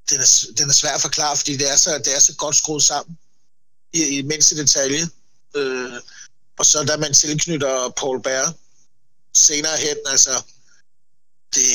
den 0.10 0.20
er, 0.20 0.46
den 0.58 0.70
er 0.70 0.74
svær 0.74 0.96
at 0.96 1.02
forklare, 1.02 1.38
fordi 1.38 1.58
det 1.58 1.72
er 1.72 1.76
så, 1.76 1.98
det 1.98 2.16
er 2.16 2.20
så 2.20 2.36
godt 2.36 2.56
skruet 2.56 2.84
sammen 2.84 3.18
i, 3.94 4.04
i 4.04 4.22
mindste 4.22 4.58
detalje. 4.58 5.10
Øh, 5.56 6.02
og 6.60 6.66
så 6.66 6.84
da 6.84 6.98
man 6.98 7.14
tilknytter 7.14 7.90
Paul 7.90 8.22
Bear 8.22 8.54
senere 9.34 9.78
hen, 9.78 9.98
altså, 10.06 10.42
det, 11.56 11.66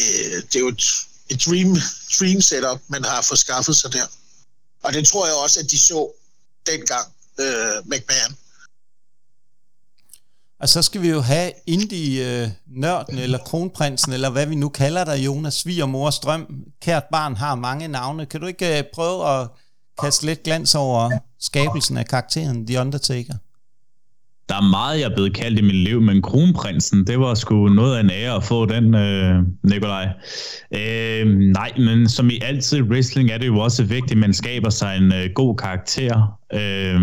det 0.53 0.57
er 0.57 0.61
jo 0.61 0.69
et, 0.69 0.85
et 1.29 1.43
dream, 1.47 1.77
dream 2.21 2.41
setup, 2.41 2.81
man 2.89 3.05
har 3.05 3.23
fået 3.23 3.39
skaffet 3.39 3.77
sig 3.77 3.93
der. 3.93 4.07
Og 4.83 4.93
det 4.93 5.09
tror 5.09 5.27
jeg 5.27 5.35
også, 5.35 5.61
at 5.61 5.71
de 5.71 5.79
så 5.79 6.13
dengang, 6.67 7.13
øh, 7.41 7.77
McMahon. 7.85 8.37
Og 10.61 10.69
så 10.69 10.83
skal 10.83 11.03
vi 11.03 11.09
jo 11.09 11.21
have 11.21 11.51
indie-nørden, 11.67 13.19
øh, 13.19 13.25
eller 13.25 13.39
kronprinsen, 13.39 14.13
eller 14.13 14.31
hvad 14.31 14.47
vi 14.47 14.55
nu 14.55 14.69
kalder 14.69 15.05
dig, 15.05 15.27
Jonas, 15.27 15.55
Svigermor 15.55 16.11
Strøm. 16.11 16.47
Kært 16.83 17.05
barn 17.13 17.37
har 17.37 17.55
mange 17.55 17.89
navne. 17.89 18.27
Kan 18.27 18.41
du 18.41 18.47
ikke 18.47 18.79
øh, 18.79 18.85
prøve 18.95 19.41
at 19.41 19.49
kaste 20.03 20.27
lidt 20.27 20.43
glans 20.43 20.75
over 20.75 21.11
skabelsen 21.41 21.97
af 21.97 22.07
karakteren 22.07 22.67
The 22.67 22.81
Undertaker? 22.81 23.35
Der 24.49 24.57
er 24.57 24.71
meget, 24.71 25.01
jeg 25.01 25.11
er 25.11 25.15
blevet 25.15 25.35
kaldt 25.35 25.59
i 25.59 25.63
mit 25.63 25.75
liv, 25.75 26.01
men 26.01 26.23
kronprinsen, 26.23 27.07
det 27.07 27.21
var 27.21 27.35
sgu 27.35 27.69
noget 27.69 27.97
af 27.97 28.01
en 28.01 28.11
ære 28.11 28.35
at 28.35 28.45
få 28.45 28.67
den, 28.67 28.95
øh, 28.95 29.43
Nikolaj. 29.63 30.09
Øh, 30.75 31.27
nej, 31.29 31.73
men 31.79 32.09
som 32.09 32.31
i 32.31 32.39
altid 32.43 32.83
wrestling 32.83 33.31
er 33.31 33.39
det 33.39 33.47
jo 33.47 33.59
også 33.59 33.85
vigtigt, 33.85 34.13
at 34.13 34.19
man 34.19 34.35
skaber 34.35 34.71
sig 34.71 34.97
en 34.97 35.13
øh, 35.13 35.31
god 35.35 35.57
karakter. 35.57 36.39
Øh, 36.53 37.01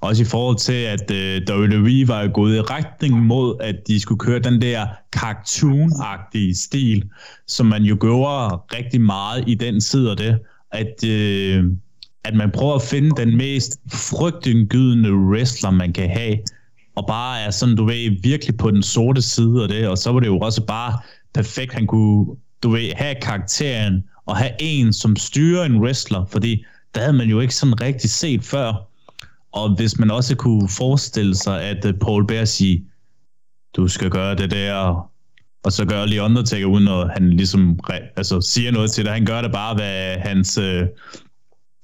også 0.00 0.22
i 0.22 0.26
forhold 0.26 0.56
til, 0.56 0.72
at 0.72 1.10
øh, 1.10 1.42
WWE 1.50 2.08
var 2.08 2.28
gået 2.28 2.56
i 2.56 2.60
retning 2.60 3.26
mod, 3.26 3.56
at 3.60 3.76
de 3.86 4.00
skulle 4.00 4.18
køre 4.18 4.38
den 4.38 4.62
der 4.62 4.86
cartoon-agtige 5.16 6.64
stil, 6.64 7.04
som 7.46 7.66
man 7.66 7.82
jo 7.82 7.96
gjorde 8.00 8.56
rigtig 8.74 9.00
meget 9.00 9.44
i 9.46 9.54
den 9.54 9.80
side 9.80 10.10
af 10.10 10.16
det, 10.16 10.38
at, 10.72 11.04
øh, 11.06 11.64
at 12.24 12.34
man 12.34 12.50
prøver 12.50 12.74
at 12.74 12.82
finde 12.82 13.10
den 13.16 13.36
mest 13.36 13.80
frygtindgydende 13.92 15.14
wrestler, 15.14 15.70
man 15.70 15.92
kan 15.92 16.10
have, 16.10 16.38
og 16.96 17.06
bare 17.06 17.40
er 17.40 17.50
sådan, 17.50 17.76
du 17.76 17.84
ved, 17.84 18.22
virkelig 18.22 18.56
på 18.56 18.70
den 18.70 18.82
sorte 18.82 19.22
side 19.22 19.62
af 19.62 19.68
det, 19.68 19.88
og 19.88 19.98
så 19.98 20.12
var 20.12 20.20
det 20.20 20.26
jo 20.26 20.38
også 20.38 20.66
bare 20.66 20.98
perfekt, 21.34 21.72
han 21.72 21.86
kunne, 21.86 22.26
du 22.62 22.70
ved, 22.70 22.92
have 22.94 23.14
karakteren, 23.22 24.04
og 24.26 24.36
have 24.36 24.50
en, 24.60 24.92
som 24.92 25.16
styrer 25.16 25.64
en 25.64 25.80
wrestler, 25.80 26.24
fordi 26.24 26.64
der 26.94 27.00
havde 27.00 27.12
man 27.12 27.28
jo 27.28 27.40
ikke 27.40 27.54
sådan 27.54 27.80
rigtig 27.80 28.10
set 28.10 28.44
før, 28.44 28.88
og 29.52 29.76
hvis 29.76 29.98
man 29.98 30.10
også 30.10 30.36
kunne 30.36 30.68
forestille 30.68 31.34
sig, 31.34 31.62
at 31.62 31.84
øh, 31.84 31.94
Paul 31.94 32.26
Bear 32.26 32.44
siger, 32.44 32.80
du 33.76 33.88
skal 33.88 34.10
gøre 34.10 34.34
det 34.34 34.50
der, 34.50 35.08
og 35.64 35.72
så 35.72 35.84
gør 35.84 36.04
lige 36.04 36.22
Undertaker, 36.22 36.66
uden 36.66 36.88
at 36.88 37.10
han 37.12 37.30
ligesom 37.30 37.78
altså, 38.16 38.40
siger 38.40 38.70
noget 38.72 38.90
til 38.90 39.04
det. 39.04 39.12
Han 39.12 39.26
gør 39.26 39.42
det 39.42 39.52
bare, 39.52 39.74
hvad 39.74 40.16
hans 40.18 40.58
øh, 40.58 40.86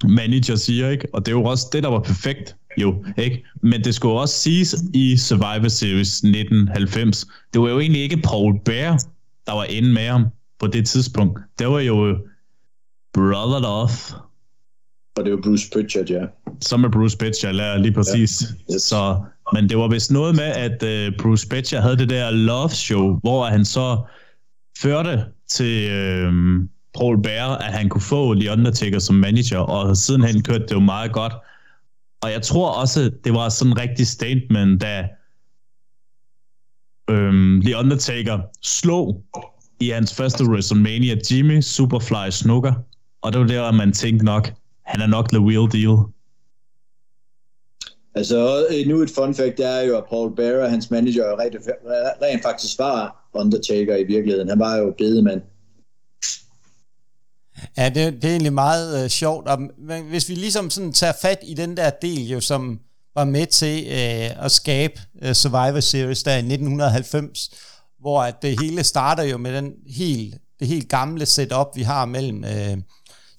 manager 0.03 0.55
siger, 0.55 0.89
ikke? 0.89 1.07
Og 1.13 1.25
det 1.25 1.31
er 1.31 1.35
jo 1.35 1.43
også 1.43 1.67
det, 1.73 1.83
der 1.83 1.89
var 1.89 1.99
perfekt, 1.99 2.55
jo, 2.77 3.05
ikke? 3.17 3.43
Men 3.61 3.83
det 3.83 3.95
skulle 3.95 4.19
også 4.19 4.39
siges 4.39 4.75
i 4.93 5.17
Survivor 5.17 5.67
Series 5.67 6.15
1990, 6.17 7.27
det 7.53 7.61
var 7.61 7.69
jo 7.69 7.79
egentlig 7.79 8.01
ikke 8.01 8.17
Paul 8.17 8.59
Bear, 8.65 9.03
der 9.47 9.53
var 9.53 9.63
inde 9.63 9.93
med 9.93 10.07
ham 10.07 10.25
på 10.59 10.67
det 10.67 10.87
tidspunkt. 10.87 11.39
Det 11.59 11.67
var 11.67 11.79
jo 11.79 12.07
øh, 12.07 12.17
Brother 13.13 13.59
Love, 13.59 14.21
og 15.17 15.25
det 15.25 15.33
var 15.33 15.39
Bruce 15.43 15.69
Pritchard, 15.73 16.09
ja. 16.09 16.25
Som 16.61 16.83
er 16.83 16.89
Bruce 16.89 17.17
Pritchard, 17.17 17.55
ja, 17.55 17.77
lige 17.77 17.93
præcis. 17.93 18.41
Ja. 18.69 18.73
Yes. 18.73 18.81
Så, 18.81 19.23
men 19.53 19.69
det 19.69 19.77
var 19.77 19.87
vist 19.87 20.11
noget 20.11 20.35
med, 20.35 20.43
at 20.43 20.83
uh, 20.83 21.17
Bruce 21.17 21.47
Pritchard 21.49 21.81
havde 21.83 21.97
det 21.97 22.09
der 22.09 22.31
love 22.31 22.69
show, 22.69 23.19
hvor 23.19 23.45
han 23.45 23.65
så 23.65 23.97
førte 24.77 25.25
til 25.49 25.91
uh, 25.91 26.33
Paul 26.95 27.21
Bear, 27.23 27.57
at 27.57 27.73
han 27.73 27.89
kunne 27.89 28.01
få 28.01 28.35
The 28.35 28.51
Undertaker 28.51 28.99
som 28.99 29.15
manager, 29.15 29.57
og 29.57 29.97
sidenhen 29.97 30.43
kørte 30.43 30.63
det 30.63 30.71
jo 30.71 30.79
meget 30.79 31.11
godt. 31.11 31.33
Og 32.21 32.31
jeg 32.31 32.41
tror 32.41 32.71
også, 32.71 33.11
det 33.23 33.33
var 33.33 33.49
sådan 33.49 33.71
en 33.71 33.79
rigtig 33.79 34.07
statement, 34.07 34.81
da 34.81 35.07
um, 37.11 37.61
The 37.65 37.77
Undertaker 37.77 38.39
slog 38.63 39.23
i 39.79 39.89
hans 39.89 40.15
første 40.15 40.43
WrestleMania 40.43 41.15
Jimmy 41.31 41.61
Superfly 41.61 42.29
Snooker, 42.29 42.73
og 43.21 43.33
det 43.33 43.41
var 43.41 43.47
der, 43.47 43.71
man 43.71 43.93
tænkte 43.93 44.25
nok, 44.25 44.51
han 44.89 45.01
er 45.01 45.07
nok 45.07 45.29
the 45.29 45.39
real 45.39 45.71
deal. 45.71 45.95
Altså, 48.15 48.67
nu 48.87 49.01
et 49.01 49.09
fun 49.09 49.35
fact, 49.35 49.57
det 49.57 49.65
er 49.65 49.81
jo, 49.81 49.97
at 49.97 50.03
Paul 50.09 50.35
Bearer, 50.35 50.69
hans 50.69 50.91
manager, 50.91 51.39
rent, 51.39 51.55
rent 52.21 52.43
faktisk 52.43 52.79
var 52.79 53.29
Undertaker 53.33 53.95
i 53.95 54.03
virkeligheden. 54.03 54.49
Han 54.49 54.59
var 54.59 54.77
jo 54.77 54.93
bedemand. 54.97 55.41
Ja, 57.77 57.89
det, 57.89 58.13
det 58.13 58.23
er 58.23 58.29
egentlig 58.29 58.53
meget 58.53 59.03
uh, 59.03 59.09
sjovt. 59.09 59.47
Og, 59.47 59.59
men 59.77 60.03
hvis 60.03 60.29
vi 60.29 60.35
ligesom 60.35 60.69
sådan 60.69 60.93
tager 60.93 61.13
fat 61.21 61.39
i 61.43 61.53
den 61.53 61.77
der 61.77 61.89
del, 61.89 62.29
jo, 62.29 62.39
som 62.39 62.79
var 63.15 63.25
med 63.25 63.45
til 63.47 63.85
uh, 63.87 64.45
at 64.45 64.51
skabe 64.51 64.93
uh, 65.25 65.31
Survivor 65.31 65.79
Series 65.79 66.23
der 66.23 66.31
i 66.31 66.37
1990, 66.37 67.49
hvor 67.99 68.21
at 68.21 68.35
det 68.41 68.59
hele 68.59 68.83
starter 68.83 69.23
jo 69.23 69.37
med 69.37 69.53
den 69.53 69.73
helt, 69.97 70.35
det 70.59 70.67
helt 70.67 70.89
gamle 70.89 71.25
setup, 71.25 71.67
vi 71.75 71.81
har 71.81 72.05
mellem 72.05 72.43
uh, 72.43 72.79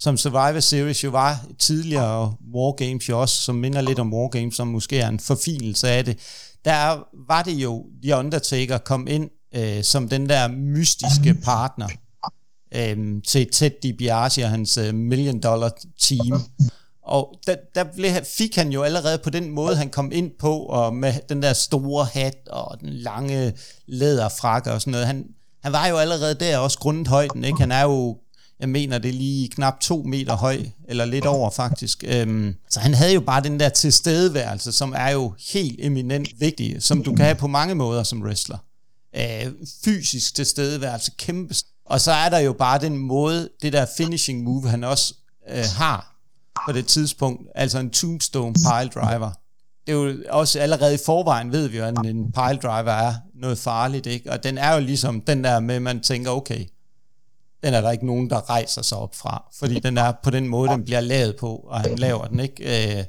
som 0.01 0.17
Survivor 0.17 0.59
Series 0.59 1.03
jo 1.03 1.09
var 1.09 1.45
tidligere, 1.59 2.33
Wargames 2.55 3.09
jo 3.09 3.21
også, 3.21 3.35
som 3.43 3.55
minder 3.55 3.81
lidt 3.81 3.99
om 3.99 4.13
Wargames, 4.13 4.55
som 4.55 4.67
måske 4.67 4.99
er 4.99 5.07
en 5.07 5.19
forfinelse 5.19 5.89
af 5.89 6.05
det, 6.05 6.17
der 6.65 7.03
var 7.27 7.41
det 7.41 7.51
jo, 7.51 7.85
The 8.03 8.15
Undertaker 8.15 8.77
kom 8.77 9.07
ind 9.07 9.29
øh, 9.55 9.83
som 9.83 10.09
den 10.09 10.29
der 10.29 10.47
mystiske 10.47 11.33
partner 11.43 11.87
øh, 12.75 13.21
til 13.27 13.51
Ted 13.51 13.71
DiBiase 13.83 14.43
og 14.43 14.49
hans 14.49 14.77
øh, 14.77 14.93
Million 14.93 15.39
Dollar 15.39 15.71
Team. 15.99 16.41
Og 17.03 17.39
der, 17.47 17.55
der 17.75 17.83
blev, 17.83 18.11
fik 18.37 18.55
han 18.55 18.71
jo 18.71 18.81
allerede 18.81 19.17
på 19.17 19.29
den 19.29 19.49
måde, 19.49 19.75
han 19.75 19.89
kom 19.89 20.11
ind 20.11 20.31
på, 20.39 20.57
og 20.57 20.95
med 20.95 21.13
den 21.29 21.43
der 21.43 21.53
store 21.53 22.07
hat 22.13 22.37
og 22.49 22.79
den 22.79 22.89
lange 22.89 23.53
læderfrakke 23.87 24.71
og 24.71 24.81
sådan 24.81 24.91
noget. 24.91 25.07
Han, 25.07 25.25
han 25.63 25.73
var 25.73 25.87
jo 25.87 25.97
allerede 25.97 26.35
der 26.35 26.57
også 26.57 26.79
grundet 26.79 27.07
højden, 27.07 27.43
ikke? 27.43 27.59
Han 27.59 27.71
er 27.71 27.83
jo 27.83 28.17
jeg 28.61 28.69
mener, 28.69 28.97
det 28.97 29.09
er 29.09 29.13
lige 29.13 29.49
knap 29.49 29.79
to 29.79 30.03
meter 30.03 30.35
høj, 30.35 30.57
eller 30.87 31.05
lidt 31.05 31.25
over 31.25 31.49
faktisk. 31.49 32.03
Øhm, 32.07 32.55
så 32.69 32.79
han 32.79 32.93
havde 32.93 33.13
jo 33.13 33.19
bare 33.21 33.43
den 33.43 33.59
der 33.59 33.69
tilstedeværelse, 33.69 34.71
som 34.71 34.93
er 34.97 35.09
jo 35.09 35.33
helt 35.53 35.79
eminent 35.85 36.29
vigtig, 36.39 36.83
som 36.83 37.03
du 37.03 37.15
kan 37.15 37.25
have 37.25 37.35
på 37.35 37.47
mange 37.47 37.75
måder 37.75 38.03
som 38.03 38.21
wrestler. 38.21 38.57
øh, 39.15 39.51
fysisk 39.85 40.35
tilstedeværelse, 40.35 41.11
kæmpe. 41.17 41.55
Og 41.85 42.01
så 42.01 42.11
er 42.11 42.29
der 42.29 42.39
jo 42.39 42.53
bare 42.53 42.79
den 42.79 42.97
måde, 42.97 43.49
det 43.61 43.73
der 43.73 43.85
finishing 43.97 44.43
move, 44.43 44.69
han 44.69 44.83
også 44.83 45.13
øh, 45.49 45.63
har 45.77 46.15
på 46.65 46.71
det 46.71 46.87
tidspunkt, 46.87 47.47
altså 47.55 47.79
en 47.79 47.89
tombstone 47.89 48.53
pile 48.53 48.89
driver. 48.95 49.31
Det 49.87 49.93
er 49.93 49.97
jo 49.97 50.15
også 50.29 50.59
allerede 50.59 50.93
i 50.93 50.97
forvejen, 51.05 51.51
ved 51.51 51.67
vi 51.67 51.77
jo, 51.77 51.85
at 51.85 51.97
en 52.05 52.31
pile 52.31 52.59
driver 52.63 52.91
er 52.91 53.13
noget 53.35 53.57
farligt, 53.57 54.05
ikke? 54.05 54.31
Og 54.31 54.43
den 54.43 54.57
er 54.57 54.73
jo 54.73 54.79
ligesom 54.79 55.21
den 55.21 55.43
der 55.43 55.59
med, 55.59 55.75
at 55.75 55.81
man 55.81 55.99
tænker, 55.99 56.31
okay, 56.31 56.65
den 57.63 57.73
er 57.73 57.81
der 57.81 57.91
ikke 57.91 58.05
nogen, 58.05 58.29
der 58.29 58.49
rejser 58.49 58.81
sig 58.81 58.97
op 58.97 59.15
fra, 59.15 59.43
fordi 59.59 59.79
den 59.79 59.97
er 59.97 60.13
på 60.23 60.29
den 60.29 60.47
måde, 60.47 60.69
den 60.69 60.83
bliver 60.83 60.99
lavet 60.99 61.35
på, 61.39 61.55
og 61.55 61.81
han 61.81 61.95
laver 61.95 62.27
den, 62.27 62.39
ikke? 62.39 62.97
Øh, 62.97 63.03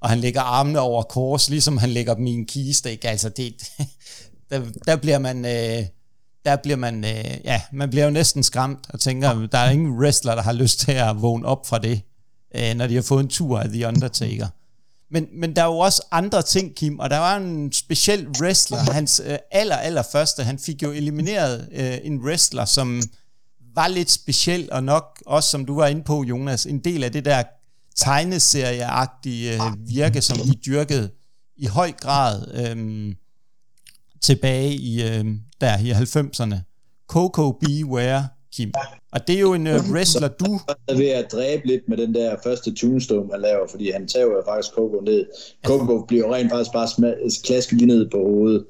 og 0.00 0.08
han 0.08 0.18
lægger 0.18 0.40
armene 0.40 0.80
over 0.80 1.02
kors, 1.02 1.50
ligesom 1.50 1.76
han 1.76 1.90
lægger 1.90 2.14
dem 2.14 2.26
i 2.26 2.30
en 2.30 2.46
kiste, 2.46 2.90
ikke? 2.90 3.08
Altså, 3.08 3.28
det, 3.28 3.54
der, 4.50 4.62
der 4.86 4.96
bliver 4.96 5.18
man... 5.18 5.44
Øh, 5.44 5.86
der 6.44 6.56
bliver 6.56 6.76
man, 6.76 7.04
øh, 7.04 7.24
ja, 7.44 7.60
man 7.72 7.90
bliver 7.90 8.04
jo 8.04 8.10
næsten 8.10 8.42
skræmt 8.42 8.86
og 8.88 9.00
tænker, 9.00 9.46
der 9.46 9.58
er 9.58 9.70
ingen 9.70 9.98
wrestler, 9.98 10.34
der 10.34 10.42
har 10.42 10.52
lyst 10.52 10.80
til 10.80 10.92
at 10.92 11.22
vågne 11.22 11.46
op 11.46 11.66
fra 11.66 11.78
det, 11.78 12.02
øh, 12.54 12.74
når 12.74 12.86
de 12.86 12.94
har 12.94 13.02
fået 13.02 13.22
en 13.22 13.28
tur 13.28 13.60
af 13.60 13.68
The 13.68 13.86
Undertaker. 13.86 14.46
Men, 15.10 15.28
men 15.32 15.56
der 15.56 15.62
er 15.62 15.66
jo 15.66 15.78
også 15.78 16.02
andre 16.10 16.42
ting, 16.42 16.74
Kim, 16.74 16.98
og 16.98 17.10
der 17.10 17.18
var 17.18 17.36
en 17.36 17.72
speciel 17.72 18.28
wrestler, 18.40 18.78
hans 18.78 19.22
øh, 19.24 19.38
aller, 19.50 19.76
aller 19.76 20.02
første, 20.12 20.44
han 20.44 20.58
fik 20.58 20.82
jo 20.82 20.90
elimineret 20.90 21.68
øh, 21.72 21.98
en 22.02 22.18
wrestler, 22.24 22.64
som 22.64 23.02
var 23.74 23.88
lidt 23.88 24.10
speciel, 24.10 24.68
og 24.72 24.84
nok 24.84 25.22
også, 25.26 25.50
som 25.50 25.64
du 25.64 25.74
var 25.74 25.86
inde 25.86 26.02
på, 26.02 26.24
Jonas, 26.28 26.66
en 26.66 26.78
del 26.78 27.04
af 27.04 27.12
det 27.12 27.24
der 27.24 27.42
tegneserieagtige 27.96 29.54
øh, 29.54 29.60
virke, 29.88 30.22
som 30.22 30.36
de 30.36 30.54
dyrkede 30.66 31.10
i 31.56 31.66
høj 31.66 31.92
grad 31.92 32.42
øh, 32.54 33.14
tilbage 34.20 34.74
i, 34.74 35.02
øh, 35.02 35.24
der 35.60 35.78
i 35.78 35.90
90'erne. 35.90 36.56
Coco 37.08 37.52
Beware, 37.52 38.28
Kim. 38.54 38.72
Og 39.12 39.26
det 39.26 39.36
er 39.36 39.40
jo 39.40 39.54
en 39.54 39.66
uh, 39.72 39.90
wrestler, 39.92 40.28
du... 40.28 40.60
er 40.88 40.96
ved 40.96 41.08
at 41.08 41.32
dræbe 41.32 41.66
lidt 41.66 41.88
med 41.88 41.96
den 41.96 42.14
der 42.14 42.36
første 42.44 42.74
tombstone, 42.74 43.32
han 43.32 43.40
laver, 43.40 43.66
fordi 43.70 43.90
han 43.90 44.08
tager 44.08 44.26
jo 44.26 44.42
faktisk 44.48 44.74
Coco 44.74 45.00
ned. 45.00 45.26
Coco 45.64 46.04
bliver 46.08 46.34
rent 46.34 46.50
faktisk 46.50 46.72
bare 46.72 47.14
klasket 47.44 47.78
lige 47.78 47.86
ned 47.86 48.10
på 48.10 48.18
hovedet. 48.18 48.64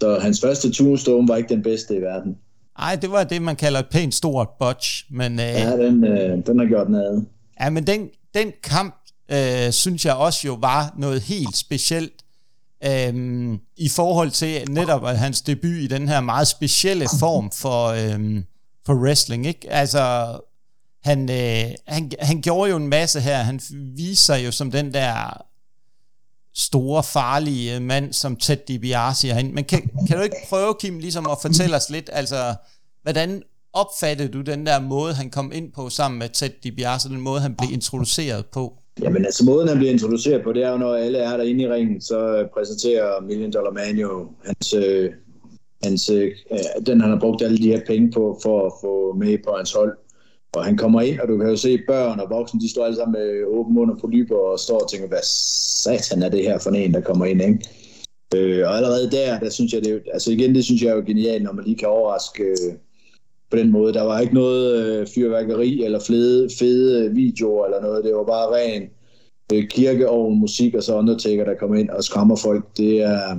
Så 0.00 0.18
hans 0.18 0.40
første 0.40 0.72
tombstone 0.72 1.28
var 1.28 1.36
ikke 1.36 1.54
den 1.54 1.62
bedste 1.62 1.96
i 1.96 2.00
verden. 2.00 2.36
Nej, 2.78 2.96
det 2.96 3.10
var 3.10 3.24
det, 3.24 3.42
man 3.42 3.56
kalder 3.56 3.80
et 3.80 3.88
pænt 3.90 4.14
stort 4.14 4.48
botch. 4.58 5.04
Men, 5.10 5.32
uh, 5.32 5.38
ja, 5.38 5.76
den, 5.76 6.04
uh, 6.04 6.44
den 6.46 6.58
har 6.58 6.68
gjort 6.68 6.90
noget. 6.90 7.26
Ja, 7.60 7.70
men 7.70 7.86
den, 7.86 8.08
den 8.34 8.52
kamp, 8.62 8.94
uh, 9.32 9.70
synes 9.70 10.04
jeg 10.04 10.14
også 10.14 10.46
jo 10.46 10.54
var 10.54 10.94
noget 10.98 11.20
helt 11.22 11.56
specielt. 11.56 12.12
Um, 13.10 13.60
i 13.76 13.88
forhold 13.88 14.30
til 14.30 14.70
netop 14.70 15.06
at 15.06 15.18
hans 15.18 15.40
debut 15.40 15.76
i 15.76 15.86
den 15.86 16.08
her 16.08 16.20
meget 16.20 16.48
specielle 16.48 17.06
form 17.20 17.50
for, 17.50 18.14
um, 18.14 18.44
for 18.86 18.94
wrestling, 18.94 19.46
ikke? 19.46 19.72
Altså, 19.72 20.32
han, 21.04 21.30
øh, 21.30 21.74
han, 21.86 22.10
han 22.20 22.40
gjorde 22.40 22.70
jo 22.70 22.76
en 22.76 22.88
masse 22.88 23.20
her. 23.20 23.36
Han 23.36 23.60
viser 23.96 24.36
jo 24.36 24.52
som 24.52 24.70
den 24.70 24.94
der 24.94 25.42
store, 26.58 27.02
farlige 27.02 27.80
mand, 27.80 28.12
som 28.12 28.36
Ted 28.36 28.56
DiBiase 28.68 29.28
er. 29.28 29.44
Men 29.52 29.64
kan, 29.64 29.90
kan 30.08 30.16
du 30.16 30.22
ikke 30.22 30.36
prøve, 30.48 30.74
Kim, 30.80 30.98
ligesom 30.98 31.26
at 31.30 31.38
fortælle 31.42 31.76
os 31.76 31.90
lidt, 31.90 32.10
altså, 32.12 32.54
hvordan 33.02 33.42
opfattede 33.72 34.28
du 34.28 34.40
den 34.40 34.66
der 34.66 34.80
måde, 34.80 35.14
han 35.14 35.30
kom 35.30 35.52
ind 35.54 35.72
på 35.72 35.88
sammen 35.88 36.18
med 36.18 36.28
Ted 36.28 36.50
DiBiase, 36.64 37.08
den 37.08 37.20
måde, 37.20 37.40
han 37.40 37.54
blev 37.54 37.70
introduceret 37.72 38.46
på? 38.46 38.72
Jamen 39.02 39.24
altså, 39.24 39.44
måden 39.44 39.68
han 39.68 39.76
bliver 39.76 39.92
introduceret 39.92 40.42
på, 40.44 40.52
det 40.52 40.62
er 40.62 40.70
jo, 40.70 40.78
når 40.78 40.94
alle 40.94 41.18
er 41.18 41.36
derinde 41.36 41.64
i 41.64 41.68
ringen, 41.68 42.00
så 42.00 42.36
øh, 42.36 42.48
præsenterer 42.54 43.20
Million 43.20 43.52
Dollar 43.52 43.72
Man 43.72 43.96
jo 43.96 44.28
hans, 44.44 44.74
øh, 44.74 45.10
hans, 45.82 46.10
øh, 46.10 46.30
øh, 46.52 46.86
den 46.86 47.00
han 47.00 47.10
har 47.10 47.20
brugt 47.20 47.42
alle 47.42 47.58
de 47.58 47.68
her 47.68 47.80
penge 47.86 48.12
på, 48.12 48.38
for 48.42 48.66
at 48.66 48.72
få 48.80 49.14
med 49.14 49.38
på 49.44 49.54
hans 49.56 49.72
hold. 49.72 49.96
Og 50.52 50.64
han 50.64 50.76
kommer 50.76 51.00
ind, 51.00 51.20
og 51.20 51.28
du 51.28 51.38
kan 51.38 51.48
jo 51.48 51.56
se 51.56 51.78
børn 51.86 52.20
og 52.20 52.30
voksne, 52.30 52.60
de 52.60 52.70
står 52.70 52.84
alle 52.84 52.96
sammen 52.96 53.20
med 53.20 53.44
åben 53.44 53.74
mund 53.74 53.90
og 53.90 53.98
polyper 53.98 54.36
og 54.36 54.58
står 54.58 54.78
og 54.80 54.90
tænker, 54.90 55.08
hvad 55.08 55.24
satan 55.82 56.22
er 56.22 56.28
det 56.28 56.42
her 56.42 56.58
for 56.58 56.70
en, 56.70 56.94
der 56.94 57.00
kommer 57.00 57.24
ind, 57.26 57.42
ikke? 57.42 57.58
Øh, 58.34 58.68
og 58.68 58.76
allerede 58.76 59.10
der, 59.10 59.38
der 59.38 59.50
synes 59.50 59.72
jeg, 59.72 59.84
det 59.84 59.92
er, 59.92 59.98
altså 60.12 60.32
igen, 60.32 60.54
det 60.54 60.64
synes 60.64 60.82
jeg 60.82 60.90
er 60.90 60.94
jo 60.94 61.02
genialt, 61.06 61.42
når 61.42 61.52
man 61.52 61.64
lige 61.64 61.76
kan 61.76 61.88
overraske 61.88 62.42
øh, 62.42 62.74
på 63.50 63.56
den 63.56 63.72
måde. 63.72 63.92
Der 63.92 64.02
var 64.02 64.20
ikke 64.20 64.34
noget 64.34 64.84
øh, 64.84 65.06
fyrværkeri 65.06 65.84
eller 65.84 66.00
flede, 66.00 66.48
fede 66.58 67.14
videoer 67.14 67.64
eller 67.64 67.80
noget. 67.80 68.04
Det 68.04 68.14
var 68.14 68.24
bare 68.24 68.54
ren 68.56 68.82
øh, 69.52 69.68
kirkeovn, 69.68 70.40
musik 70.40 70.74
og 70.74 70.82
så 70.82 70.96
Undertaker, 70.96 71.44
der 71.44 71.54
kommer 71.60 71.76
ind 71.76 71.90
og 71.90 72.04
skræmmer 72.04 72.36
folk. 72.36 72.64
Det 72.76 73.00
er, 73.02 73.36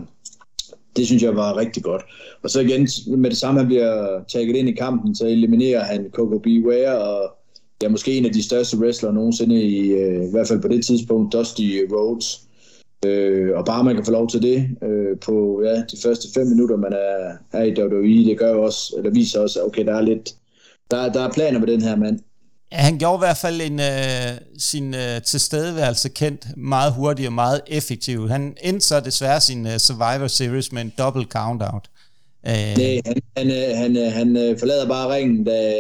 det 0.96 1.06
synes 1.06 1.24
jeg 1.24 1.36
var 1.36 1.58
rigtig 1.58 1.84
godt. 1.84 2.02
Og 2.44 2.50
så 2.50 2.60
igen, 2.60 2.88
med 3.08 3.30
det 3.30 3.38
samme, 3.38 3.60
han 3.60 3.68
bliver 3.68 4.24
taget 4.28 4.56
ind 4.56 4.70
i 4.70 4.72
kampen, 4.72 5.16
så 5.16 5.28
eliminerer 5.28 5.84
han 5.84 6.10
Coco 6.12 6.38
Beware, 6.38 7.02
og 7.02 7.36
ja, 7.84 7.90
måske 7.90 8.18
en 8.18 8.26
af 8.26 8.34
de 8.34 8.44
største 8.44 8.78
wrestlere 8.78 9.14
nogensinde, 9.14 9.62
i, 9.62 9.92
øh, 9.92 10.28
i 10.28 10.32
hvert 10.32 10.48
fald 10.48 10.62
på 10.62 10.68
det 10.68 10.86
tidspunkt, 10.86 11.34
Dusty 11.34 11.62
Rhodes. 11.92 12.42
Øh, 13.06 13.58
og 13.58 13.66
bare 13.66 13.84
man 13.84 13.96
kan 13.96 14.06
få 14.06 14.12
lov 14.12 14.28
til 14.30 14.42
det 14.42 14.70
øh, 14.84 15.20
på 15.20 15.62
ja, 15.66 15.76
de 15.76 15.98
første 16.04 16.28
fem 16.34 16.48
minutter, 16.48 16.78
man 16.78 16.94
er, 16.94 17.38
er 17.52 17.64
i 17.64 17.82
WWE, 17.82 18.26
det 18.26 18.40
gør 18.40 18.54
jo 18.54 18.64
også, 18.64 18.94
eller 18.98 19.12
viser 19.12 19.40
også, 19.40 19.60
at 19.60 19.66
okay, 19.66 19.86
der 19.86 19.94
er 19.94 20.02
lidt, 20.02 20.36
der, 20.92 21.12
der 21.12 21.22
er 21.22 21.32
planer 21.32 21.60
med 21.60 21.68
den 21.68 21.82
her 21.82 21.96
mand. 21.96 22.20
Ja, 22.72 22.78
han 22.78 22.98
gjorde 22.98 23.16
i 23.16 23.26
hvert 23.26 23.38
fald 23.38 23.62
en, 23.62 23.80
øh, 23.80 24.38
sin 24.58 24.94
øh, 24.94 25.22
tilstedeværelse 25.22 26.10
kendt 26.10 26.58
meget 26.58 26.94
hurtigt 26.94 27.28
og 27.28 27.34
meget 27.34 27.62
effektivt. 27.68 28.32
Han 28.32 28.58
endte 28.62 28.86
så 28.86 29.00
desværre 29.00 29.42
sin 29.42 29.68
øh, 29.68 29.78
Survivor 29.78 30.28
Series 30.28 30.72
med 30.72 30.82
en 30.82 30.94
double 30.98 31.24
count-out. 31.24 31.90
Øh. 32.48 32.76
Det, 32.76 33.02
han, 33.06 33.22
han, 33.38 33.52
øh, 33.52 33.78
han, 33.78 33.98
øh, 33.98 34.14
han, 34.14 34.36
han 34.36 34.56
forlader 34.60 34.88
bare 34.88 35.16
ringen, 35.16 35.44
da, 35.44 35.74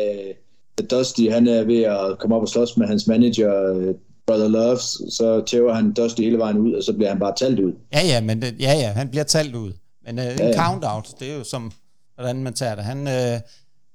Dusty 0.91 1.21
han 1.31 1.47
er 1.47 1.63
ved 1.63 1.81
at 1.81 2.19
komme 2.19 2.35
op 2.35 2.41
og 2.41 2.49
slås 2.49 2.77
med 2.77 2.87
hans 2.87 3.07
manager, 3.07 3.93
Brother 4.27 4.47
Loves, 4.47 5.13
så 5.13 5.43
tæver 5.47 5.73
han 5.73 5.93
Dusty 5.93 6.21
hele 6.21 6.37
vejen 6.37 6.57
ud, 6.57 6.73
og 6.73 6.83
så 6.83 6.93
bliver 6.93 7.09
han 7.09 7.19
bare 7.19 7.33
talt 7.37 7.59
ud. 7.59 7.73
Ja, 7.93 8.01
ja, 8.05 8.21
men 8.21 8.43
ja, 8.59 8.73
ja, 8.73 8.91
han 8.91 9.09
bliver 9.09 9.23
talt 9.23 9.55
ud. 9.55 9.73
Men 10.05 10.19
øh, 10.19 10.25
ja, 10.25 10.47
en 10.47 10.53
count-out, 10.53 11.07
det 11.19 11.31
er 11.31 11.35
jo 11.35 11.43
som, 11.43 11.71
hvordan 12.15 12.43
man 12.43 12.53
tager 12.53 12.75
det. 12.75 12.83
Han, 12.83 13.07
øh, 13.07 13.39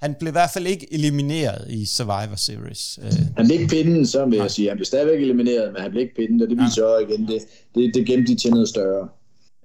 han 0.05 0.15
blev 0.21 0.31
i 0.31 0.39
hvert 0.39 0.51
fald 0.51 0.67
ikke 0.67 0.95
elimineret 0.95 1.71
i 1.71 1.87
Survivor 1.87 2.37
Series. 2.37 2.99
Øh. 3.03 3.13
Han 3.37 3.47
blev 3.47 3.61
ikke 3.61 3.71
pinden, 3.77 4.07
så 4.07 4.27
vil 4.27 4.39
jeg 4.39 4.51
sige. 4.51 4.69
Han 4.69 4.77
blev 4.77 4.85
stadigvæk 4.85 5.21
elimineret, 5.23 5.73
men 5.73 5.83
han 5.83 5.91
blev 5.91 6.03
ikke 6.03 6.15
pinden, 6.15 6.43
og 6.43 6.49
det 6.49 6.59
viser 6.65 6.89
ja. 6.89 6.99
igen, 7.07 7.29
det, 7.29 7.39
det, 7.75 7.95
det 7.95 8.07
gemte 8.07 8.33
de 8.33 8.39
til 8.39 8.51
noget 8.51 8.69
større. 8.69 9.09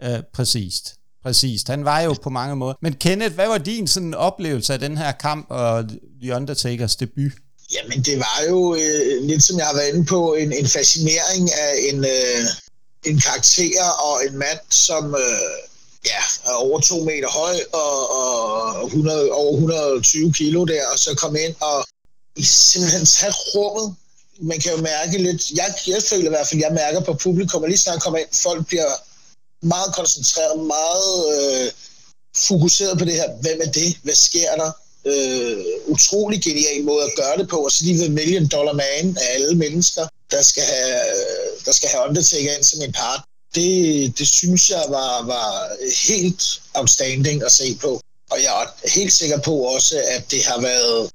Øh, 0.04 0.24
præcist. 0.34 0.96
Præcist. 1.24 1.68
Han 1.68 1.86
var 1.86 2.02
jo 2.02 2.16
på 2.24 2.30
mange 2.30 2.56
måder. 2.56 2.74
Men 2.82 2.94
Kenneth, 2.94 3.36
hvad 3.36 3.48
var 3.48 3.58
din 3.58 3.88
sådan 3.88 4.14
oplevelse 4.14 4.74
af 4.74 4.80
den 4.80 4.98
her 4.98 5.12
kamp 5.12 5.46
og 5.50 5.90
The 6.22 6.36
Undertakers 6.36 6.96
debut? 6.96 7.32
Jamen, 7.76 8.00
det 8.04 8.18
var 8.18 8.40
jo 8.50 8.76
øh, 8.76 9.24
lidt 9.30 9.44
som 9.44 9.58
jeg 9.58 9.66
har 9.66 9.76
været 9.76 9.94
inde 9.94 10.06
på, 10.06 10.34
en, 10.34 10.52
en 10.52 10.68
fascinering 10.68 11.44
af 11.66 11.72
en, 11.90 12.00
øh, 12.16 12.42
en 13.06 13.18
karakter 13.28 13.86
og 14.08 14.16
en 14.28 14.38
mand, 14.38 14.60
som 14.70 15.06
øh, 15.16 15.69
ja, 16.06 16.22
over 16.56 16.80
to 16.80 17.04
meter 17.04 17.30
høj 17.30 17.56
og, 17.74 18.12
og 18.20 18.86
100, 18.86 19.32
over 19.32 19.54
120 19.54 20.34
kilo 20.34 20.66
der, 20.66 20.88
og 20.92 21.00
så 21.00 21.16
kom 21.16 21.36
ind 21.36 21.56
og 21.60 21.86
simpelthen 22.44 23.06
tage 23.06 23.34
rummet. 23.56 23.96
Man 24.42 24.60
kan 24.60 24.72
jo 24.72 24.82
mærke 24.82 25.18
lidt, 25.18 25.52
jeg, 25.52 25.74
jeg 25.88 26.04
føler 26.04 26.26
i 26.26 26.30
hvert 26.30 26.48
fald, 26.48 26.62
jeg 26.62 26.74
mærker 26.74 27.00
på 27.00 27.14
publikum, 27.14 27.64
at 27.64 27.70
lige 27.70 27.80
snart 27.80 28.02
kommer 28.02 28.20
ind, 28.20 28.28
folk 28.34 28.68
bliver 28.68 28.92
meget 29.62 29.96
koncentreret, 29.96 30.60
meget 30.60 31.16
øh, 31.36 31.72
fokuseret 32.36 33.00
på 33.00 33.06
det 33.06 33.14
her. 33.14 33.30
Hvem 33.42 33.60
er 33.62 33.72
det? 33.72 33.98
Hvad 34.04 34.16
sker 34.16 34.56
der? 34.56 34.72
Øh, 35.06 35.66
utrolig 35.88 36.44
genial 36.44 36.84
måde 36.84 37.04
at 37.04 37.16
gøre 37.16 37.38
det 37.38 37.50
på, 37.50 37.58
og 37.58 37.72
så 37.72 37.86
lige 37.86 38.00
ved 38.02 38.10
Million 38.10 38.48
Dollar 38.48 38.74
Man 38.74 39.18
af 39.22 39.34
alle 39.34 39.56
mennesker, 39.56 40.08
der 40.32 40.42
skal 40.42 40.64
have, 40.64 40.96
øh, 41.18 41.66
der 41.66 41.72
skal 41.72 41.90
have 41.90 42.10
Undertaker 42.10 42.56
ind 42.56 42.64
som 42.64 42.82
en 42.82 42.92
part 42.92 43.22
det, 43.56 44.18
det 44.20 44.28
synes 44.28 44.70
jeg 44.70 44.84
var, 44.90 45.26
var 45.26 45.50
helt 46.08 46.62
outstanding 46.74 47.44
at 47.44 47.52
se 47.52 47.78
på. 47.82 48.02
Og 48.32 48.38
jeg 48.44 48.64
er 48.64 48.90
helt 48.90 49.14
sikker 49.14 49.40
på 49.40 49.54
også, 49.54 49.96
at 50.16 50.32
det 50.32 50.44
har 50.44 50.62
været 50.62 51.10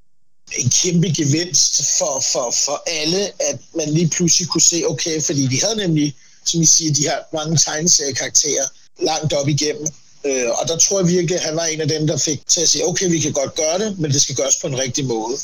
en 0.59 0.70
kæmpe 0.82 1.09
gevinst 1.16 1.99
for, 1.99 2.22
for, 2.32 2.55
for 2.64 2.82
alle, 2.87 3.22
at 3.51 3.59
man 3.76 3.89
lige 3.89 4.09
pludselig 4.09 4.49
kunne 4.49 4.68
se, 4.72 4.82
okay, 4.87 5.22
fordi 5.22 5.47
de 5.47 5.61
havde 5.61 5.76
nemlig, 5.76 6.14
som 6.45 6.62
I 6.62 6.64
siger, 6.64 6.95
de 6.95 7.09
har 7.09 7.20
mange 7.32 7.57
tegneseriekarakterer 7.57 8.66
langt 9.03 9.32
op 9.32 9.49
igennem. 9.49 9.87
Øh, 10.24 10.51
og 10.59 10.68
der 10.68 10.76
tror 10.76 11.01
jeg 11.01 11.09
virkelig, 11.09 11.37
at 11.37 11.45
han 11.45 11.57
var 11.57 11.64
en 11.64 11.80
af 11.80 11.89
dem, 11.89 12.07
der 12.07 12.16
fik 12.16 12.47
til 12.47 12.61
at 12.61 12.68
sige, 12.68 12.87
okay, 12.87 13.11
vi 13.11 13.18
kan 13.18 13.32
godt 13.32 13.55
gøre 13.55 13.78
det, 13.78 13.99
men 13.99 14.11
det 14.11 14.22
skal 14.22 14.37
gøres 14.37 14.57
på 14.61 14.66
en 14.66 14.78
rigtig 14.78 15.05
måde. 15.05 15.37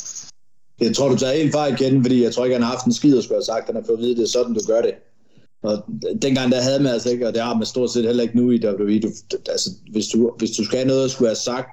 Jeg 0.79 0.95
tror, 0.95 1.09
du 1.09 1.17
tager 1.17 1.33
helt 1.33 1.51
fejl 1.51 1.73
igen, 1.73 2.03
fordi 2.03 2.23
jeg 2.23 2.33
tror 2.33 2.45
ikke, 2.45 2.55
han 2.55 2.63
har 2.63 2.71
haft 2.71 2.85
en 2.85 2.93
skid 2.93 3.17
at 3.17 3.23
skulle 3.23 3.37
have 3.37 3.45
sagt, 3.45 3.65
han 3.65 3.75
har 3.75 3.83
fået 3.87 3.97
at 3.97 4.03
vide, 4.03 4.15
det 4.15 4.23
er 4.23 4.27
sådan, 4.27 4.53
du 4.53 4.61
gør 4.67 4.81
det. 4.81 4.93
Og 5.63 5.83
dengang 6.21 6.51
der 6.51 6.61
havde 6.61 6.79
man 6.79 6.93
altså 6.93 7.09
ikke, 7.09 7.27
og 7.27 7.33
det 7.33 7.41
har 7.41 7.55
man 7.55 7.65
stort 7.65 7.91
set 7.93 8.05
heller 8.05 8.23
ikke 8.23 8.37
nu 8.37 8.51
i 8.51 8.65
WWE. 8.65 8.99
Du, 8.99 9.11
altså, 9.49 9.69
hvis, 9.91 10.07
du, 10.07 10.31
hvis 10.37 10.51
du 10.51 10.65
skal 10.65 10.77
have 10.77 10.87
noget 10.87 11.05
at 11.05 11.11
skulle 11.11 11.29
have 11.29 11.35
sagt, 11.35 11.69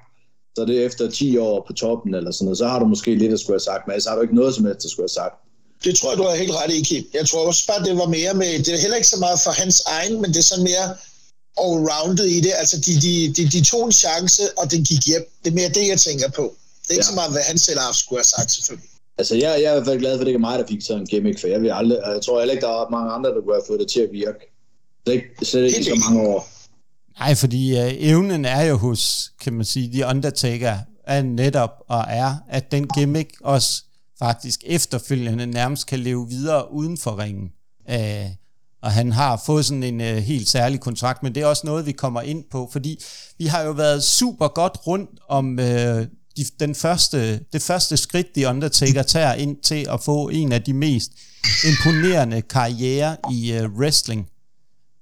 så 0.55 0.61
er 0.61 0.65
det 0.65 0.85
efter 0.85 1.09
10 1.11 1.37
år 1.37 1.65
på 1.67 1.73
toppen 1.73 2.15
eller 2.15 2.31
sådan 2.31 2.45
noget, 2.45 2.57
så 2.57 2.67
har 2.67 2.79
du 2.79 2.85
måske 2.85 3.15
lidt 3.15 3.33
at 3.33 3.39
skulle 3.39 3.53
have 3.53 3.69
sagt, 3.71 3.87
men 3.87 4.01
så 4.01 4.09
har 4.09 4.15
du 4.15 4.21
ikke 4.21 4.35
noget 4.35 4.55
som 4.55 4.65
helst 4.65 4.85
at 4.85 4.91
skulle 4.91 5.03
have 5.03 5.19
sagt. 5.21 5.35
Det 5.83 5.97
tror 5.97 6.09
jeg, 6.11 6.17
du 6.17 6.23
har 6.23 6.35
helt 6.35 6.55
ret 6.55 6.71
i, 6.73 6.81
Kim. 6.81 7.03
Jeg 7.13 7.27
tror 7.27 7.47
også 7.47 7.67
bare, 7.67 7.83
det 7.83 7.97
var 7.97 8.07
mere 8.07 8.33
med, 8.33 8.59
det 8.65 8.73
er 8.73 8.77
heller 8.77 8.97
ikke 8.97 9.07
så 9.15 9.19
meget 9.25 9.39
for 9.45 9.51
hans 9.51 9.81
egen, 9.85 10.21
men 10.21 10.29
det 10.33 10.37
er 10.37 10.47
sådan 10.51 10.63
mere 10.63 10.87
all-rounded 11.63 12.27
i 12.37 12.39
det. 12.39 12.53
Altså, 12.61 12.77
de, 12.85 12.93
de, 13.05 13.13
de, 13.35 13.49
de 13.55 13.61
tog 13.63 13.85
en 13.85 13.91
chance, 13.91 14.43
og 14.59 14.71
den 14.71 14.83
gik 14.83 15.03
hjem. 15.07 15.25
Det 15.43 15.49
er 15.51 15.55
mere 15.55 15.69
det, 15.69 15.87
jeg 15.87 15.99
tænker 15.99 16.29
på. 16.29 16.55
Det 16.83 16.89
er 16.89 16.93
ikke 16.93 17.05
ja. 17.05 17.11
så 17.11 17.15
meget, 17.15 17.31
hvad 17.31 17.41
han 17.41 17.57
selv 17.57 17.79
har 17.79 17.91
skulle 17.93 18.19
have 18.19 18.31
sagt, 18.37 18.51
selvfølgelig. 18.51 18.89
Altså, 19.19 19.35
jeg, 19.35 19.43
jeg 19.43 19.63
er 19.63 19.71
i 19.71 19.75
hvert 19.75 19.85
fald 19.85 19.99
glad 19.99 20.11
for, 20.11 20.19
at 20.21 20.25
det 20.25 20.27
ikke 20.27 20.37
er 20.37 20.49
mig, 20.49 20.59
der 20.59 20.67
fik 20.67 20.81
sådan 20.81 21.01
en 21.01 21.07
gimmick, 21.07 21.39
for 21.39 21.47
jeg, 21.47 21.61
vil 21.61 21.71
aldrig, 21.71 21.99
jeg 22.13 22.21
tror 22.21 22.39
heller 22.39 22.53
ikke, 22.53 22.65
der 22.65 22.85
er 22.85 22.89
mange 22.89 23.11
andre, 23.11 23.29
der 23.29 23.41
kunne 23.41 23.55
have 23.55 23.67
fået 23.67 23.79
det 23.79 23.87
til 23.87 23.99
at 23.99 24.09
virke. 24.11 24.39
Det 25.05 25.11
er 25.11 25.17
ikke, 25.19 25.45
slet 25.45 25.63
ikke 25.63 25.83
så 25.83 26.09
mange 26.09 26.27
år. 26.29 26.47
Nej, 27.19 27.35
fordi 27.35 27.77
øh, 27.79 27.93
evnen 27.97 28.45
er 28.45 28.61
jo 28.61 28.75
hos, 28.75 29.31
kan 29.41 29.53
man 29.53 29.65
sige, 29.65 29.91
The 29.91 30.05
Undertaker, 30.05 30.77
er 31.03 31.21
netop 31.21 31.83
og 31.87 32.05
er, 32.07 32.35
at 32.49 32.71
den 32.71 32.87
gimmick 32.87 33.29
også 33.43 33.83
faktisk 34.19 34.63
efterfølgende 34.65 35.45
nærmest 35.45 35.87
kan 35.87 35.99
leve 35.99 36.27
videre 36.29 36.73
uden 36.73 36.97
for 36.97 37.19
ringen. 37.19 37.51
Øh, 37.89 38.25
og 38.81 38.91
han 38.91 39.11
har 39.11 39.43
fået 39.45 39.65
sådan 39.65 39.83
en 39.83 40.01
øh, 40.01 40.17
helt 40.17 40.49
særlig 40.49 40.79
kontrakt, 40.79 41.23
men 41.23 41.35
det 41.35 41.43
er 41.43 41.47
også 41.47 41.67
noget, 41.67 41.85
vi 41.85 41.91
kommer 41.91 42.21
ind 42.21 42.43
på, 42.51 42.69
fordi 42.71 42.99
vi 43.37 43.45
har 43.45 43.63
jo 43.63 43.71
været 43.71 44.03
super 44.03 44.47
godt 44.47 44.87
rundt 44.87 45.09
om 45.27 45.59
øh, 45.59 46.07
de, 46.37 46.45
den 46.59 46.75
første, 46.75 47.39
det 47.53 47.61
første 47.61 47.97
skridt, 47.97 48.27
The 48.35 48.47
Undertaker 48.47 49.03
tager 49.03 49.33
ind 49.33 49.57
til 49.63 49.87
at 49.89 50.03
få 50.03 50.29
en 50.29 50.51
af 50.51 50.63
de 50.63 50.73
mest 50.73 51.11
imponerende 51.67 52.41
karriere 52.41 53.17
i 53.31 53.51
øh, 53.51 53.71
wrestling. 53.71 54.29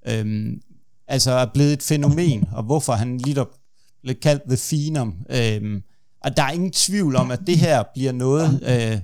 Øhm, 0.07 0.61
altså 1.07 1.31
er 1.31 1.45
blevet 1.53 1.73
et 1.73 1.83
fænomen, 1.83 2.43
og 2.51 2.63
hvorfor 2.63 2.93
han 2.93 3.17
lige 3.17 3.45
blev 4.03 4.15
kaldt 4.15 4.43
The 4.47 4.57
Phenom. 4.57 5.13
Øhm, 5.29 5.83
og 6.23 6.37
der 6.37 6.43
er 6.43 6.51
ingen 6.51 6.71
tvivl 6.71 7.15
om, 7.15 7.31
at 7.31 7.39
det 7.47 7.57
her 7.57 7.83
bliver 7.93 8.11
noget, 8.11 8.59
øh, 8.63 8.99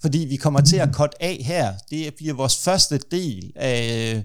fordi 0.00 0.18
vi 0.18 0.36
kommer 0.36 0.60
til 0.60 0.76
at 0.76 0.88
cut 0.92 1.14
af 1.20 1.42
her. 1.44 1.74
Det 1.90 2.14
bliver 2.14 2.34
vores 2.34 2.58
første 2.58 3.00
del 3.10 3.52
af 3.56 4.14
øh, 4.14 4.22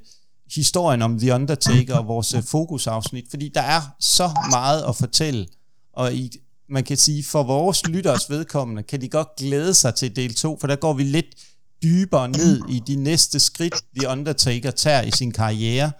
historien 0.55 1.01
om 1.01 1.19
The 1.19 1.33
Undertaker 1.33 1.95
og 1.95 2.07
vores 2.07 2.33
øh, 2.33 2.43
fokusafsnit, 2.43 3.25
fordi 3.29 3.51
der 3.55 3.61
er 3.61 3.81
så 3.99 4.29
meget 4.49 4.83
at 4.89 4.95
fortælle, 4.95 5.47
og 5.93 6.13
i, 6.13 6.31
man 6.69 6.83
kan 6.83 6.97
sige, 6.97 7.23
for 7.23 7.43
vores 7.43 7.87
lytters 7.87 8.29
vedkommende, 8.29 8.83
kan 8.83 9.01
de 9.01 9.09
godt 9.09 9.27
glæde 9.37 9.73
sig 9.73 9.95
til 9.95 10.15
del 10.15 10.35
2, 10.35 10.57
for 10.59 10.67
der 10.67 10.75
går 10.75 10.93
vi 10.93 11.03
lidt 11.03 11.25
dybere 11.83 12.29
ned 12.29 12.61
i 12.69 12.81
de 12.87 12.95
næste 12.95 13.39
skridt, 13.39 13.75
The 13.99 14.09
Undertaker 14.09 14.71
tager 14.71 15.01
i 15.01 15.11
sin 15.11 15.31
karriere, 15.31 15.91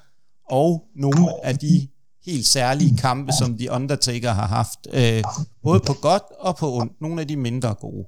og 0.50 0.84
nogle 0.96 1.46
af 1.46 1.58
de 1.58 1.88
helt 2.26 2.48
særlige 2.48 2.98
kampe, 2.98 3.32
som 3.40 3.58
The 3.58 3.72
Undertaker 3.72 4.32
har 4.32 4.48
haft, 4.48 4.80
øh, 4.94 5.24
både 5.64 5.80
på 5.80 5.94
godt 5.94 6.24
og 6.40 6.56
på 6.56 6.76
ondt, 6.76 7.02
nogle 7.02 7.22
af 7.22 7.28
de 7.28 7.36
mindre 7.36 7.74
gode. 7.74 8.06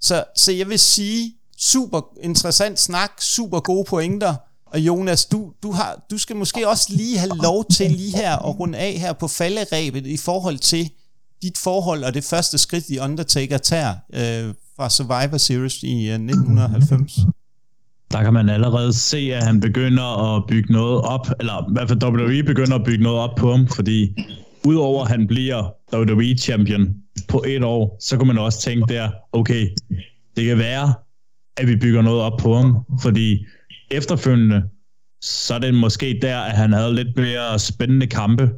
Så, 0.00 0.24
så 0.36 0.52
jeg 0.52 0.68
vil 0.68 0.78
sige, 0.78 1.34
super 1.58 2.00
interessant 2.22 2.80
snak, 2.80 3.10
super 3.20 3.60
gode 3.60 3.84
pointer, 3.84 4.34
og 4.66 4.80
Jonas, 4.80 5.24
du, 5.24 5.52
du, 5.62 5.72
har, 5.72 6.06
du 6.10 6.18
skal 6.18 6.36
måske 6.36 6.68
også 6.68 6.86
lige 6.92 7.18
have 7.18 7.36
lov 7.42 7.64
til 7.64 7.90
lige 7.90 8.16
her 8.16 8.36
at 8.36 8.58
runde 8.60 8.78
af 8.78 8.92
her 8.92 9.12
på 9.12 9.28
falderæbet 9.28 10.06
i 10.06 10.16
forhold 10.16 10.58
til 10.58 10.90
dit 11.42 11.58
forhold 11.58 12.04
og 12.04 12.14
det 12.14 12.24
første 12.24 12.58
skridt, 12.58 12.88
i 12.88 12.98
Undertaker 12.98 13.58
tager 13.58 13.94
øh, 14.14 14.54
fra 14.76 14.90
Survivor 14.90 15.36
Series 15.36 15.82
i 15.82 16.08
øh, 16.08 16.14
1990 16.14 17.18
der 18.12 18.22
kan 18.22 18.32
man 18.32 18.48
allerede 18.48 18.92
se, 18.92 19.16
at 19.34 19.44
han 19.44 19.60
begynder 19.60 20.36
at 20.36 20.42
bygge 20.48 20.72
noget 20.72 21.00
op, 21.00 21.26
eller 21.40 21.70
i 21.70 21.72
hvert 21.72 21.88
fald 21.88 22.04
WWE 22.04 22.42
begynder 22.42 22.74
at 22.74 22.84
bygge 22.84 23.04
noget 23.04 23.18
op 23.20 23.36
på 23.36 23.50
ham, 23.50 23.66
fordi 23.66 24.16
udover 24.64 25.04
at 25.04 25.10
han 25.10 25.26
bliver 25.26 25.72
WWE 25.94 26.38
champion 26.38 26.94
på 27.28 27.44
et 27.46 27.64
år, 27.64 27.96
så 28.00 28.18
kan 28.18 28.26
man 28.26 28.38
også 28.38 28.60
tænke 28.60 28.94
der, 28.94 29.10
okay, 29.32 29.68
det 30.36 30.46
kan 30.46 30.58
være, 30.58 30.94
at 31.56 31.66
vi 31.66 31.76
bygger 31.76 32.02
noget 32.02 32.20
op 32.20 32.38
på 32.38 32.56
ham, 32.56 32.76
fordi 33.02 33.46
efterfølgende, 33.90 34.62
så 35.20 35.54
er 35.54 35.58
det 35.58 35.74
måske 35.74 36.18
der, 36.22 36.38
at 36.38 36.56
han 36.56 36.72
havde 36.72 36.94
lidt 36.94 37.16
mere 37.16 37.58
spændende 37.58 38.06
kampe, 38.06 38.50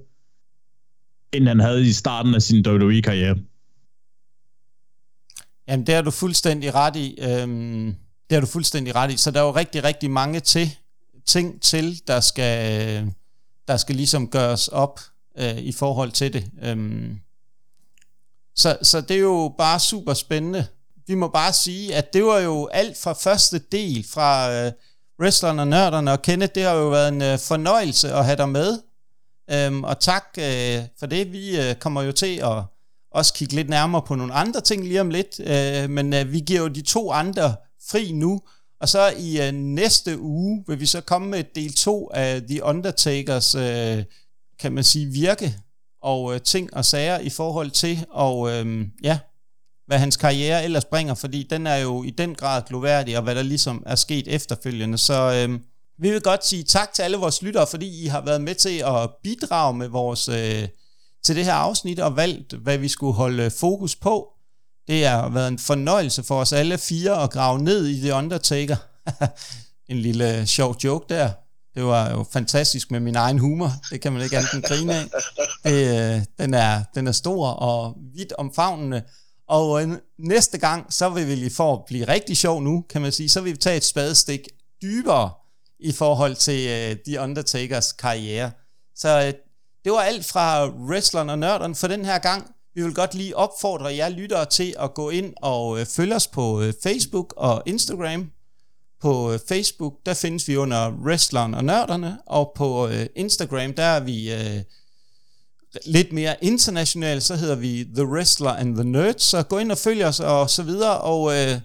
end 1.35 1.49
han 1.49 1.61
havde 1.61 1.89
i 1.89 1.93
starten 1.93 2.35
af 2.35 2.43
sin 2.43 2.67
WWE-karriere. 2.67 3.37
Jamen, 5.69 5.87
det 5.87 5.95
har 5.95 6.03
du 6.03 6.11
fuldstændig 6.11 6.75
ret 6.75 6.97
i. 6.97 7.19
Øhm, 7.21 7.95
det 8.31 8.37
har 8.37 8.41
du 8.41 8.47
fuldstændig 8.47 8.95
ret 8.95 9.13
i. 9.13 9.17
Så 9.17 9.31
der 9.31 9.41
er 9.41 9.45
jo 9.45 9.55
rigtig, 9.55 9.85
rigtig 9.85 10.11
mange 10.11 10.41
til, 10.41 10.71
ting 11.27 11.63
til, 11.63 12.01
der 12.07 12.21
skal, 12.21 13.13
der 13.69 13.77
skal 13.77 13.97
ligesom 13.97 14.29
gøres 14.29 14.69
op 14.69 15.01
øh, 15.39 15.59
i 15.59 15.73
forhold 15.73 16.11
til 16.11 16.33
det. 16.33 16.51
Øhm, 16.63 17.19
så, 18.57 18.79
så 18.83 19.01
det 19.01 19.17
er 19.17 19.21
jo 19.21 19.55
bare 19.59 19.81
super 19.81 20.15
spændende. 20.15 20.67
Vi 21.07 21.15
må 21.15 21.29
bare 21.29 21.53
sige, 21.53 21.95
at 21.95 22.13
det 22.13 22.25
var 22.25 22.39
jo 22.39 22.67
alt 22.67 22.99
fra 23.03 23.13
første 23.13 23.59
del 23.59 24.07
fra 24.11 24.53
øh, 24.53 24.73
wrestlerne 25.21 25.63
og 25.63 25.69
nørderne, 25.69 26.13
og 26.13 26.23
Kenneth, 26.23 26.55
det 26.55 26.63
har 26.63 26.75
jo 26.75 26.89
været 26.89 27.09
en 27.09 27.23
øh, 27.23 27.39
fornøjelse 27.39 28.13
at 28.13 28.25
have 28.25 28.37
dig 28.37 28.49
med. 28.49 28.79
Øhm, 29.51 29.85
og 29.85 30.01
tak 30.01 30.25
øh, 30.39 30.79
for 30.99 31.07
det. 31.07 31.33
Vi 31.33 31.61
øh, 31.61 31.75
kommer 31.75 32.03
jo 32.03 32.13
til 32.13 32.37
at 32.37 32.63
også 33.11 33.35
kigge 33.35 33.55
lidt 33.55 33.69
nærmere 33.69 34.03
på 34.03 34.15
nogle 34.15 34.33
andre 34.33 34.61
ting 34.61 34.85
lige 34.85 35.01
om 35.01 35.11
lidt, 35.11 35.41
øh, 35.41 35.91
men 35.91 36.13
øh, 36.13 36.33
vi 36.33 36.41
giver 36.41 36.61
jo 36.61 36.69
de 36.69 36.83
to 36.83 37.13
andre 37.13 37.55
fri 37.91 38.13
nu, 38.13 38.41
og 38.81 38.89
så 38.89 39.13
i 39.19 39.47
øh, 39.47 39.53
næste 39.53 40.19
uge 40.21 40.65
vil 40.67 40.81
vi 40.81 40.87
så 40.87 41.01
komme 41.01 41.29
med 41.29 41.45
del 41.55 41.73
2 41.73 42.11
af 42.15 42.43
The 42.43 42.65
Undertakers, 42.65 43.55
øh, 43.55 44.05
kan 44.59 44.73
man 44.73 44.85
sige, 44.85 45.07
virke 45.07 45.57
og 46.03 46.35
øh, 46.35 46.41
ting 46.41 46.75
og 46.75 46.85
sager 46.85 47.19
i 47.19 47.31
forhold 47.31 47.71
til, 47.71 48.07
og 48.11 48.51
øh, 48.51 48.87
ja, 49.03 49.19
hvad 49.87 49.99
hans 49.99 50.17
karriere 50.17 50.65
ellers 50.65 50.85
bringer, 50.85 51.15
fordi 51.15 51.47
den 51.51 51.67
er 51.67 51.77
jo 51.77 52.03
i 52.03 52.11
den 52.11 52.35
grad 52.35 52.63
gloværdig, 52.63 53.17
og 53.17 53.23
hvad 53.23 53.35
der 53.35 53.43
ligesom 53.43 53.83
er 53.87 53.95
sket 53.95 54.29
efterfølgende. 54.29 54.99
Så 54.99 55.47
øh, 55.49 55.61
vi 55.99 56.11
vil 56.11 56.21
godt 56.21 56.47
sige 56.47 56.63
tak 56.63 56.93
til 56.93 57.03
alle 57.03 57.17
vores 57.17 57.43
lyttere, 57.43 57.67
fordi 57.67 58.05
I 58.05 58.07
har 58.07 58.21
været 58.21 58.41
med 58.41 58.55
til 58.55 58.79
at 58.87 59.11
bidrage 59.23 59.75
med 59.75 59.89
vores, 59.89 60.29
øh, 60.29 60.69
til 61.25 61.37
det 61.37 61.45
her 61.45 61.53
afsnit, 61.53 62.01
og 62.01 62.17
valgt, 62.17 62.53
hvad 62.53 62.79
vi 62.79 62.89
skulle 62.89 63.15
holde 63.15 63.43
øh, 63.43 63.51
fokus 63.51 63.97
på. 63.97 64.29
Det 64.89 65.07
har 65.07 65.29
været 65.29 65.49
en 65.49 65.59
fornøjelse 65.59 66.23
for 66.23 66.41
os 66.41 66.53
alle 66.53 66.79
fire 66.79 67.23
at 67.23 67.31
grave 67.31 67.59
ned 67.59 67.87
i 67.87 68.01
The 68.01 68.15
Undertaker. 68.15 68.77
en 69.89 69.99
lille 69.99 70.39
øh, 70.39 70.47
sjov 70.47 70.77
joke 70.85 71.15
der. 71.15 71.31
Det 71.75 71.85
var 71.85 72.11
jo 72.11 72.25
fantastisk 72.33 72.91
med 72.91 73.01
min 73.01 73.17
egen 73.17 73.39
humor. 73.39 73.71
Det 73.91 74.01
kan 74.01 74.13
man 74.13 74.23
ikke 74.23 74.39
andet 74.39 74.65
grine 74.65 74.95
af. 74.95 75.05
Det, 75.65 76.27
den, 76.39 76.55
er, 76.55 76.83
den 76.95 77.07
er 77.07 77.13
stor 77.13 77.49
og 77.49 77.95
vidt 78.15 78.33
omfavnende. 78.33 79.03
Og 79.49 79.83
øh, 79.83 79.89
næste 80.19 80.59
gang, 80.59 80.93
så 80.93 81.09
vil 81.09 81.27
vi 81.29 81.35
lige 81.35 81.51
for 81.51 81.73
at 81.73 81.85
blive 81.87 82.09
rigtig 82.09 82.37
sjov 82.37 82.63
nu, 82.63 82.85
kan 82.91 83.03
man 83.03 83.13
sige, 83.13 83.29
så 83.29 83.41
vil 83.41 83.53
vi 83.53 83.57
tage 83.59 83.77
et 83.77 83.85
spadestik 83.85 84.41
dybere 84.83 85.31
i 85.81 85.93
forhold 85.93 86.37
til 86.37 86.69
øh, 86.69 86.91
uh, 86.91 86.97
The 87.07 87.21
Undertakers 87.21 87.93
karriere. 87.93 88.51
Så 88.97 89.19
uh, 89.19 89.41
det 89.85 89.93
var 89.93 90.01
alt 90.01 90.27
fra 90.27 90.69
wrestleren 90.69 91.31
og 91.31 91.39
nørderen 91.39 91.75
for 91.75 91.87
den 91.87 92.05
her 92.05 92.19
gang. 92.19 92.55
Vi 92.75 92.83
vil 92.83 92.95
godt 92.95 93.15
lige 93.15 93.37
opfordre 93.37 93.97
jer 93.97 94.09
lyttere 94.09 94.47
til 94.47 94.75
at 94.79 94.95
gå 94.95 95.11
ind 95.11 95.35
og 95.43 95.81
øh, 95.81 95.87
følge 95.87 96.15
os 96.15 96.27
på 96.27 96.63
øh, 96.63 96.73
Facebook 96.83 97.35
og 97.37 97.63
Instagram. 97.67 98.31
På 99.01 99.33
øh, 99.33 99.39
Facebook, 99.49 99.95
der 100.07 100.15
findes 100.15 100.49
vi 100.49 100.57
under 100.57 100.91
Wrestleren 100.91 101.55
og 101.55 101.65
Nørderne, 101.65 102.19
og 102.27 102.53
på 102.57 102.89
øh, 102.89 103.07
Instagram, 103.17 103.75
der 103.75 103.85
er 103.85 104.01
vi 104.01 104.33
øh, 104.33 104.63
lidt 105.87 106.13
mere 106.13 106.37
internationalt, 106.43 107.23
så 107.23 107.37
hedder 107.37 107.55
vi 107.55 107.89
The 107.95 108.07
Wrestler 108.07 108.51
and 108.51 108.75
the 108.75 108.85
Nerds, 108.85 109.23
så 109.23 109.43
gå 109.43 109.59
ind 109.59 109.73
og 109.73 109.79
følg 109.79 110.05
os 110.05 110.21
og 110.21 110.51
så 110.51 110.63
videre, 110.63 111.01
og 111.01 111.33
øh, 111.33 111.61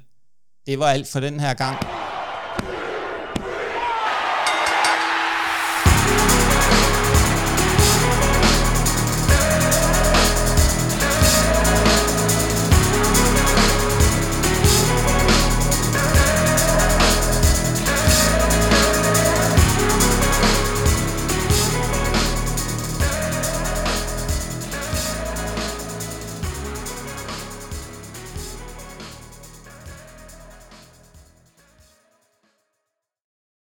det 0.66 0.80
var 0.80 0.88
alt 0.88 1.08
for 1.08 1.20
den 1.20 1.40
her 1.40 1.54
gang. 1.54 1.99